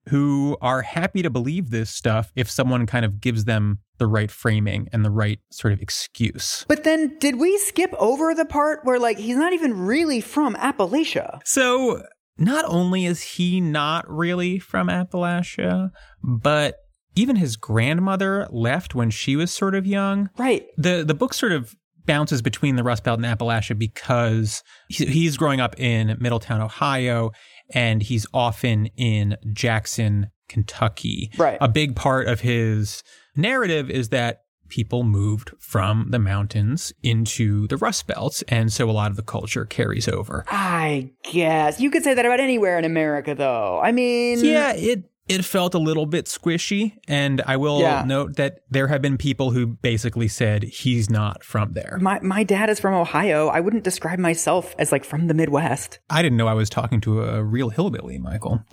who 0.09 0.57
are 0.61 0.83
happy 0.83 1.23
to 1.23 1.31
believe 1.31 1.71
this 1.71 1.91
stuff 1.91 2.33
if 2.37 2.51
someone 2.51 2.87
kind 2.87 3.05
of 3.05 3.21
gives 3.21 3.45
them 3.45 3.79
the 3.99 4.07
right 4.07 4.31
framing 4.31 4.89
and 4.93 5.05
the 5.05 5.11
right 5.11 5.41
sort 5.51 5.73
of 5.73 5.81
excuse. 5.81 6.65
But 6.69 6.85
then 6.85 7.17
did 7.19 7.37
we 7.37 7.57
skip 7.59 7.93
over 7.99 8.35
the 8.35 8.45
part 8.45 8.81
where 8.85 8.99
like 8.99 9.19
he's 9.19 9.37
not 9.37 9.53
even 9.53 9.79
really 9.87 10.21
from 10.21 10.55
Appalachia? 10.57 11.41
So 11.45 12.03
not 12.39 12.65
only 12.67 13.07
is 13.07 13.23
he 13.23 13.61
not 13.61 14.09
really 14.09 14.59
from 14.59 14.89
Appalachia, 14.89 15.91
but 16.23 16.77
even 17.17 17.37
his 17.37 17.57
grandmother 17.57 18.49
left 18.51 18.95
when 18.95 19.11
she 19.11 19.37
was 19.37 19.53
sort 19.53 19.75
of 19.75 19.87
young. 19.87 20.31
Right. 20.37 20.67
the 20.77 21.05
the 21.07 21.15
book 21.15 21.35
sort 21.35 21.53
of 21.53 21.75
bounces 22.07 22.43
between 22.43 22.77
the 22.77 22.83
Rust 22.83 23.05
Belt 23.05 23.23
and 23.23 23.27
Appalachia 23.27 23.79
because 23.79 24.63
he's 24.89 25.37
growing 25.37 25.61
up 25.61 25.79
in 25.81 26.17
Middletown, 26.21 26.61
Ohio, 26.61 27.31
and 27.73 28.03
he's 28.03 28.27
often 28.35 28.87
in 28.97 29.37
Jackson, 29.53 30.31
Kentucky. 30.49 31.31
Right. 31.39 31.59
A 31.61 31.69
big 31.69 31.97
part 31.97 32.29
of 32.29 32.41
his 32.41 33.03
narrative 33.37 33.91
is 33.91 34.11
that 34.11 34.44
people 34.69 35.03
moved 35.05 35.53
from 35.59 36.11
the 36.11 36.19
mountains 36.19 36.93
into 37.03 37.67
the 37.69 37.77
Rust 37.77 38.07
Belt, 38.07 38.43
and 38.49 38.73
so 38.73 38.89
a 38.89 38.93
lot 38.93 39.11
of 39.11 39.17
the 39.17 39.23
culture 39.23 39.65
carries 39.65 40.09
over. 40.09 40.45
I 40.49 41.11
guess 41.33 41.81
you 41.81 41.91
could 41.91 42.03
say 42.05 42.15
that 42.15 42.25
about 42.27 42.41
anywhere 42.41 42.79
in 42.79 42.85
America, 42.85 43.35
though. 43.35 43.81
I 43.83 43.93
mean, 43.93 44.45
Yeah, 44.45 44.73
it 44.75 45.05
it 45.27 45.43
felt 45.43 45.75
a 45.75 45.79
little 45.79 46.05
bit 46.05 46.27
squishy. 46.27 46.99
And 47.09 47.41
I 47.47 47.57
will 47.57 47.81
Yeah. 47.81 48.03
note 48.07 48.37
that 48.37 48.59
there 48.69 48.89
have 48.89 49.01
been 49.01 49.17
people 49.17 49.53
who 49.53 49.67
basically 49.67 50.29
said 50.29 50.65
he's 50.65 51.09
not 51.09 51.43
from 51.43 51.73
there. 51.73 51.97
My 52.01 52.21
my 52.21 52.45
dad 52.45 52.69
is 52.69 52.79
from 52.79 52.93
Ohio. 52.93 53.49
I 53.49 53.61
wouldn't 53.61 53.85
describe 53.85 54.19
myself 54.19 54.75
as 54.79 54.93
like 54.93 55.03
from 55.03 55.27
the 55.29 55.35
Midwest. 55.35 55.99
I 56.11 56.21
didn't 56.21 56.37
know 56.37 56.47
I 56.47 56.53
was 56.53 56.69
talking 56.69 57.01
to 57.03 57.23
a 57.23 57.43
real 57.43 57.71
hillbilly, 57.71 58.19
Michael. 58.19 58.61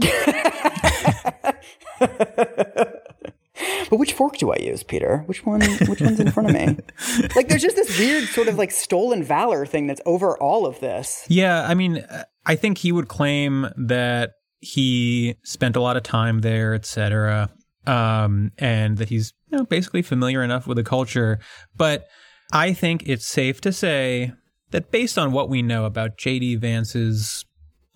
But 3.89 3.97
which 3.97 4.13
fork 4.13 4.37
do 4.37 4.51
I 4.51 4.57
use, 4.57 4.83
Peter? 4.83 5.23
Which 5.25 5.45
one? 5.45 5.61
Which 5.87 6.01
one's 6.01 6.19
in 6.19 6.31
front 6.31 6.49
of 6.49 6.55
me? 6.55 6.77
Like, 7.35 7.47
there's 7.47 7.61
just 7.61 7.75
this 7.75 7.97
weird 7.97 8.25
sort 8.29 8.47
of 8.47 8.57
like 8.57 8.71
stolen 8.71 9.23
valor 9.23 9.65
thing 9.65 9.87
that's 9.87 10.01
over 10.05 10.37
all 10.37 10.65
of 10.65 10.79
this. 10.79 11.25
Yeah, 11.27 11.65
I 11.67 11.73
mean, 11.73 12.05
I 12.45 12.55
think 12.55 12.79
he 12.79 12.91
would 12.91 13.07
claim 13.07 13.67
that 13.77 14.31
he 14.59 15.35
spent 15.43 15.75
a 15.75 15.81
lot 15.81 15.97
of 15.97 16.03
time 16.03 16.39
there, 16.39 16.73
etc., 16.73 17.49
um, 17.87 18.51
and 18.57 18.97
that 18.97 19.09
he's 19.09 19.33
you 19.49 19.57
know, 19.57 19.65
basically 19.65 20.01
familiar 20.01 20.43
enough 20.43 20.67
with 20.67 20.77
the 20.77 20.83
culture. 20.83 21.39
But 21.75 22.05
I 22.53 22.73
think 22.73 23.03
it's 23.07 23.27
safe 23.27 23.59
to 23.61 23.73
say 23.73 24.33
that 24.69 24.91
based 24.91 25.17
on 25.17 25.31
what 25.31 25.49
we 25.49 25.61
know 25.61 25.85
about 25.85 26.17
J.D. 26.17 26.57
Vance's 26.57 27.45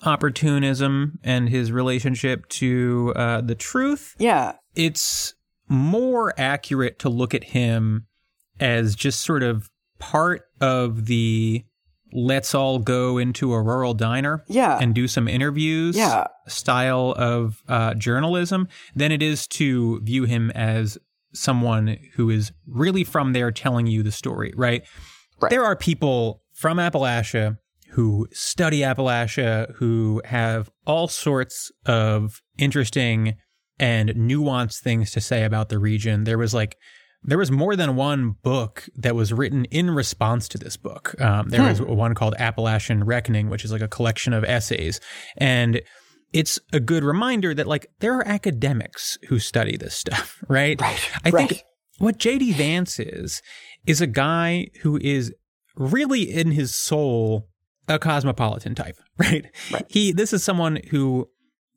opportunism 0.03 1.19
and 1.23 1.49
his 1.49 1.71
relationship 1.71 2.47
to 2.49 3.13
uh, 3.15 3.41
the 3.41 3.55
truth, 3.55 4.15
Yeah, 4.17 4.53
it's 4.75 5.34
more 5.67 6.33
accurate 6.37 6.99
to 6.99 7.09
look 7.09 7.33
at 7.33 7.43
him 7.45 8.05
as 8.59 8.95
just 8.95 9.21
sort 9.21 9.43
of 9.43 9.69
part 9.99 10.43
of 10.61 11.05
the 11.05 11.63
let's 12.13 12.55
all 12.55 12.79
go 12.79 13.17
into 13.17 13.51
a 13.53 13.61
rural 13.61 13.93
diner 13.93 14.43
yeah, 14.47 14.77
and 14.79 14.93
do 14.95 15.07
some 15.07 15.27
interviews 15.27 15.97
Yeah. 15.97 16.27
style 16.47 17.13
of 17.17 17.61
uh, 17.67 17.93
journalism 17.95 18.67
than 18.95 19.11
it 19.11 19.21
is 19.21 19.47
to 19.47 19.99
view 20.01 20.23
him 20.23 20.49
as 20.51 20.97
someone 21.33 21.97
who 22.13 22.29
is 22.29 22.53
really 22.67 23.03
from 23.03 23.33
there 23.33 23.51
telling 23.51 23.87
you 23.87 24.01
the 24.03 24.11
story, 24.11 24.53
right? 24.55 24.83
Right. 25.41 25.49
There 25.49 25.65
are 25.65 25.75
people 25.75 26.41
from 26.53 26.77
Appalachia 26.77 27.57
who 27.91 28.27
study 28.31 28.79
Appalachia 28.79 29.73
who 29.75 30.21
have 30.23 30.69
all 30.85 31.09
sorts 31.09 31.71
of 31.85 32.41
interesting 32.57 33.35
and 33.79 34.09
nuanced 34.11 34.79
things 34.79 35.11
to 35.11 35.21
say 35.21 35.43
about 35.43 35.69
the 35.69 35.79
region. 35.79 36.23
There 36.23 36.37
was 36.37 36.53
like 36.53 36.77
there 37.23 37.37
was 37.37 37.51
more 37.51 37.75
than 37.75 37.95
one 37.95 38.35
book 38.43 38.87
that 38.95 39.15
was 39.15 39.33
written 39.33 39.65
in 39.65 39.89
response 39.89 40.47
to 40.49 40.57
this 40.57 40.77
book. 40.77 41.19
Um, 41.19 41.49
there 41.49 41.63
was 41.63 41.81
one 41.81 42.13
called 42.13 42.35
Appalachian 42.37 43.03
Reckoning, 43.03 43.49
which 43.49 43.65
is 43.65 43.71
like 43.71 43.81
a 43.81 43.87
collection 43.87 44.31
of 44.31 44.43
essays, 44.43 44.99
and 45.37 45.81
it's 46.33 46.59
a 46.73 46.79
good 46.79 47.03
reminder 47.03 47.53
that 47.53 47.67
like 47.67 47.87
there 47.99 48.17
are 48.17 48.27
academics 48.27 49.17
who 49.29 49.39
study 49.39 49.77
this 49.77 49.95
stuff, 49.95 50.43
right? 50.47 50.79
Right, 50.79 51.09
I 51.23 51.29
right. 51.29 51.49
think 51.49 51.63
what 51.97 52.17
JD 52.17 52.53
Vance 52.55 52.99
is 52.99 53.41
is 53.85 54.01
a 54.01 54.07
guy 54.07 54.67
who 54.81 54.97
is 55.01 55.33
really 55.75 56.23
in 56.23 56.51
his 56.51 56.75
soul 56.75 57.47
a 57.87 57.99
cosmopolitan 57.99 58.75
type, 58.75 58.97
right? 59.17 59.45
Right. 59.71 59.85
He 59.87 60.11
this 60.11 60.33
is 60.33 60.43
someone 60.43 60.79
who 60.89 61.29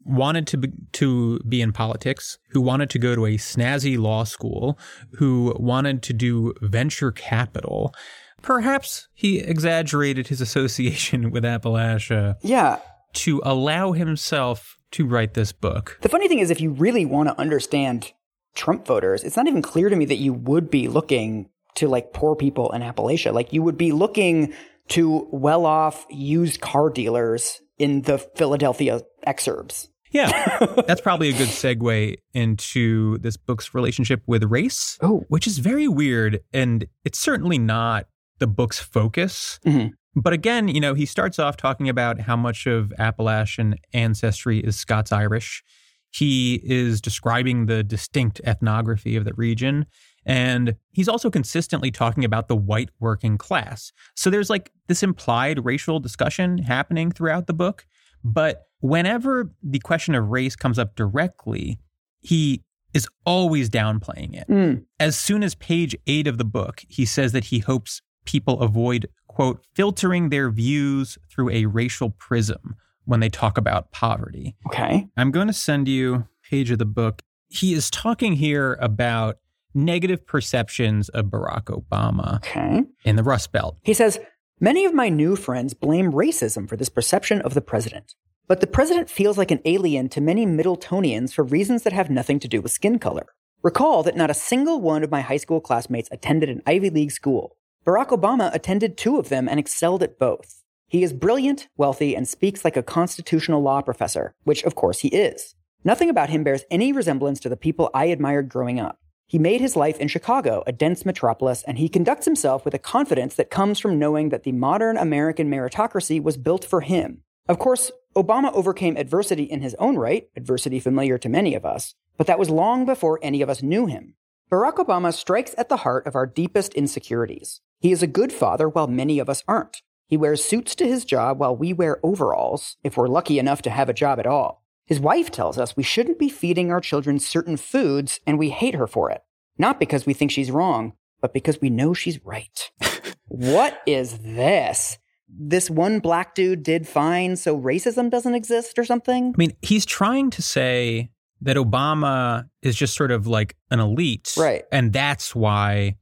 wanted 0.09 0.47
to 0.49 0.57
be, 0.57 0.73
to 0.93 1.39
be 1.41 1.61
in 1.61 1.73
politics, 1.73 2.39
who 2.51 2.61
wanted 2.61 2.91
to 2.91 2.99
go 2.99 3.15
to 3.15 3.27
a 3.27 3.37
snazzy 3.37 3.99
law 3.99 4.25
school, 4.25 4.79
who 5.15 5.55
wanted 5.59 6.03
to 6.05 6.13
do 6.13 6.55
venture 6.63 7.13
capital. 7.13 7.95
Perhaps 8.43 9.09
he 9.15 9.39
exaggerated 9.39 10.29
his 10.29 10.41
association 10.41 11.31
with 11.33 11.45
Appalachia 11.45 12.37
yeah. 12.43 12.79
to 13.15 13.43
allow 13.45 13.93
himself 13.93 14.77
to 14.93 15.07
write 15.07 15.35
this 15.35 15.53
book. 15.53 15.99
The 16.01 16.09
funny 16.09 16.29
thing 16.29 16.39
is, 16.39 16.51
if 16.51 16.61
you 16.61 16.71
really 16.71 17.05
want 17.05 17.29
to 17.29 17.39
understand 17.39 18.13
Trump 18.55 18.87
voters, 18.87 19.23
it's 19.23 19.37
not 19.37 19.47
even 19.47 19.63
clear 19.63 19.89
to 19.91 19.97
me 19.97 20.07
that 20.07 20.17
you 20.17 20.33
would 20.33 20.71
be 20.71 20.89
looking 20.89 21.51
to 21.75 21.89
like 21.89 22.13
poor 22.13 22.35
people 22.35 22.73
in 22.73 22.83
Appalachia. 22.83 23.33
Like 23.33 23.53
you 23.53 23.63
would 23.63 23.77
be 23.77 23.93
looking 23.93 24.55
to 24.89 25.29
well 25.31 25.67
off 25.67 26.07
used 26.09 26.61
car 26.61 26.89
dealers 26.89 27.61
in 27.79 28.03
the 28.03 28.19
Philadelphia 28.19 29.03
exurbs. 29.27 29.89
Yeah, 30.11 30.31
that's 30.87 31.01
probably 31.01 31.29
a 31.29 31.33
good 31.33 31.49
segue 31.49 32.17
into 32.35 33.19
this 33.19 33.37
book's 33.37 33.75
relationship 33.75 34.23
with 34.27 34.45
race, 34.45 34.99
Oh. 35.03 35.25
which 35.29 35.47
is 35.47 35.59
very 35.59 35.89
weird. 35.89 36.41
And 36.53 36.87
it's 37.05 37.19
certainly 37.19 37.59
not 37.59 38.07
the 38.39 38.47
book's 38.47 38.79
focus. 38.79 39.59
Mhm. 39.67 39.91
But 40.15 40.33
again, 40.33 40.69
you 40.69 40.81
know, 40.81 40.95
he 40.95 41.07
starts 41.07 41.39
off 41.39 41.57
talking 41.57 41.89
about 41.89 42.21
how 42.21 42.37
much 42.37 42.67
of 42.67 42.93
Appalachian 42.99 43.77
ancestry 43.93 44.59
is 44.61 44.77
Scots 44.77 45.13
Irish. 45.13 45.63
He 46.11 46.61
is 46.65 47.01
describing 47.01 47.67
the 47.67 47.85
distinct 47.85 48.41
ethnography 48.47 49.15
of 49.17 49.25
the 49.25 49.35
region. 49.35 49.87
And 50.25 50.75
he's 50.91 51.09
also 51.09 51.31
consistently 51.31 51.91
talking 51.91 52.25
about 52.25 52.49
the 52.49 52.57
white 52.57 52.89
working 52.99 53.39
class. 53.39 53.93
So 54.17 54.31
there's 54.31 54.51
like 54.51 54.73
this 54.89 55.03
implied 55.03 55.65
racial 55.65 56.01
discussion 56.01 56.59
happening 56.59 57.11
throughout 57.11 57.47
the 57.47 57.55
book. 57.55 57.87
But 58.25 58.63
whenever 58.81 59.51
the 59.63 59.79
question 59.79 60.15
of 60.15 60.29
race 60.29 60.57
comes 60.57 60.79
up 60.79 60.95
directly, 60.97 61.79
he 62.21 62.63
is 62.95 63.07
always 63.27 63.69
downplaying 63.71 64.35
it. 64.35 64.49
Mm. 64.49 64.85
As 64.99 65.17
soon 65.19 65.43
as 65.43 65.55
page 65.55 65.95
eight 66.07 66.27
of 66.27 66.39
the 66.39 66.45
book, 66.45 66.83
he 66.89 67.05
says 67.05 67.33
that 67.33 67.45
he 67.45 67.59
hopes 67.61 68.01
people 68.25 68.61
avoid, 68.61 69.09
quote, 69.27 69.65
filtering 69.75 70.31
their 70.31 70.51
views 70.51 71.19
through 71.31 71.51
a 71.51 71.67
racial 71.67 72.11
prism 72.11 72.77
when 73.05 73.21
they 73.21 73.29
talk 73.29 73.57
about 73.59 73.91
poverty. 73.93 74.57
Okay. 74.67 75.07
I'm 75.17 75.31
going 75.31 75.47
to 75.47 75.53
send 75.53 75.87
you 75.89 76.27
page 76.51 76.71
of 76.71 76.79
the 76.79 76.85
book. 76.87 77.23
He 77.49 77.73
is 77.73 77.91
talking 77.91 78.35
here 78.35 78.77
about 78.81 79.37
negative 79.75 80.27
perceptions 80.27 81.09
of 81.11 81.27
Barack 81.27 81.65
Obama 81.65 82.37
Okay. 82.37 82.83
in 83.05 83.17
the 83.17 83.23
Rust 83.23 83.53
Belt. 83.53 83.77
He 83.83 83.95
says, 83.95 84.19
Many 84.61 84.85
of 84.85 84.93
my 84.93 85.09
new 85.09 85.37
friends 85.37 85.73
blame 85.73 86.11
racism 86.11 86.69
for 86.69 86.77
this 86.77 86.89
perception 86.89 87.41
of 87.43 87.55
the 87.55 87.61
president. 87.61 88.17
But 88.49 88.61
the 88.61 88.67
president 88.67 89.09
feels 89.09 89.39
like 89.39 89.53
an 89.53 89.61
alien 89.65 90.09
to 90.09 90.21
many 90.21 90.47
Middletonians 90.47 91.33
for 91.33 91.45
reasons 91.45 91.85
that 91.85 91.93
have 91.93 92.11
nothing 92.11 92.41
to 92.41 92.49
do 92.49 92.61
with 92.61 92.73
skin 92.73 92.99
color. 92.99 93.27
Recall 93.63 94.03
that 94.03 94.17
not 94.17 94.31
a 94.31 94.35
single 94.35 94.81
one 94.81 95.05
of 95.05 95.13
my 95.13 95.21
high 95.21 95.37
school 95.37 95.61
classmates 95.61 96.09
attended 96.11 96.49
an 96.49 96.63
Ivy 96.67 96.91
League 96.91 97.13
school. 97.13 97.57
Barack 97.87 98.09
Obama 98.09 98.53
attended 98.53 98.97
two 98.97 99.21
of 99.21 99.29
them 99.29 99.49
and 99.49 99.61
excelled 99.61 100.03
at 100.03 100.19
both. 100.19 100.65
He 100.89 101.05
is 101.05 101.13
brilliant, 101.13 101.69
wealthy, 101.77 102.17
and 102.17 102.27
speaks 102.27 102.65
like 102.65 102.77
a 102.77 102.83
constitutional 102.83 103.63
law 103.63 103.81
professor, 103.81 104.35
which 104.43 104.65
of 104.65 104.75
course 104.75 104.99
he 105.01 105.09
is. 105.09 105.55
Nothing 105.85 106.11
about 106.11 106.31
him 106.31 106.43
bears 106.43 106.65
any 106.69 106.93
resemblance 106.93 107.39
to 107.41 107.49
the 107.49 107.57
people 107.57 107.91
I 107.95 108.07
admired 108.07 108.49
growing 108.49 108.81
up. 108.81 108.99
He 109.29 109.39
made 109.39 109.61
his 109.61 109.77
life 109.77 109.99
in 109.99 110.09
Chicago, 110.09 110.65
a 110.67 110.73
dense 110.73 111.05
metropolis, 111.05 111.63
and 111.65 111.77
he 111.77 111.91
conducts 111.91 112.25
himself 112.25 112.65
with 112.65 112.73
a 112.73 112.79
confidence 112.79 113.35
that 113.35 113.51
comes 113.51 113.79
from 113.79 113.99
knowing 113.99 114.31
that 114.31 114.45
the 114.45 114.53
modern 114.53 114.97
American 114.97 115.51
meritocracy 115.51 116.21
was 116.21 116.39
built 116.39 116.65
for 116.65 116.81
him. 116.81 117.23
Of 117.47 117.59
course, 117.59 117.93
Obama 118.17 118.51
overcame 118.55 118.97
adversity 118.97 119.43
in 119.43 119.61
his 119.61 119.77
own 119.79 119.97
right, 119.97 120.31
adversity 120.35 120.81
familiar 120.81 121.19
to 121.19 121.29
many 121.29 121.55
of 121.55 121.67
us, 121.67 121.95
but 122.17 122.27
that 122.27 122.39
was 122.39 122.49
long 122.49 122.87
before 122.87 123.21
any 123.23 123.43
of 123.43 123.51
us 123.51 123.63
knew 123.63 123.85
him. 123.85 124.15
Barack 124.51 124.77
Obama 124.77 125.13
strikes 125.13 125.55
at 125.59 125.69
the 125.69 125.79
heart 125.79 126.07
of 126.07 126.17
our 126.17 126.27
deepest 126.27 126.73
insecurities. 126.73 127.61
He 127.81 127.93
is 127.93 128.03
a 128.03 128.07
good 128.07 128.33
father 128.33 128.67
while 128.67 128.87
many 128.87 129.19
of 129.19 129.29
us 129.29 129.45
aren't. 129.47 129.83
He 130.07 130.17
wears 130.17 130.43
suits 130.43 130.75
to 130.77 130.87
his 130.87 131.05
job 131.05 131.39
while 131.39 131.55
we 131.55 131.75
wear 131.75 132.01
overalls, 132.03 132.79
if 132.83 132.97
we're 132.97 133.09
lucky 133.09 133.39
enough 133.39 133.61
to 133.61 133.71
have 133.71 133.91
a 133.91 133.95
job 133.95 134.19
at 134.19 134.27
all. 134.27 134.58
His 134.89 134.99
wife 134.99 135.31
tells 135.31 135.59
us 135.59 135.77
we 135.77 135.83
shouldn't 135.83 136.19
be 136.19 136.31
feeding 136.31 136.73
our 136.73 136.81
children 136.81 137.19
certain 137.19 137.59
foods 137.59 138.21
and 138.27 138.39
we 138.39 138.49
hate 138.49 138.75
her 138.75 138.87
for 138.87 139.11
it. 139.11 139.23
Not 139.59 139.79
because 139.79 140.07
we 140.07 140.15
think 140.15 140.31
she's 140.31 140.51
wrong, 140.51 140.95
but 141.21 141.35
because 141.35 141.61
we 141.61 141.69
know 141.69 141.93
she's 141.93 142.25
right. 142.25 142.71
what 143.29 143.83
is 143.87 144.21
this? 144.21 144.99
This 145.29 145.69
one 145.69 146.01
black 146.01 146.35
dude 146.35 146.63
did 146.63 146.89
fine, 146.89 147.37
so 147.37 147.61
racism 147.61 148.11
doesn't 148.11 148.35
exist 148.35 148.79
or 148.79 148.85
something? 148.85 149.35
I 149.35 149.37
mean, 149.37 149.53
he's 149.61 149.85
trying 149.85 150.31
to 150.31 150.41
say 150.41 151.11
that 151.43 151.59
Obama 151.59 152.49
is 152.63 152.75
just 152.75 152.97
sort 152.97 153.11
of 153.11 153.27
like 153.27 153.57
an 153.71 153.81
elite. 153.81 154.33
Right. 154.39 154.65
And 154.73 154.91
that's 154.91 155.35
why 155.35 155.97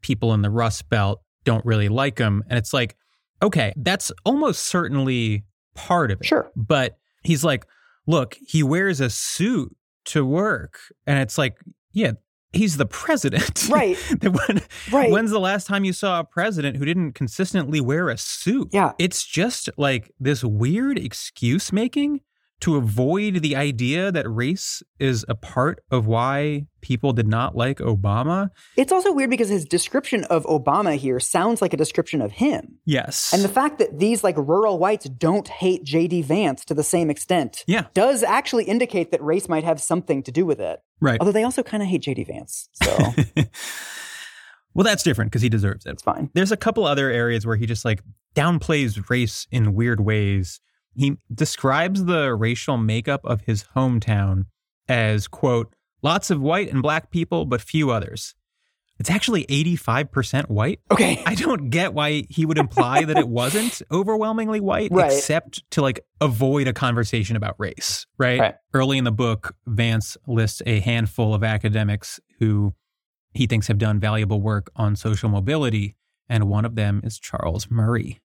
people 0.00 0.34
in 0.34 0.42
the 0.42 0.50
Rust 0.50 0.88
Belt 0.88 1.22
don't 1.44 1.64
really 1.64 1.88
like 1.88 2.18
him. 2.18 2.42
And 2.48 2.58
it's 2.58 2.72
like, 2.72 2.96
okay, 3.40 3.72
that's 3.76 4.10
almost 4.24 4.66
certainly 4.66 5.44
part 5.74 6.10
of 6.10 6.20
it. 6.20 6.26
Sure. 6.26 6.50
But 6.56 6.98
he's 7.22 7.44
like, 7.44 7.64
look, 8.06 8.36
he 8.46 8.62
wears 8.62 9.00
a 9.00 9.10
suit 9.10 9.74
to 10.06 10.24
work. 10.24 10.78
And 11.06 11.18
it's 11.18 11.38
like, 11.38 11.56
yeah, 11.92 12.12
he's 12.52 12.76
the 12.76 12.86
president. 12.86 13.68
Right. 13.70 13.96
When- 14.22 14.62
Right. 14.92 15.10
When's 15.10 15.30
the 15.30 15.40
last 15.40 15.66
time 15.66 15.84
you 15.84 15.92
saw 15.92 16.20
a 16.20 16.24
president 16.24 16.76
who 16.76 16.84
didn't 16.84 17.12
consistently 17.12 17.80
wear 17.80 18.08
a 18.10 18.18
suit? 18.18 18.68
Yeah. 18.72 18.92
It's 18.98 19.24
just 19.24 19.70
like 19.78 20.12
this 20.20 20.44
weird 20.44 20.98
excuse 20.98 21.72
making 21.72 22.20
to 22.64 22.76
avoid 22.76 23.42
the 23.42 23.54
idea 23.54 24.10
that 24.10 24.26
race 24.26 24.82
is 24.98 25.22
a 25.28 25.34
part 25.34 25.84
of 25.90 26.06
why 26.06 26.66
people 26.80 27.12
did 27.12 27.28
not 27.28 27.54
like 27.54 27.76
Obama. 27.76 28.48
It's 28.74 28.90
also 28.90 29.12
weird 29.12 29.28
because 29.28 29.50
his 29.50 29.66
description 29.66 30.24
of 30.24 30.44
Obama 30.44 30.96
here 30.96 31.20
sounds 31.20 31.60
like 31.60 31.74
a 31.74 31.76
description 31.76 32.22
of 32.22 32.32
him. 32.32 32.78
Yes. 32.86 33.34
And 33.34 33.44
the 33.44 33.50
fact 33.50 33.78
that 33.80 33.98
these 33.98 34.24
like 34.24 34.38
rural 34.38 34.78
whites 34.78 35.04
don't 35.10 35.46
hate 35.46 35.84
JD 35.84 36.24
Vance 36.24 36.64
to 36.64 36.72
the 36.72 36.82
same 36.82 37.10
extent 37.10 37.64
yeah. 37.66 37.88
does 37.92 38.22
actually 38.22 38.64
indicate 38.64 39.10
that 39.10 39.22
race 39.22 39.46
might 39.46 39.64
have 39.64 39.78
something 39.78 40.22
to 40.22 40.32
do 40.32 40.46
with 40.46 40.58
it. 40.58 40.80
Right. 41.02 41.20
Although 41.20 41.32
they 41.32 41.44
also 41.44 41.62
kind 41.62 41.82
of 41.82 41.90
hate 41.90 42.00
JD 42.00 42.28
Vance. 42.28 42.70
So 42.82 42.96
well, 44.72 44.84
that's 44.84 45.02
different 45.02 45.32
because 45.32 45.42
he 45.42 45.50
deserves 45.50 45.84
it. 45.84 45.90
it's 45.90 46.02
fine. 46.02 46.30
There's 46.32 46.50
a 46.50 46.56
couple 46.56 46.86
other 46.86 47.10
areas 47.10 47.44
where 47.44 47.56
he 47.56 47.66
just 47.66 47.84
like 47.84 48.00
downplays 48.34 49.10
race 49.10 49.46
in 49.50 49.74
weird 49.74 50.00
ways. 50.00 50.62
He 50.96 51.16
describes 51.32 52.04
the 52.04 52.34
racial 52.34 52.76
makeup 52.76 53.20
of 53.24 53.42
his 53.42 53.64
hometown 53.76 54.44
as, 54.88 55.28
quote, 55.28 55.74
lots 56.02 56.30
of 56.30 56.40
white 56.40 56.70
and 56.72 56.82
black 56.82 57.10
people, 57.10 57.44
but 57.46 57.60
few 57.60 57.90
others. 57.90 58.34
It's 59.00 59.10
actually 59.10 59.44
85% 59.46 60.48
white. 60.50 60.78
Okay. 60.90 61.20
I 61.26 61.34
don't 61.34 61.68
get 61.70 61.94
why 61.94 62.26
he 62.30 62.46
would 62.46 62.58
imply 62.58 63.04
that 63.04 63.18
it 63.18 63.26
wasn't 63.28 63.82
overwhelmingly 63.90 64.60
white, 64.60 64.90
Right. 64.92 65.10
except 65.12 65.68
to 65.72 65.82
like 65.82 66.00
avoid 66.20 66.68
a 66.68 66.72
conversation 66.72 67.34
about 67.34 67.56
race, 67.58 68.06
right? 68.18 68.38
Right. 68.38 68.54
Early 68.72 68.98
in 68.98 69.04
the 69.04 69.10
book, 69.12 69.56
Vance 69.66 70.16
lists 70.28 70.62
a 70.64 70.78
handful 70.80 71.34
of 71.34 71.42
academics 71.42 72.20
who 72.38 72.74
he 73.32 73.46
thinks 73.48 73.66
have 73.66 73.78
done 73.78 73.98
valuable 73.98 74.40
work 74.40 74.70
on 74.76 74.94
social 74.94 75.28
mobility, 75.28 75.96
and 76.28 76.44
one 76.44 76.64
of 76.64 76.76
them 76.76 77.00
is 77.02 77.18
Charles 77.18 77.68
Murray, 77.68 78.20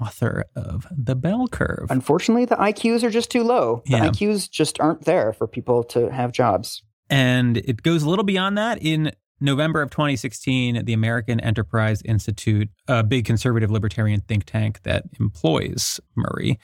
author 0.00 0.44
of 0.56 0.86
The 0.90 1.14
Bell 1.14 1.46
Curve. 1.48 1.86
Unfortunately, 1.90 2.44
the 2.44 2.56
IQs 2.56 3.02
are 3.02 3.10
just 3.10 3.30
too 3.30 3.42
low. 3.42 3.82
The 3.86 3.92
Yeah. 3.92 4.08
IQs 4.08 4.50
just 4.50 4.80
aren't 4.80 5.04
there 5.04 5.32
for 5.32 5.46
people 5.46 5.82
to 5.84 6.10
have 6.10 6.32
jobs. 6.32 6.82
And 7.08 7.56
it 7.58 7.82
goes 7.82 8.02
a 8.02 8.08
little 8.08 8.24
beyond 8.24 8.56
that. 8.58 8.78
In 8.82 9.12
November 9.40 9.82
of 9.82 9.90
2016, 9.90 10.84
the 10.84 10.92
American 10.92 11.40
Enterprise 11.40 12.02
Institute, 12.02 12.68
a 12.88 13.02
big 13.02 13.24
conservative 13.24 13.70
libertarian 13.70 14.20
think 14.20 14.44
tank 14.44 14.82
that 14.82 15.04
employs 15.18 15.98
Murray, 16.14 16.58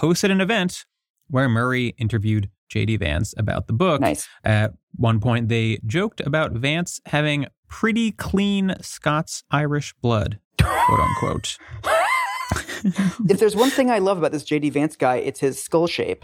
hosted 0.00 0.30
an 0.30 0.40
event 0.40 0.84
where 1.28 1.48
Murray 1.48 1.88
interviewed 1.98 2.48
J.D. 2.68 2.98
Vance 2.98 3.34
about 3.36 3.66
the 3.66 3.72
book. 3.72 4.00
Nice. 4.00 4.28
At 4.44 4.74
one 4.94 5.18
point, 5.20 5.48
they 5.48 5.80
joked 5.84 6.20
about 6.20 6.52
Vance 6.52 7.00
having 7.06 7.46
pretty 7.68 8.12
clean 8.12 8.74
Scots 8.80 9.42
Irish 9.50 9.92
blood, 10.00 10.38
quote 10.60 11.00
unquote. 11.00 11.58
if 13.28 13.38
there's 13.38 13.54
one 13.56 13.70
thing 13.70 13.90
I 13.90 13.98
love 13.98 14.18
about 14.18 14.32
this 14.32 14.44
JD 14.44 14.72
Vance 14.72 14.96
guy, 14.96 15.16
it's 15.16 15.40
his 15.40 15.62
skull 15.62 15.86
shape 15.86 16.22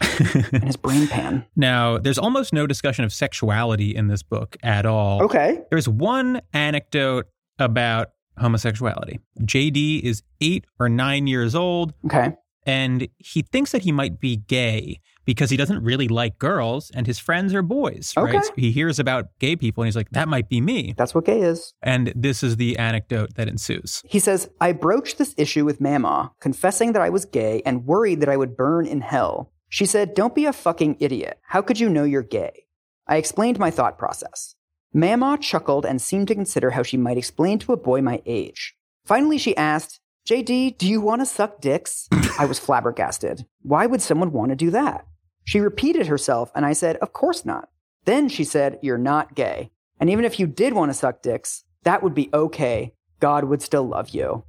and 0.52 0.64
his 0.64 0.76
brain 0.76 1.06
pan. 1.08 1.44
Now, 1.56 1.98
there's 1.98 2.18
almost 2.18 2.52
no 2.52 2.66
discussion 2.66 3.04
of 3.04 3.12
sexuality 3.12 3.94
in 3.94 4.08
this 4.08 4.22
book 4.22 4.56
at 4.62 4.86
all. 4.86 5.22
Okay. 5.22 5.60
There's 5.70 5.88
one 5.88 6.40
anecdote 6.52 7.26
about 7.58 8.10
homosexuality. 8.38 9.18
JD 9.42 10.02
is 10.02 10.22
eight 10.40 10.66
or 10.78 10.88
nine 10.88 11.26
years 11.26 11.54
old, 11.54 11.94
Okay. 12.04 12.34
and 12.66 13.08
he 13.18 13.42
thinks 13.42 13.72
that 13.72 13.82
he 13.82 13.92
might 13.92 14.20
be 14.20 14.36
gay 14.36 15.00
because 15.26 15.50
he 15.50 15.58
doesn't 15.58 15.82
really 15.82 16.08
like 16.08 16.38
girls, 16.38 16.90
and 16.94 17.06
his 17.06 17.18
friends 17.18 17.52
are 17.52 17.62
boys. 17.62 18.14
Okay. 18.16 18.36
Right? 18.36 18.44
So 18.44 18.52
he 18.56 18.72
hears 18.72 18.98
about 18.98 19.26
gay 19.38 19.56
people, 19.56 19.82
and 19.82 19.88
he's 19.88 19.96
like, 19.96 20.10
"That 20.10 20.28
might 20.28 20.48
be 20.48 20.62
me." 20.62 20.94
That's 20.96 21.14
what 21.14 21.26
gay 21.26 21.42
is. 21.42 21.74
And 21.82 22.12
this 22.16 22.42
is 22.42 22.56
the 22.56 22.78
anecdote 22.78 23.34
that 23.34 23.48
ensues. 23.48 24.02
He 24.06 24.18
says, 24.18 24.48
I 24.60 24.72
broached 24.72 25.18
this 25.18 25.34
issue 25.36 25.64
with 25.64 25.80
Mamaw, 25.80 26.30
confessing 26.40 26.92
that 26.92 27.02
I 27.02 27.10
was 27.10 27.24
gay 27.24 27.62
and 27.66 27.84
worried 27.84 28.20
that 28.20 28.28
I 28.28 28.36
would 28.36 28.56
burn 28.56 28.86
in 28.86 29.02
hell. 29.02 29.52
She 29.68 29.84
said, 29.84 30.14
Don't 30.14 30.34
be 30.34 30.46
a 30.46 30.52
fucking 30.52 30.96
idiot. 31.00 31.38
How 31.48 31.60
could 31.60 31.80
you 31.80 31.88
know 31.88 32.04
you're 32.04 32.22
gay? 32.22 32.64
I 33.06 33.16
explained 33.16 33.58
my 33.58 33.70
thought 33.70 33.98
process. 33.98 34.54
Mamaw 34.94 35.40
chuckled 35.40 35.84
and 35.84 36.00
seemed 36.00 36.28
to 36.28 36.34
consider 36.34 36.70
how 36.70 36.82
she 36.82 36.96
might 36.96 37.18
explain 37.18 37.58
to 37.60 37.72
a 37.72 37.76
boy 37.76 38.00
my 38.00 38.22
age. 38.24 38.74
Finally, 39.04 39.38
she 39.38 39.56
asked, 39.56 40.00
JD, 40.26 40.78
do 40.78 40.88
you 40.88 41.00
want 41.00 41.20
to 41.20 41.26
suck 41.26 41.60
dicks? 41.60 42.08
I 42.38 42.46
was 42.46 42.58
flabbergasted. 42.58 43.46
Why 43.62 43.86
would 43.86 44.02
someone 44.02 44.32
want 44.32 44.50
to 44.50 44.56
do 44.56 44.70
that? 44.70 45.06
She 45.46 45.60
repeated 45.60 46.08
herself, 46.08 46.50
and 46.56 46.66
I 46.66 46.72
said, 46.72 46.96
Of 46.96 47.12
course 47.12 47.44
not. 47.44 47.68
Then 48.04 48.28
she 48.28 48.42
said, 48.42 48.80
You're 48.82 48.98
not 48.98 49.36
gay. 49.36 49.70
And 50.00 50.10
even 50.10 50.24
if 50.24 50.40
you 50.40 50.46
did 50.48 50.74
want 50.74 50.90
to 50.90 50.98
suck 50.98 51.22
dicks, 51.22 51.64
that 51.84 52.02
would 52.02 52.14
be 52.14 52.28
okay. 52.34 52.92
God 53.20 53.44
would 53.44 53.62
still 53.62 53.86
love 53.86 54.08
you. 54.08 54.44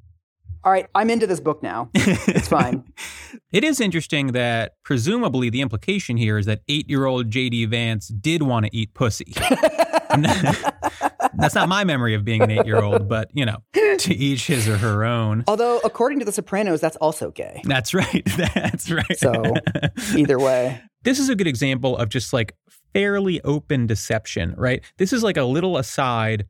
All 0.63 0.71
right, 0.71 0.87
I'm 0.95 1.09
into 1.09 1.27
this 1.27 1.39
book 1.39 1.63
now. 1.63 1.89
It's 1.93 2.47
fine. 2.47 2.83
It 3.53 3.63
is 3.63 3.79
interesting 3.79 4.33
that 4.33 4.73
presumably 4.83 5.49
the 5.49 5.61
implication 5.61 6.17
here 6.17 6.37
is 6.37 6.45
that 6.47 6.61
eight 6.67 6.89
year 6.89 7.05
old 7.05 7.29
JD 7.29 7.69
Vance 7.69 8.09
did 8.09 8.43
want 8.43 8.65
to 8.65 8.75
eat 8.75 8.93
pussy. 8.93 9.33
That's 11.37 11.55
not 11.55 11.69
my 11.69 11.83
memory 11.85 12.13
of 12.13 12.25
being 12.25 12.41
an 12.41 12.51
eight 12.51 12.65
year 12.65 12.81
old, 12.81 13.07
but 13.07 13.29
you 13.33 13.45
know, 13.45 13.57
to 13.73 14.13
each 14.13 14.47
his 14.47 14.67
or 14.67 14.77
her 14.77 15.05
own. 15.05 15.45
Although, 15.47 15.79
according 15.83 16.19
to 16.19 16.25
The 16.25 16.31
Sopranos, 16.33 16.81
that's 16.81 16.97
also 16.97 17.31
gay. 17.31 17.61
That's 17.63 17.93
right. 17.93 18.23
That's 18.53 18.91
right. 18.91 19.17
So, 19.17 19.43
either 20.15 20.39
way. 20.39 20.81
this 21.03 21.19
is 21.19 21.29
a 21.29 21.35
good 21.35 21.47
example 21.47 21.97
of 21.97 22.09
just 22.09 22.33
like 22.33 22.53
fairly 22.93 23.41
open 23.43 23.87
deception, 23.87 24.55
right? 24.57 24.83
This 24.97 25.13
is 25.13 25.23
like 25.23 25.37
a 25.37 25.43
little 25.43 25.77
aside 25.77 26.45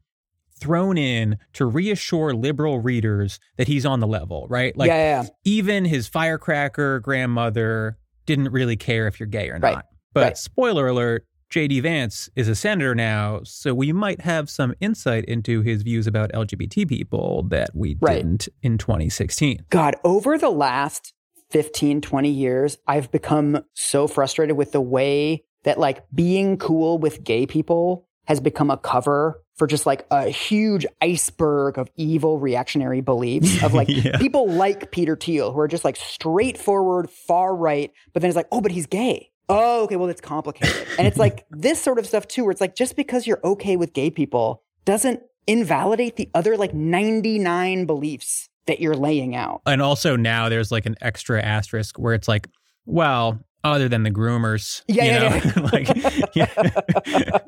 thrown 0.59 0.97
in 0.97 1.37
to 1.53 1.65
reassure 1.65 2.33
liberal 2.33 2.79
readers 2.79 3.39
that 3.57 3.67
he's 3.67 3.85
on 3.85 3.99
the 3.99 4.07
level, 4.07 4.47
right? 4.49 4.75
Like 4.77 4.89
yeah, 4.89 5.21
yeah, 5.23 5.29
even 5.45 5.85
his 5.85 6.07
firecracker 6.07 6.99
grandmother 6.99 7.97
didn't 8.25 8.51
really 8.51 8.75
care 8.75 9.07
if 9.07 9.19
you're 9.19 9.27
gay 9.27 9.49
or 9.49 9.59
Right. 9.59 9.75
not. 9.75 9.85
But 10.13 10.23
Right. 10.23 10.37
spoiler 10.37 10.87
alert, 10.87 11.25
JD 11.49 11.79
Vance 11.81 12.29
is 12.35 12.49
a 12.49 12.55
senator 12.55 12.93
now, 12.93 13.39
so 13.43 13.73
we 13.73 13.93
might 13.93 14.21
have 14.21 14.49
some 14.49 14.73
insight 14.81 15.23
into 15.25 15.61
his 15.61 15.81
views 15.83 16.05
about 16.07 16.31
LGBT 16.33 16.85
people 16.85 17.43
that 17.49 17.69
we 17.73 17.95
Right. 18.01 18.17
didn't 18.17 18.49
in 18.61 18.77
2016. 18.77 19.63
God, 19.69 19.95
over 20.03 20.37
the 20.37 20.49
last 20.49 21.13
15, 21.49 22.01
20 22.01 22.29
years, 22.29 22.77
I've 22.85 23.09
become 23.11 23.63
so 23.73 24.07
frustrated 24.07 24.57
with 24.57 24.73
the 24.73 24.81
way 24.81 25.45
that 25.63 25.79
like 25.79 26.03
being 26.13 26.57
cool 26.57 26.97
with 26.97 27.23
gay 27.23 27.45
people 27.45 28.07
has 28.25 28.41
become 28.41 28.69
a 28.69 28.75
cover 28.77 29.41
for 29.57 29.67
just 29.67 29.85
like 29.85 30.05
a 30.11 30.29
huge 30.29 30.85
iceberg 31.01 31.77
of 31.77 31.89
evil 31.95 32.39
reactionary 32.39 33.01
beliefs 33.01 33.63
of 33.63 33.73
like 33.73 33.87
Yeah. 33.91 34.17
people 34.17 34.47
like 34.49 34.91
Peter 34.91 35.15
Thiel 35.15 35.51
who 35.51 35.59
are 35.59 35.67
just 35.67 35.83
like 35.83 35.95
straightforward, 35.95 37.09
far 37.09 37.55
right, 37.55 37.91
but 38.13 38.21
then 38.21 38.29
it's 38.29 38.35
like, 38.35 38.47
oh, 38.51 38.61
but 38.61 38.71
he's 38.71 38.85
gay. 38.87 39.31
Oh, 39.49 39.83
okay, 39.85 39.95
well, 39.95 40.09
it's 40.09 40.21
complicated. 40.21 40.75
and 40.99 41.07
it's 41.07 41.17
like 41.17 41.45
this 41.51 41.81
sort 41.81 41.99
of 41.99 42.05
stuff 42.05 42.27
too, 42.27 42.43
where 42.43 42.51
it's 42.51 42.61
like 42.61 42.75
just 42.75 42.95
because 42.95 43.25
you're 43.25 43.39
okay 43.43 43.75
with 43.77 43.93
gay 43.93 44.09
people 44.11 44.61
doesn't 44.85 45.21
invalidate 45.47 46.17
the 46.17 46.29
other 46.33 46.57
like 46.57 46.73
99 46.73 47.85
beliefs 47.85 48.49
that 48.67 48.81
you're 48.81 48.95
laying 48.97 49.35
out. 49.35 49.61
And 49.65 49.81
also 49.81 50.15
now 50.17 50.49
there's 50.49 50.71
like 50.71 50.85
an 50.85 50.95
extra 51.01 51.41
asterisk 51.41 51.97
where 51.97 52.13
it's 52.13 52.27
like, 52.27 52.47
well, 52.85 53.39
other 53.63 53.87
than 53.89 54.03
the 54.03 54.11
groomers, 54.11 54.83
Yeah, 54.87 55.03
you 55.05 55.11
yeah, 55.11 55.29
know, 55.29 55.51
yeah. 55.55 55.69
like, 55.71 56.35
yeah. 56.35 57.39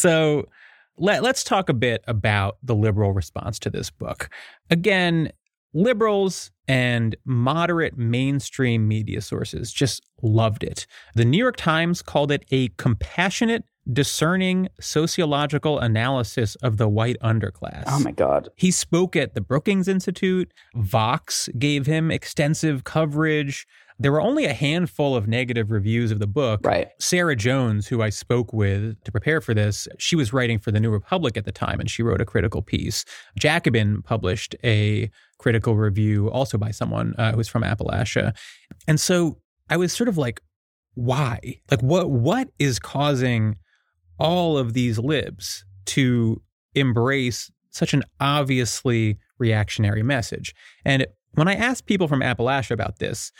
So 0.00 0.48
let, 0.96 1.22
let's 1.22 1.44
talk 1.44 1.68
a 1.68 1.74
bit 1.74 2.02
about 2.08 2.56
the 2.62 2.74
liberal 2.74 3.12
response 3.12 3.58
to 3.60 3.70
this 3.70 3.90
book. 3.90 4.30
Again, 4.70 5.30
liberals 5.74 6.50
and 6.66 7.16
moderate 7.26 7.98
mainstream 7.98 8.88
media 8.88 9.20
sources 9.20 9.72
just 9.72 10.02
loved 10.22 10.64
it. 10.64 10.86
The 11.14 11.24
New 11.24 11.36
York 11.36 11.56
Times 11.56 12.00
called 12.00 12.32
it 12.32 12.44
a 12.50 12.68
compassionate, 12.78 13.64
discerning 13.92 14.68
sociological 14.80 15.78
analysis 15.78 16.54
of 16.56 16.78
the 16.78 16.88
white 16.88 17.16
underclass. 17.22 17.84
Oh 17.86 18.00
my 18.00 18.12
God. 18.12 18.48
He 18.56 18.70
spoke 18.70 19.16
at 19.16 19.34
the 19.34 19.40
Brookings 19.42 19.86
Institute. 19.86 20.50
Vox 20.74 21.48
gave 21.58 21.86
him 21.86 22.10
extensive 22.10 22.84
coverage. 22.84 23.66
There 24.00 24.10
were 24.10 24.20
only 24.22 24.46
a 24.46 24.54
handful 24.54 25.14
of 25.14 25.28
negative 25.28 25.70
reviews 25.70 26.10
of 26.10 26.20
the 26.20 26.26
book. 26.26 26.60
Right. 26.64 26.88
Sarah 26.98 27.36
Jones, 27.36 27.86
who 27.86 28.00
I 28.00 28.08
spoke 28.08 28.50
with 28.50 28.98
to 29.04 29.12
prepare 29.12 29.42
for 29.42 29.52
this, 29.52 29.86
she 29.98 30.16
was 30.16 30.32
writing 30.32 30.58
for 30.58 30.72
the 30.72 30.80
New 30.80 30.90
Republic 30.90 31.36
at 31.36 31.44
the 31.44 31.52
time 31.52 31.80
and 31.80 31.90
she 31.90 32.02
wrote 32.02 32.22
a 32.22 32.24
critical 32.24 32.62
piece. 32.62 33.04
Jacobin 33.38 34.00
published 34.00 34.56
a 34.64 35.10
critical 35.36 35.76
review 35.76 36.30
also 36.30 36.56
by 36.56 36.70
someone 36.70 37.14
uh, 37.18 37.32
who's 37.32 37.46
from 37.46 37.62
Appalachia. 37.62 38.34
And 38.88 38.98
so 38.98 39.36
I 39.68 39.76
was 39.76 39.92
sort 39.92 40.08
of 40.08 40.16
like, 40.16 40.40
why? 40.94 41.60
Like 41.70 41.82
what 41.82 42.10
what 42.10 42.48
is 42.58 42.78
causing 42.78 43.56
all 44.18 44.56
of 44.56 44.72
these 44.72 44.98
libs 44.98 45.64
to 45.86 46.40
embrace 46.74 47.50
such 47.68 47.92
an 47.92 48.02
obviously 48.18 49.18
reactionary 49.38 50.02
message? 50.02 50.54
And 50.86 51.06
when 51.34 51.48
I 51.48 51.54
asked 51.54 51.84
people 51.84 52.08
from 52.08 52.20
Appalachia 52.20 52.72
about 52.72 52.98
this, 52.98 53.30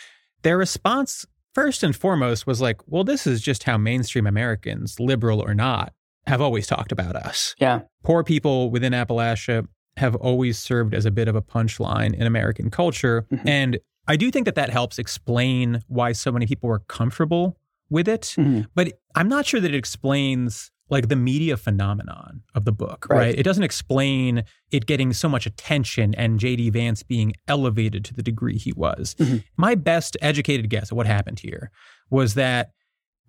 their 0.43 0.59
response, 0.59 1.27
first 1.55 1.83
and 1.83 1.95
foremost, 1.95 2.47
was 2.47 2.61
like, 2.61 2.81
well, 2.87 3.05
this 3.05 3.27
is 3.27 3.41
just 3.41 3.65
how 3.65 3.77
mainstream 3.77 4.27
Americans, 4.27 4.99
liberal 5.01 5.41
or 5.41 5.55
not, 5.55 5.93
have 6.27 6.41
always 6.41 6.67
talked 6.67 6.93
about 6.93 7.17
us. 7.17 7.55
Yeah. 7.59 7.81
Poor 8.05 8.23
people 8.23 8.71
within 8.71 8.93
Appalachia 8.93 9.67
have 9.97 10.15
always 10.17 10.59
served 10.59 10.95
as 10.95 11.05
a 11.05 11.11
bit 11.11 11.29
of 11.29 11.35
a 11.37 11.43
punchline 11.43 12.15
in 12.15 12.27
American 12.27 12.71
culture. 12.71 13.27
Mhm. 13.33 13.47
And 13.47 13.79
I 14.07 14.17
do 14.17 14.31
think 14.31 14.45
that 14.47 14.55
that 14.55 14.71
helps 14.71 14.99
explain 14.99 15.83
why 15.89 16.13
so 16.13 16.31
many 16.33 16.47
people 16.47 16.69
were 16.69 16.81
comfortable 16.81 17.59
with 17.91 18.09
it. 18.09 18.35
Mhm. 18.39 18.67
But 18.75 18.93
I'm 19.15 19.29
not 19.29 19.47
sure 19.47 19.61
that 19.61 19.73
it 19.73 19.77
explains 19.77 20.71
like 20.91 21.09
the 21.09 21.17
media 21.17 21.57
phenomenon 21.57 22.43
of 22.55 22.65
the 22.65 22.73
book, 22.73 23.07
Right. 23.09 23.19
right? 23.19 23.39
It 23.39 23.43
doesn't 23.45 23.63
explain 23.63 24.45
it 24.71 24.87
getting 24.87 25.13
so 25.13 25.29
much 25.29 25.47
attention 25.47 26.15
and 26.17 26.39
JD 26.41 26.71
Vance 26.73 27.03
being 27.03 27.33
elevated 27.49 28.05
to 28.07 28.15
the 28.15 28.23
degree 28.23 28.59
he 28.59 28.73
was. 28.73 29.15
Mhm. 29.19 29.45
My 29.57 29.75
best 29.75 30.17
educated 30.21 30.69
guess 30.69 30.91
of 30.91 30.97
what 30.97 31.07
happened 31.07 31.41
here 31.41 31.71
was 32.11 32.35
that 32.35 32.73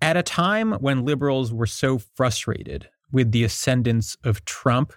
at 0.00 0.16
a 0.16 0.22
time 0.22 0.72
when 0.74 1.04
liberals 1.04 1.52
were 1.52 1.66
so 1.66 1.98
frustrated 1.98 2.88
with 3.12 3.30
the 3.30 3.44
ascendance 3.44 4.16
of 4.24 4.44
Trump, 4.44 4.92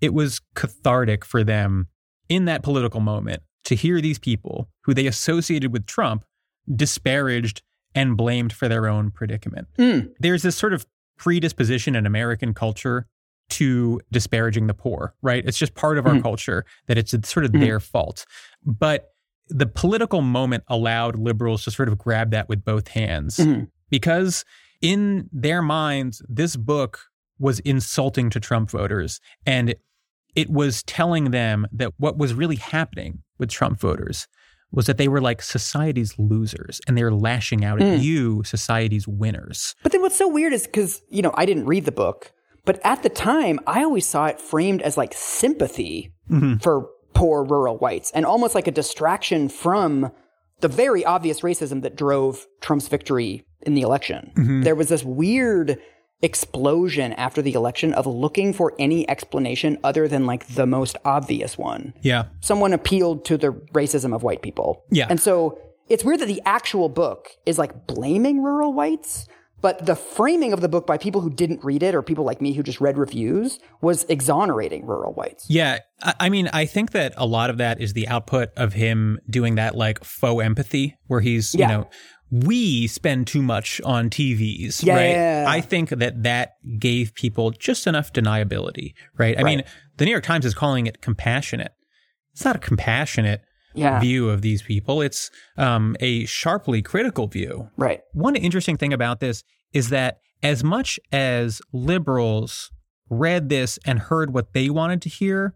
it 0.00 0.14
was 0.14 0.40
cathartic 0.54 1.24
for 1.24 1.42
them 1.42 1.88
in 2.28 2.44
that 2.44 2.62
political 2.62 3.00
moment 3.00 3.42
to 3.64 3.74
hear 3.74 4.00
these 4.00 4.18
people 4.18 4.68
who 4.84 4.94
they 4.94 5.06
associated 5.08 5.72
with 5.72 5.86
Trump 5.86 6.24
disparaged 6.72 7.62
and 7.94 8.16
blamed 8.16 8.52
for 8.52 8.68
their 8.68 8.86
own 8.86 9.10
predicament. 9.10 9.66
Mm. 9.78 10.10
There's 10.20 10.42
this 10.42 10.56
sort 10.56 10.72
of 10.72 10.86
predisposition 11.18 11.94
in 11.94 12.06
American 12.06 12.54
culture 12.54 13.06
to 13.50 14.00
disparaging 14.12 14.66
the 14.66 14.74
poor, 14.74 15.14
right? 15.22 15.44
It's 15.46 15.58
just 15.58 15.74
part 15.74 15.98
of 15.98 16.06
our 16.06 16.14
Mhm. 16.14 16.22
culture 16.22 16.64
that 16.86 16.98
it's 16.98 17.14
sort 17.28 17.44
of 17.44 17.52
Mhm. 17.52 17.60
their 17.60 17.80
fault. 17.80 18.24
But 18.64 19.10
the 19.48 19.66
political 19.66 20.20
moment 20.20 20.64
allowed 20.68 21.18
liberals 21.18 21.64
to 21.64 21.70
sort 21.70 21.88
of 21.88 21.96
grab 21.96 22.30
that 22.32 22.48
with 22.48 22.64
both 22.64 22.88
hands 22.88 23.38
Mhm. 23.38 23.70
because 23.88 24.44
in 24.82 25.28
their 25.32 25.62
minds, 25.62 26.22
this 26.28 26.56
book 26.56 27.00
was 27.38 27.58
insulting 27.60 28.28
to 28.30 28.38
Trump 28.40 28.70
voters. 28.70 29.20
And 29.46 29.74
it 30.34 30.50
was 30.50 30.82
telling 30.82 31.30
them 31.30 31.66
that 31.72 31.94
what 31.96 32.18
was 32.18 32.34
really 32.34 32.56
happening 32.56 33.22
with 33.38 33.48
Trump 33.48 33.80
voters 33.80 34.28
was 34.72 34.86
that 34.86 34.98
they 34.98 35.08
were 35.08 35.20
like 35.20 35.40
society's 35.42 36.18
losers 36.18 36.80
and 36.86 36.96
they're 36.96 37.12
lashing 37.12 37.64
out 37.64 37.80
at 37.80 37.98
Mm. 37.98 38.02
you, 38.02 38.42
society's 38.44 39.08
winners. 39.08 39.74
But 39.82 39.92
then 39.92 40.02
what's 40.02 40.16
so 40.16 40.28
weird 40.28 40.52
is 40.52 40.66
because, 40.66 41.00
you 41.08 41.22
know, 41.22 41.32
I 41.34 41.46
didn't 41.46 41.66
read 41.66 41.84
the 41.86 41.92
book, 41.92 42.32
but 42.64 42.78
at 42.84 43.02
the 43.02 43.08
time, 43.08 43.58
I 43.66 43.82
always 43.82 44.06
saw 44.06 44.26
it 44.26 44.40
framed 44.40 44.82
as 44.82 44.96
like 44.98 45.14
sympathy 45.14 46.12
Mhm. 46.30 46.62
for 46.62 46.88
poor 47.14 47.42
rural 47.44 47.78
whites 47.78 48.10
and 48.14 48.26
almost 48.26 48.54
like 48.54 48.66
a 48.66 48.70
distraction 48.70 49.48
from 49.48 50.10
the 50.60 50.68
very 50.68 51.04
obvious 51.04 51.40
racism 51.40 51.82
that 51.82 51.96
drove 51.96 52.46
Trump's 52.60 52.88
victory 52.88 53.44
in 53.62 53.74
the 53.74 53.80
election. 53.82 54.32
Mhm. 54.36 54.64
There 54.64 54.74
was 54.74 54.88
this 54.88 55.02
weird 55.04 55.78
explosion 56.20 57.12
after 57.14 57.40
the 57.40 57.52
election 57.52 57.92
of 57.94 58.06
looking 58.06 58.52
for 58.52 58.74
any 58.78 59.08
explanation 59.08 59.78
other 59.84 60.08
than 60.08 60.26
like 60.26 60.46
the 60.48 60.66
most 60.66 60.96
obvious 61.04 61.56
one. 61.56 61.94
Yeah. 62.02 62.24
Someone 62.40 62.72
appealed 62.72 63.24
to 63.26 63.36
the 63.36 63.48
racism 63.72 64.14
of 64.14 64.22
white 64.22 64.42
people. 64.42 64.84
Yeah. 64.90 65.06
And 65.08 65.20
so 65.20 65.58
it's 65.88 66.04
weird 66.04 66.20
that 66.20 66.26
the 66.26 66.42
actual 66.44 66.88
book 66.88 67.28
is 67.46 67.58
like 67.58 67.86
blaming 67.86 68.42
rural 68.42 68.72
whites, 68.72 69.26
but 69.60 69.86
the 69.86 69.96
framing 69.96 70.52
of 70.52 70.60
the 70.60 70.68
book 70.68 70.86
by 70.86 70.98
people 70.98 71.20
who 71.20 71.30
didn't 71.30 71.64
read 71.64 71.82
it 71.82 71.94
or 71.94 72.02
people 72.02 72.24
like 72.24 72.40
me 72.40 72.52
who 72.52 72.62
just 72.62 72.80
read 72.80 72.98
reviews 72.98 73.58
was 73.80 74.04
exonerating 74.08 74.86
rural 74.86 75.12
whites. 75.14 75.46
Yeah. 75.48 75.78
I 76.02 76.28
mean, 76.28 76.48
I 76.52 76.64
think 76.66 76.92
that 76.92 77.12
a 77.16 77.26
lot 77.26 77.50
of 77.50 77.58
that 77.58 77.80
is 77.80 77.92
the 77.92 78.06
output 78.08 78.50
of 78.56 78.72
him 78.74 79.18
doing 79.30 79.54
that 79.56 79.76
like 79.76 80.04
faux 80.04 80.44
empathy 80.44 80.96
where 81.06 81.20
he's, 81.20 81.54
Yeah. 81.54 81.66
you 81.70 81.76
know, 81.78 81.90
we 82.30 82.86
spend 82.86 83.26
too 83.26 83.42
much 83.42 83.80
on 83.84 84.10
TVs, 84.10 84.84
Yeah. 84.84 84.94
right? 84.94 85.46
I 85.56 85.60
think 85.60 85.90
that 85.90 86.22
that 86.24 86.54
gave 86.78 87.14
people 87.14 87.50
just 87.52 87.86
enough 87.86 88.12
deniability, 88.12 88.92
right? 89.16 89.38
I 89.38 89.42
Right. 89.42 89.56
mean, 89.58 89.64
the 89.96 90.04
New 90.04 90.10
York 90.10 90.24
Times 90.24 90.44
is 90.44 90.54
calling 90.54 90.86
it 90.86 91.00
compassionate. 91.00 91.72
It's 92.32 92.44
not 92.44 92.54
a 92.56 92.58
compassionate 92.58 93.42
Yeah. 93.74 93.98
view 94.00 94.28
of 94.28 94.42
these 94.42 94.62
people. 94.62 95.00
It's 95.00 95.30
um, 95.56 95.96
a 96.00 96.24
sharply 96.26 96.82
critical 96.82 97.26
view. 97.28 97.70
Right. 97.76 98.00
One 98.12 98.36
interesting 98.36 98.76
thing 98.76 98.92
about 98.92 99.20
this 99.20 99.42
is 99.72 99.88
that 99.90 100.18
as 100.42 100.62
much 100.62 101.00
as 101.12 101.60
liberals 101.72 102.70
read 103.10 103.48
this 103.48 103.78
and 103.86 103.98
heard 103.98 104.32
what 104.34 104.52
they 104.52 104.68
wanted 104.70 105.00
to 105.02 105.08
hear, 105.08 105.54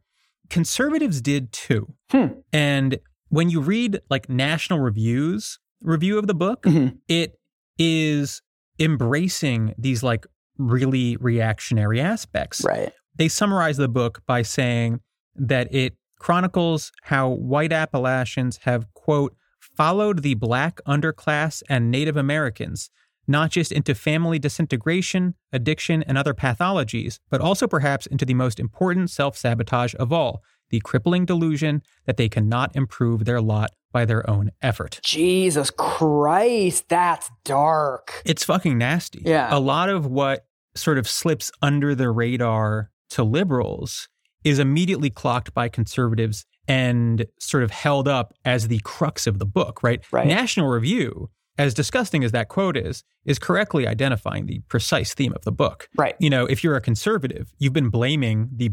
conservatives 0.49 1.20
did 1.20 1.53
too. 1.53 1.95
Hmm. 2.11 2.27
And 2.53 2.99
when 3.29 3.49
you 3.51 3.61
read 3.61 4.01
like 4.11 4.29
National 4.29 4.81
Review's 4.81 5.59
review 5.83 6.18
of 6.18 6.26
the 6.26 6.35
book, 6.35 6.62
Mhm. 6.62 6.99
it 7.09 7.39
is 7.78 8.43
embracing 8.78 9.74
these 9.78 10.03
like 10.03 10.26
really 10.59 11.16
reactionary 11.16 12.01
aspects. 12.01 12.64
Right. 12.64 12.93
They 13.16 13.28
summarize 13.28 13.76
the 13.76 13.89
book 13.89 14.22
by 14.26 14.43
saying 14.43 15.01
that 15.35 15.72
it 15.74 15.97
chronicles 16.18 16.93
how 17.03 17.30
white 17.30 17.72
Appalachians 17.72 18.59
have, 18.62 18.87
quote, 18.95 19.35
followed 19.76 20.22
the 20.22 20.35
black 20.35 20.80
underclass 20.87 21.62
and 21.68 21.91
Native 21.91 22.16
Americans, 22.16 22.91
not 23.26 23.51
just 23.51 23.72
into 23.72 23.95
family 23.95 24.39
disintegration, 24.39 25.35
addiction, 25.53 26.03
and 26.05 26.18
other 26.18 26.35
pathologies, 26.35 27.18
but 27.30 27.41
also 27.41 27.66
perhaps 27.66 28.07
into 28.07 28.24
the 28.24 28.35
most 28.35 28.61
important 28.61 29.11
self 29.11 29.37
sabotage 29.37 29.95
of 29.99 30.12
all 30.12 30.43
the 30.73 30.81
crippling 30.81 31.25
delusion 31.25 31.83
that 32.07 32.16
they 32.16 32.29
cannot 32.29 32.75
improve 32.75 33.25
their 33.25 33.41
lot 33.41 33.70
by 33.93 34.05
their 34.05 34.29
own 34.29 34.51
effort. 34.62 34.99
Jesus 35.05 35.70
Christ, 35.70 36.89
that's 36.89 37.31
dark. 37.45 38.23
It's 38.25 38.43
fucking 38.43 38.79
nasty. 38.79 39.23
Yeah. 39.25 39.55
A 39.55 39.61
lot 39.61 39.89
of 39.89 40.07
what 40.07 40.47
sort 40.75 40.99
of 40.99 41.07
slips 41.07 41.53
under 41.61 41.95
the 41.95 42.11
radar 42.11 42.91
to 43.11 43.23
liberals 43.23 44.09
is 44.43 44.59
immediately 44.59 45.11
clocked 45.11 45.55
by 45.55 45.68
conservatives 45.68 46.47
and 46.66 47.27
sort 47.39 47.62
of 47.62 47.70
held 47.70 48.09
up 48.09 48.33
as 48.45 48.68
the 48.68 48.81
crux 48.81 49.27
of 49.27 49.39
the 49.39 49.47
book, 49.47 49.83
right? 49.83 50.01
Right. 50.11 50.27
National 50.27 50.68
Review, 50.68 51.29
as 51.59 51.75
disgusting 51.75 52.25
as 52.25 52.33
that 52.33 52.49
quote 52.49 52.77
is, 52.79 53.05
is 53.27 53.39
correctly 53.39 53.87
identifying 53.87 54.47
the 54.47 54.61
precise 54.68 55.12
theme 55.12 55.35
of 55.35 55.43
the 55.43 55.53
book. 55.53 55.89
Right. 55.97 56.16
You 56.18 56.31
know, 56.31 56.47
if 56.47 56.64
you're 56.64 56.77
a 56.77 56.81
conservative, 56.81 57.53
you've 57.59 57.75
been 57.75 57.91
blaming 57.91 58.49
the 58.57 58.70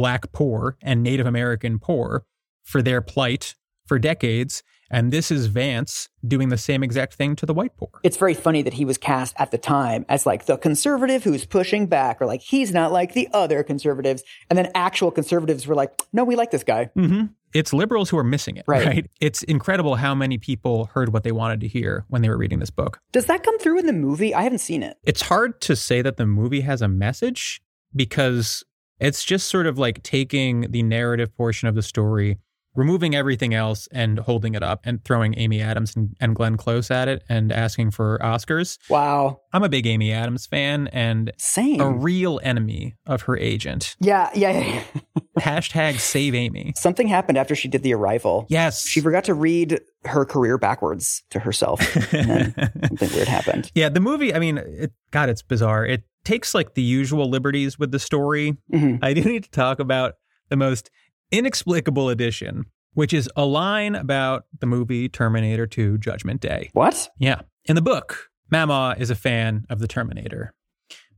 black 0.00 0.32
poor 0.32 0.78
and 0.82 1.02
Native 1.02 1.26
American 1.26 1.78
poor 1.78 2.24
for 2.62 2.80
their 2.80 3.02
plight 3.02 3.54
for 3.86 3.98
decades. 3.98 4.62
And 4.90 5.12
this 5.12 5.30
is 5.30 5.46
Vance 5.46 6.08
doing 6.26 6.48
the 6.48 6.56
same 6.56 6.82
exact 6.82 7.12
thing 7.14 7.36
to 7.36 7.44
the 7.46 7.52
white 7.52 7.76
poor. 7.76 7.90
It's 8.02 8.16
very 8.16 8.32
funny 8.34 8.62
that 8.62 8.72
he 8.72 8.84
was 8.86 8.96
cast 8.96 9.34
at 9.38 9.50
the 9.50 9.58
time 9.58 10.04
as 10.08 10.24
like 10.24 10.46
the 10.46 10.56
conservative 10.56 11.22
who's 11.22 11.44
pushing 11.44 11.86
back, 11.86 12.20
or 12.22 12.26
like 12.26 12.40
he's 12.40 12.72
not 12.72 12.90
like 12.92 13.12
the 13.12 13.28
other 13.34 13.62
conservatives. 13.62 14.22
And 14.48 14.58
then 14.58 14.70
actual 14.74 15.10
conservatives 15.10 15.66
were 15.66 15.74
like, 15.74 15.92
no, 16.14 16.24
we 16.24 16.34
like 16.34 16.50
this 16.50 16.64
guy. 16.64 16.86
hmm 16.94 17.24
It's 17.52 17.72
liberals 17.74 18.08
who 18.10 18.16
are 18.18 18.24
missing 18.24 18.56
it, 18.56 18.64
Right. 18.66 18.86
right. 18.86 19.06
It's 19.20 19.42
incredible 19.44 19.96
how 19.96 20.14
many 20.14 20.38
people 20.38 20.86
heard 20.94 21.12
what 21.12 21.22
they 21.24 21.32
wanted 21.32 21.60
to 21.60 21.68
hear 21.68 22.04
when 22.08 22.22
they 22.22 22.28
were 22.30 22.38
reading 22.38 22.58
this 22.58 22.70
book. 22.70 22.98
Does 23.12 23.26
that 23.26 23.42
come 23.44 23.58
through 23.58 23.78
in 23.80 23.86
the 23.86 23.92
movie? 23.92 24.34
I 24.34 24.42
haven't 24.42 24.60
seen 24.60 24.82
it. 24.82 24.96
It's 25.04 25.22
hard 25.22 25.60
to 25.68 25.76
say 25.76 26.00
that 26.02 26.16
the 26.16 26.26
movie 26.26 26.62
has 26.62 26.80
a 26.82 26.88
message 26.88 27.60
because 27.94 28.64
it's 29.00 29.24
just 29.24 29.48
sort 29.48 29.66
of 29.66 29.78
like 29.78 30.02
taking 30.02 30.70
the 30.70 30.82
narrative 30.82 31.34
portion 31.36 31.68
of 31.68 31.74
the 31.74 31.82
story, 31.82 32.38
removing 32.74 33.14
everything 33.14 33.52
else 33.52 33.88
and 33.92 34.18
holding 34.20 34.54
it 34.54 34.62
up 34.62 34.80
and 34.84 35.04
throwing 35.04 35.36
Amy 35.38 35.60
Adams 35.60 35.96
and, 35.96 36.16
and 36.20 36.36
Glenn 36.36 36.56
Close 36.56 36.90
at 36.90 37.08
it 37.08 37.24
and 37.28 37.50
asking 37.50 37.90
for 37.90 38.18
Oscars. 38.22 38.78
Wow. 38.88 39.40
I'm 39.52 39.62
a 39.64 39.68
big 39.68 39.86
Amy 39.86 40.12
Adams 40.12 40.46
fan 40.46 40.88
and 40.88 41.32
Same. 41.36 41.80
a 41.80 41.90
real 41.90 42.38
enemy 42.42 42.94
of 43.06 43.22
her 43.22 43.36
agent. 43.36 43.96
yeah, 44.00 44.30
yeah, 44.34 44.50
yeah. 44.52 44.82
Hashtag 45.40 45.98
save 45.98 46.34
Amy. 46.34 46.72
Something 46.76 47.08
happened 47.08 47.38
after 47.38 47.54
she 47.54 47.66
did 47.68 47.82
the 47.82 47.94
arrival. 47.94 48.46
Yes. 48.48 48.86
She 48.86 49.00
forgot 49.00 49.24
to 49.24 49.34
read 49.34 49.80
her 50.04 50.24
career 50.24 50.58
backwards 50.58 51.22
to 51.30 51.38
herself. 51.40 51.80
And 52.12 52.54
something 52.88 53.10
weird 53.14 53.28
happened. 53.28 53.70
Yeah, 53.74 53.88
the 53.88 54.00
movie, 54.00 54.34
I 54.34 54.38
mean, 54.38 54.58
it, 54.58 54.92
God, 55.10 55.28
it's 55.28 55.42
bizarre. 55.42 55.84
It 55.86 56.02
takes 56.24 56.54
like 56.54 56.74
the 56.74 56.82
usual 56.82 57.28
liberties 57.30 57.78
with 57.78 57.90
the 57.92 57.98
story. 57.98 58.56
Mhm. 58.72 58.98
I 59.02 59.14
do 59.14 59.22
need 59.22 59.44
to 59.44 59.50
talk 59.50 59.78
about 59.80 60.14
the 60.50 60.56
most 60.56 60.90
inexplicable 61.30 62.08
addition, 62.08 62.66
which 62.94 63.12
is 63.12 63.28
a 63.36 63.44
line 63.44 63.94
about 63.94 64.44
the 64.58 64.66
movie 64.66 65.08
Terminator 65.08 65.66
2 65.66 65.98
Judgment 65.98 66.40
Day. 66.40 66.70
What? 66.72 67.08
Yeah. 67.18 67.42
In 67.66 67.76
the 67.76 67.82
book, 67.82 68.30
Mamaw 68.52 68.98
is 68.98 69.10
a 69.10 69.14
fan 69.14 69.66
of 69.70 69.78
the 69.78 69.88
Terminator. 69.88 70.52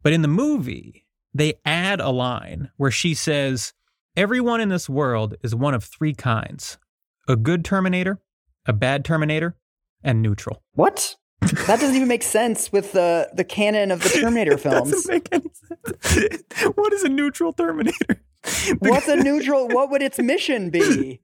But 0.03 0.13
in 0.13 0.23
the 0.23 0.29
movie, 0.29 1.07
they 1.33 1.55
add 1.65 2.01
a 2.01 2.11
line 2.11 2.71
where 2.77 2.91
she 2.91 3.15
says, 3.15 3.73
Everyone 4.15 4.61
in 4.61 4.69
this 4.69 4.91
world 4.91 5.37
is 5.43 5.55
one 5.55 5.73
of 5.73 5.85
three 5.85 6.13
kinds 6.13 6.77
a 7.29 7.37
good 7.37 7.65
Terminator, 7.65 8.21
a 8.67 8.73
bad 8.73 9.05
Terminator, 9.05 9.57
and 10.03 10.21
neutral. 10.21 10.63
What? 10.73 11.17
That 11.41 11.81
doesn't 11.81 11.95
even 11.97 12.09
make 12.09 12.23
sense 12.23 12.71
with 12.71 12.93
the 12.93 13.31
the 13.33 13.45
canon 13.45 13.91
of 13.91 14.03
the 14.03 14.09
Terminator 14.11 14.59
films. 14.59 14.91
Doesn't 14.91 15.11
make 15.11 15.29
any 15.33 15.51
sense. 15.55 16.43
what 16.75 16.93
is 16.93 17.05
a 17.05 17.09
neutral 17.09 17.53
Terminator? 17.53 18.23
What's 18.79 19.09
a 19.09 19.17
neutral? 19.17 19.69
What 19.69 19.91
would 19.91 20.03
its 20.03 20.19
mission 20.19 20.71
be? 20.71 21.21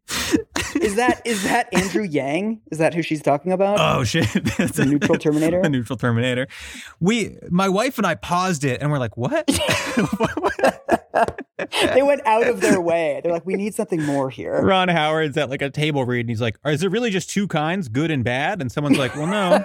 Is 0.81 0.97
that 0.97 1.22
is 1.24 1.43
that 1.45 1.68
Andrew 1.74 2.03
Yang? 2.03 2.61
Is 2.70 2.79
that 2.79 2.95
who 2.95 3.03
she's 3.03 3.22
talking 3.22 3.53
about? 3.53 3.79
Oh 3.81 4.05
shit! 4.05 4.29
That's 4.59 4.79
A 4.79 4.85
neutral 4.85 5.18
Terminator? 5.18 5.61
A 5.61 5.68
neutral 5.68 5.97
Terminator. 5.97 6.47
We, 7.01 7.37
my 7.51 7.68
wife 7.68 7.99
and 7.99 8.07
I 8.07 8.14
paused 8.14 8.64
it, 8.64 8.81
and 8.81 8.91
we're 8.91 8.99
like, 8.99 9.16
"What?" 9.16 9.47
they 11.95 12.03
went 12.03 12.20
out 12.26 12.47
of 12.47 12.61
their 12.61 12.81
way. 12.81 13.20
They're 13.22 13.33
like, 13.33 13.47
we 13.47 13.55
need 13.55 13.74
something 13.74 14.03
more 14.03 14.31
here. 14.31 14.61
Ron 14.62 14.89
Howard's 14.89 15.37
at 15.37 15.51
like 15.51 15.62
a 15.62 15.70
table 15.70 16.05
read 16.05 16.20
and 16.20 16.29
he's 16.29 16.41
like, 16.41 16.59
Is 16.64 16.81
there 16.81 16.91
really 16.91 17.11
just 17.11 17.31
two 17.31 17.49
kinds, 17.49 17.89
good 17.89 18.11
and 18.11 18.24
bad? 18.24 18.61
And 18.61 18.70
someone's 18.70 18.99
like, 18.99 19.14
Well, 19.16 19.26
no. 19.26 19.62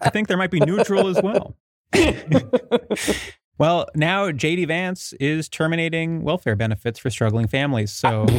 I 0.00 0.10
think 0.10 0.28
there 0.28 0.36
might 0.36 0.50
be 0.50 0.60
neutral 0.60 1.08
as 1.08 1.20
well. 1.22 1.56
Well, 3.58 3.86
now 3.94 4.30
JD 4.30 4.66
Vance 4.68 5.12
is 5.20 5.48
terminating 5.48 6.22
welfare 6.22 6.56
benefits 6.56 6.98
for 6.98 7.10
struggling 7.10 7.46
families. 7.48 7.92
So 7.92 8.26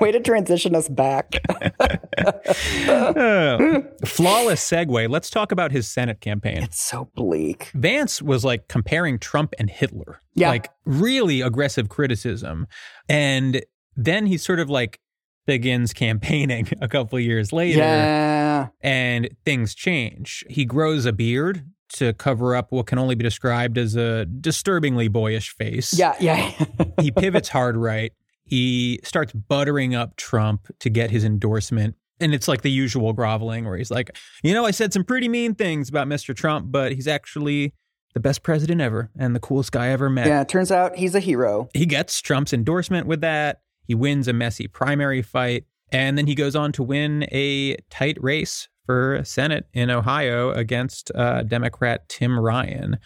Way 0.00 0.12
to 0.12 0.20
transition 0.20 0.74
us 0.74 0.88
back. 0.88 1.32
Uh, 1.78 1.96
flawless 4.04 4.68
segue. 4.68 5.08
Let's 5.08 5.30
talk 5.30 5.52
about 5.52 5.72
his 5.72 5.88
Senate 5.88 6.20
campaign. 6.20 6.62
It's 6.62 6.80
so 6.82 7.10
bleak. 7.14 7.70
Vance 7.74 8.20
was 8.20 8.44
like 8.44 8.68
comparing 8.68 9.18
Trump 9.18 9.54
and 9.58 9.70
Hitler. 9.70 10.20
Yeah. 10.34 10.50
Like 10.50 10.68
really 10.84 11.40
aggressive 11.40 11.88
criticism. 11.88 12.66
And 13.08 13.62
then 13.96 14.26
he 14.26 14.36
sort 14.38 14.60
of 14.60 14.68
like 14.68 15.00
begins 15.46 15.92
campaigning 15.94 16.68
a 16.82 16.88
couple 16.88 17.18
years 17.18 17.52
later 17.52 17.78
Yeah. 17.78 18.68
and 18.82 19.30
things 19.44 19.74
change. 19.74 20.44
He 20.48 20.64
grows 20.66 21.06
a 21.06 21.12
beard 21.12 21.64
to 21.94 22.12
cover 22.14 22.54
up 22.54 22.70
what 22.70 22.86
can 22.86 22.98
only 22.98 23.14
be 23.14 23.24
described 23.24 23.78
as 23.78 23.96
a 23.96 24.24
disturbingly 24.26 25.08
boyish 25.08 25.54
face. 25.54 25.98
Yeah. 25.98 26.14
Yeah. 26.20 26.52
he 27.00 27.10
pivots 27.10 27.48
hard 27.48 27.76
right. 27.76 28.12
He 28.44 29.00
starts 29.04 29.32
buttering 29.32 29.94
up 29.94 30.16
Trump 30.16 30.68
to 30.80 30.90
get 30.90 31.10
his 31.10 31.24
endorsement. 31.24 31.96
And 32.20 32.34
it's 32.34 32.48
like 32.48 32.62
the 32.62 32.70
usual 32.70 33.12
groveling 33.12 33.64
where 33.64 33.76
he's 33.76 33.90
like, 33.90 34.16
you 34.42 34.52
know, 34.52 34.64
I 34.64 34.70
said 34.72 34.92
some 34.92 35.04
pretty 35.04 35.28
mean 35.28 35.54
things 35.54 35.88
about 35.88 36.08
Mr. 36.08 36.34
Trump, 36.34 36.66
but 36.70 36.92
he's 36.92 37.06
actually 37.06 37.74
the 38.14 38.20
best 38.20 38.42
president 38.42 38.80
ever 38.80 39.10
and 39.18 39.36
the 39.36 39.40
coolest 39.40 39.70
guy 39.72 39.86
I 39.86 39.88
ever 39.90 40.10
met. 40.10 40.26
yeah. 40.26 40.42
Turns 40.44 40.72
out 40.72 40.96
he's 40.96 41.14
a 41.14 41.20
hero. 41.20 41.68
He 41.74 41.86
gets 41.86 42.20
Trump's 42.20 42.52
endorsement 42.52 43.06
with 43.06 43.20
that. 43.20 43.60
He 43.86 43.94
wins 43.94 44.26
a 44.28 44.32
messy 44.32 44.66
primary 44.66 45.22
fight. 45.22 45.64
And 45.90 46.18
then 46.18 46.26
he 46.26 46.34
goes 46.34 46.54
on 46.54 46.72
to 46.72 46.82
win 46.82 47.26
a 47.32 47.76
tight 47.88 48.18
race 48.20 48.68
for 48.88 49.20
Senate 49.22 49.66
in 49.74 49.90
Ohio 49.90 50.50
against 50.52 51.12
uh, 51.14 51.42
Democrat 51.42 52.08
Tim 52.08 52.40
Ryan. 52.40 52.98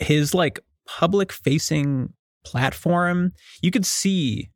His 0.00 0.34
like 0.34 0.58
public 0.88 1.30
facing 1.30 2.12
platform, 2.44 3.30
you 3.62 3.70
could 3.70 3.86
see 3.86 4.50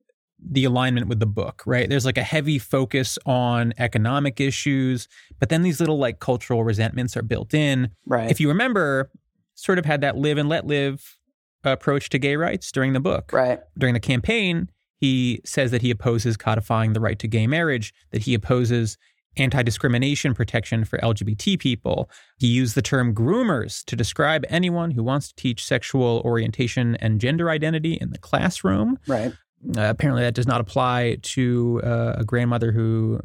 the 0.44 0.64
alignment 0.64 1.06
with 1.06 1.20
the 1.20 1.26
book, 1.26 1.62
right? 1.64 1.88
There's 1.88 2.04
like 2.04 2.18
a 2.18 2.24
heavy 2.24 2.58
focus 2.58 3.20
on 3.24 3.72
economic 3.78 4.40
issues, 4.40 5.06
but 5.38 5.48
then 5.48 5.62
these 5.62 5.78
little 5.78 5.98
like 5.98 6.18
cultural 6.18 6.64
resentments 6.64 7.16
are 7.16 7.22
built 7.22 7.54
in. 7.54 7.90
Right. 8.04 8.28
If 8.28 8.40
you 8.40 8.48
remember, 8.48 9.12
sort 9.54 9.78
of 9.78 9.84
had 9.84 10.00
that 10.00 10.16
live 10.16 10.38
and 10.38 10.48
let 10.48 10.66
live 10.66 11.18
approach 11.62 12.08
to 12.08 12.18
gay 12.18 12.34
rights 12.34 12.72
during 12.72 12.94
the 12.94 13.00
book. 13.00 13.32
right. 13.32 13.60
During 13.78 13.94
the 13.94 14.00
campaign, 14.00 14.70
he 14.96 15.40
says 15.44 15.70
that 15.70 15.82
he 15.82 15.92
opposes 15.92 16.36
codifying 16.36 16.94
the 16.94 17.00
right 17.00 17.20
to 17.20 17.28
gay 17.28 17.46
marriage, 17.46 17.94
that 18.10 18.22
he 18.22 18.34
opposes 18.34 18.98
anti 19.36 19.62
discrimination 19.62 20.34
protection 20.34 20.84
for 20.84 20.98
LGBT 20.98 21.58
people. 21.58 22.10
He 22.38 22.46
used 22.46 22.74
the 22.74 22.82
term 22.82 23.14
groomers 23.14 23.84
to 23.86 23.96
describe 23.96 24.44
anyone 24.48 24.90
who 24.90 25.02
wants 25.02 25.28
to 25.28 25.34
teach 25.34 25.64
sexual 25.64 26.22
orientation 26.24 26.96
and 26.96 27.20
gender 27.20 27.50
identity 27.50 27.94
in 27.94 28.10
the 28.10 28.18
classroom. 28.18 28.98
Right. 29.06 29.32
Uh, 29.76 29.82
apparently, 29.82 30.22
that 30.22 30.34
does 30.34 30.46
not 30.46 30.60
apply 30.60 31.18
to 31.22 31.80
uh, 31.84 32.14
a 32.18 32.24
grandmother 32.24 32.72
who 32.72 33.20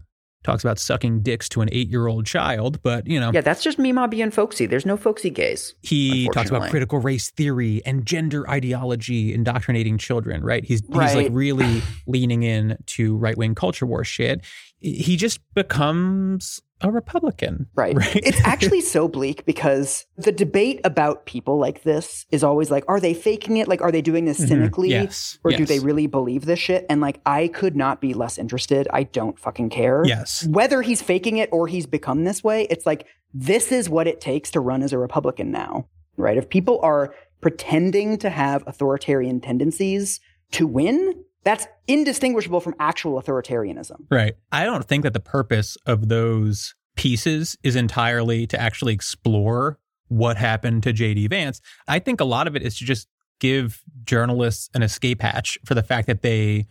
talks 0.47 0.63
about 0.63 0.79
sucking 0.79 1.21
dicks 1.21 1.49
to 1.49 1.61
an 1.61 1.69
eight 1.71 1.89
year 1.89 2.07
old 2.07 2.25
child, 2.25 2.81
but 2.81 3.05
you 3.05 3.19
know. 3.19 3.31
Yeah. 3.33 3.41
That's 3.41 3.61
just 3.61 3.77
me, 3.77 3.91
Mamaw 3.91 4.09
being 4.09 4.31
folksy. 4.31 4.65
There's 4.65 4.85
no 4.85 4.95
folksy 4.97 5.29
gays. 5.29 5.75
He 5.81 6.29
talks 6.29 6.49
about 6.49 6.69
critical 6.69 6.99
race 6.99 7.31
theory 7.31 7.81
and 7.85 8.05
gender 8.05 8.49
ideology 8.49 9.33
indoctrinating 9.33 9.97
children, 9.97 10.43
right? 10.43 10.63
He's 10.63 10.81
he's 10.81 11.15
like 11.15 11.27
really 11.31 11.81
leaning 12.07 12.43
in 12.43 12.77
to 12.87 13.17
right 13.17 13.37
wing 13.37 13.55
culture 13.55 13.85
war 13.85 14.03
shit. 14.03 14.45
He 14.79 15.17
just 15.17 15.39
becomes 15.53 16.61
a 16.81 16.91
Republican. 16.91 17.67
Right. 17.75 17.95
Right. 17.97 18.15
it's 18.17 18.39
actually 18.41 18.81
so 18.81 19.07
bleak 19.07 19.45
because 19.45 20.05
the 20.17 20.31
debate 20.31 20.81
about 20.83 21.25
people 21.25 21.57
like 21.57 21.83
this 21.83 22.27
is 22.31 22.43
always 22.43 22.69
like, 22.69 22.83
are 22.87 22.99
they 22.99 23.15
faking 23.15 23.57
it? 23.57 23.67
Like, 23.67 23.81
are 23.81 23.91
they 23.91 24.01
doing 24.01 24.25
this 24.25 24.37
cynically? 24.37 24.89
Mm-hmm. 24.89 25.05
Yes. 25.05 25.39
Or 25.43 25.51
do 25.51 25.65
they 25.65 25.79
really 25.79 26.05
believe 26.05 26.45
this 26.45 26.59
shit? 26.59 26.85
And 26.89 27.01
like, 27.01 27.19
I 27.25 27.47
could 27.47 27.75
not 27.75 28.01
be 28.01 28.13
less 28.13 28.37
interested. 28.37 28.87
I 28.93 29.03
don't 29.03 29.39
fucking 29.39 29.69
care. 29.69 30.03
Yes. 30.05 30.45
Whether 30.45 30.81
he's 30.83 31.01
faking 31.01 31.37
it 31.37 31.49
or 31.51 31.67
he's 31.67 31.87
become 31.87 32.23
this 32.23 32.43
way, 32.43 32.67
it's 32.69 32.85
like, 32.85 33.07
this 33.33 33.71
is 33.71 33.89
what 33.89 34.07
it 34.07 34.21
takes 34.21 34.51
to 34.51 34.59
run 34.59 34.83
as 34.83 34.93
a 34.93 34.97
Republican 34.99 35.51
now, 35.51 35.87
right? 36.17 36.37
If 36.37 36.49
people 36.49 36.79
are 36.83 37.15
pretending 37.41 38.17
to 38.19 38.29
have 38.29 38.63
authoritarian 38.67 39.39
tendencies 39.41 40.19
to 40.51 40.67
win, 40.67 41.23
that's 41.47 41.65
indistinguishable 41.87 42.59
from 42.59 42.75
actual 42.77 43.21
authoritarianism. 43.21 44.05
Right. 44.11 44.35
I 44.51 44.65
don't 44.65 44.83
think 44.83 45.03
that 45.03 45.13
the 45.13 45.21
purpose 45.21 45.77
of 45.85 46.09
those 46.09 46.75
pieces 46.97 47.57
is 47.63 47.77
entirely 47.77 48.45
to 48.47 48.59
actually 48.59 48.93
explore 48.93 49.79
what 50.09 50.35
happened 50.35 50.83
to 50.83 50.91
JD 50.91 51.29
Vance. 51.29 51.61
I 51.87 51.99
think 51.99 52.19
a 52.19 52.25
lot 52.25 52.47
of 52.47 52.57
it 52.57 52.63
is 52.63 52.77
to 52.79 52.85
just 52.85 53.07
give 53.39 53.81
journalists 54.03 54.69
an 54.73 54.83
escape 54.83 55.21
hatch 55.21 55.57
for 55.65 55.73
the 55.73 55.83
fact 55.83 56.07
that 56.07 56.21
they 56.21 56.67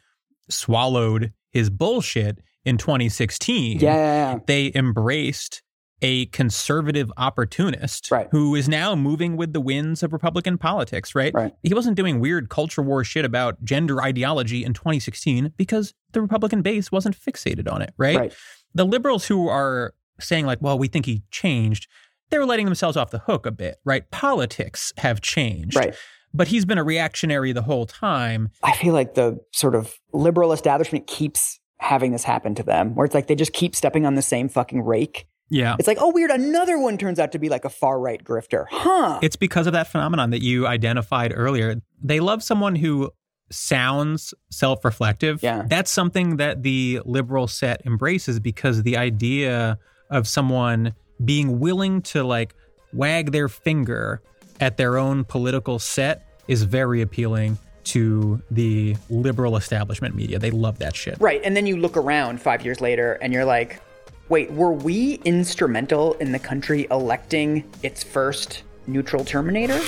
swallowed 0.51 1.33
his 1.53 1.71
bullshit 1.71 2.43
in 2.67 2.77
2016. 2.77 3.79
Yeah. 3.79 4.41
They 4.47 4.73
embraced 4.75 5.63
a 6.03 6.27
conservative 6.27 7.11
opportunist 7.17 8.11
Right. 8.11 8.29
who 8.31 8.55
is 8.55 8.69
now 8.69 8.95
moving 8.95 9.37
with 9.37 9.53
the 9.53 9.61
winds 9.61 10.03
of 10.03 10.13
Republican 10.13 10.59
politics, 10.59 11.15
right? 11.15 11.33
Right. 11.35 11.53
He 11.63 11.73
wasn't 11.75 11.97
doing 11.97 12.21
weird 12.21 12.51
culture 12.51 12.83
war 12.83 13.03
shit 13.03 13.25
about 13.25 13.65
gender 13.65 14.03
ideology 14.03 14.65
in 14.65 14.75
2016 14.75 15.53
because 15.57 15.95
the 16.13 16.21
Republican 16.21 16.63
base 16.63 16.93
wasn't 16.93 17.17
fixated 17.19 17.71
on 17.71 17.81
it, 17.83 17.95
right? 17.97 18.17
Right. 18.17 18.35
The 18.75 18.85
liberals 18.85 19.27
who 19.27 19.49
are 19.49 19.95
saying, 20.21 20.47
like, 20.47 20.61
well, 20.61 20.79
we 20.79 20.89
think 20.89 21.07
he 21.07 21.23
changed, 21.31 21.89
they're 22.31 22.45
letting 22.47 22.67
themselves 22.67 22.97
off 22.97 23.11
the 23.11 23.21
hook 23.21 23.47
a 23.47 23.51
bit, 23.51 23.77
right? 23.85 24.11
Politics 24.11 24.93
have 24.99 25.21
changed. 25.21 25.77
Right. 25.77 25.95
But 26.35 26.49
he's 26.49 26.67
been 26.67 26.77
a 26.79 26.85
reactionary 26.85 27.53
the 27.53 27.63
whole 27.63 27.87
time. 27.87 28.51
I 28.63 28.73
feel 28.73 28.93
like 28.93 29.15
the 29.15 29.39
sort 29.53 29.75
of 29.75 29.95
liberal 30.13 30.53
establishment 30.53 31.07
keeps 31.07 31.59
having 31.79 32.13
this 32.13 32.25
happen 32.25 32.55
to 32.57 32.63
them, 32.63 32.95
where 32.95 33.07
it's 33.07 33.15
like 33.15 33.27
they 33.27 33.35
just 33.35 33.53
keep 33.55 33.75
stepping 33.75 34.05
on 34.05 34.15
the 34.15 34.23
same 34.23 34.49
fucking 34.49 34.83
rake. 34.83 35.27
Yeah. 35.49 35.77
It's 35.79 35.87
like, 35.89 35.99
oh, 36.01 36.13
weird, 36.13 36.31
another 36.31 36.79
one 36.79 36.99
turns 36.99 37.19
out 37.19 37.33
to 37.33 37.39
be 37.39 37.49
like 37.49 37.65
a 37.65 37.71
far 37.71 38.01
right 38.01 38.23
grifter. 38.23 38.67
Huh. 38.71 39.21
It's 39.23 39.37
because 39.37 39.67
of 39.67 39.73
that 39.75 39.87
phenomenon 39.89 40.31
that 40.31 40.43
you 40.43 40.67
identified 40.67 41.33
earlier. 41.35 41.81
They 42.03 42.21
love 42.21 42.43
someone 42.43 42.75
who 42.77 43.11
sounds 43.51 44.35
self 44.51 44.85
reflective. 44.85 45.43
Yeah. 45.43 45.65
That's 45.67 45.91
something 45.91 46.37
that 46.39 46.63
the 46.63 47.01
liberal 47.05 47.47
set 47.47 47.83
embraces 47.87 48.41
because 48.41 48.83
the 48.83 48.97
idea 48.97 49.79
of 50.11 50.27
someone 50.27 50.95
being 51.25 51.61
willing 51.61 52.03
to 52.03 52.25
like 52.25 52.55
wag 52.93 53.33
their 53.33 53.49
finger 53.49 54.23
at 54.61 54.77
their 54.77 54.99
own 54.99 55.25
political 55.25 55.79
set 55.79 56.27
is 56.49 56.63
very 56.63 57.03
appealing 57.03 57.59
to 57.85 58.43
the 58.51 58.97
liberal 59.09 59.57
establishment 59.57 60.15
media. 60.15 60.39
They 60.41 60.51
love 60.51 60.79
that 60.81 60.97
shit. 60.97 61.17
right. 61.21 61.41
And 61.45 61.57
then 61.57 61.67
you 61.67 61.77
look 61.77 61.97
around 61.97 62.41
five 62.41 62.65
years 62.65 62.81
later 62.81 63.13
and 63.23 63.33
you're 63.33 63.45
like, 63.45 63.81
wait, 64.29 64.51
were 64.53 64.73
we 64.73 65.15
instrumental 65.25 66.15
in 66.15 66.33
the 66.33 66.39
country 66.39 66.87
electing 66.91 67.65
its 67.83 68.03
first 68.03 68.63
neutral 68.87 69.25
terminator? 69.25 69.81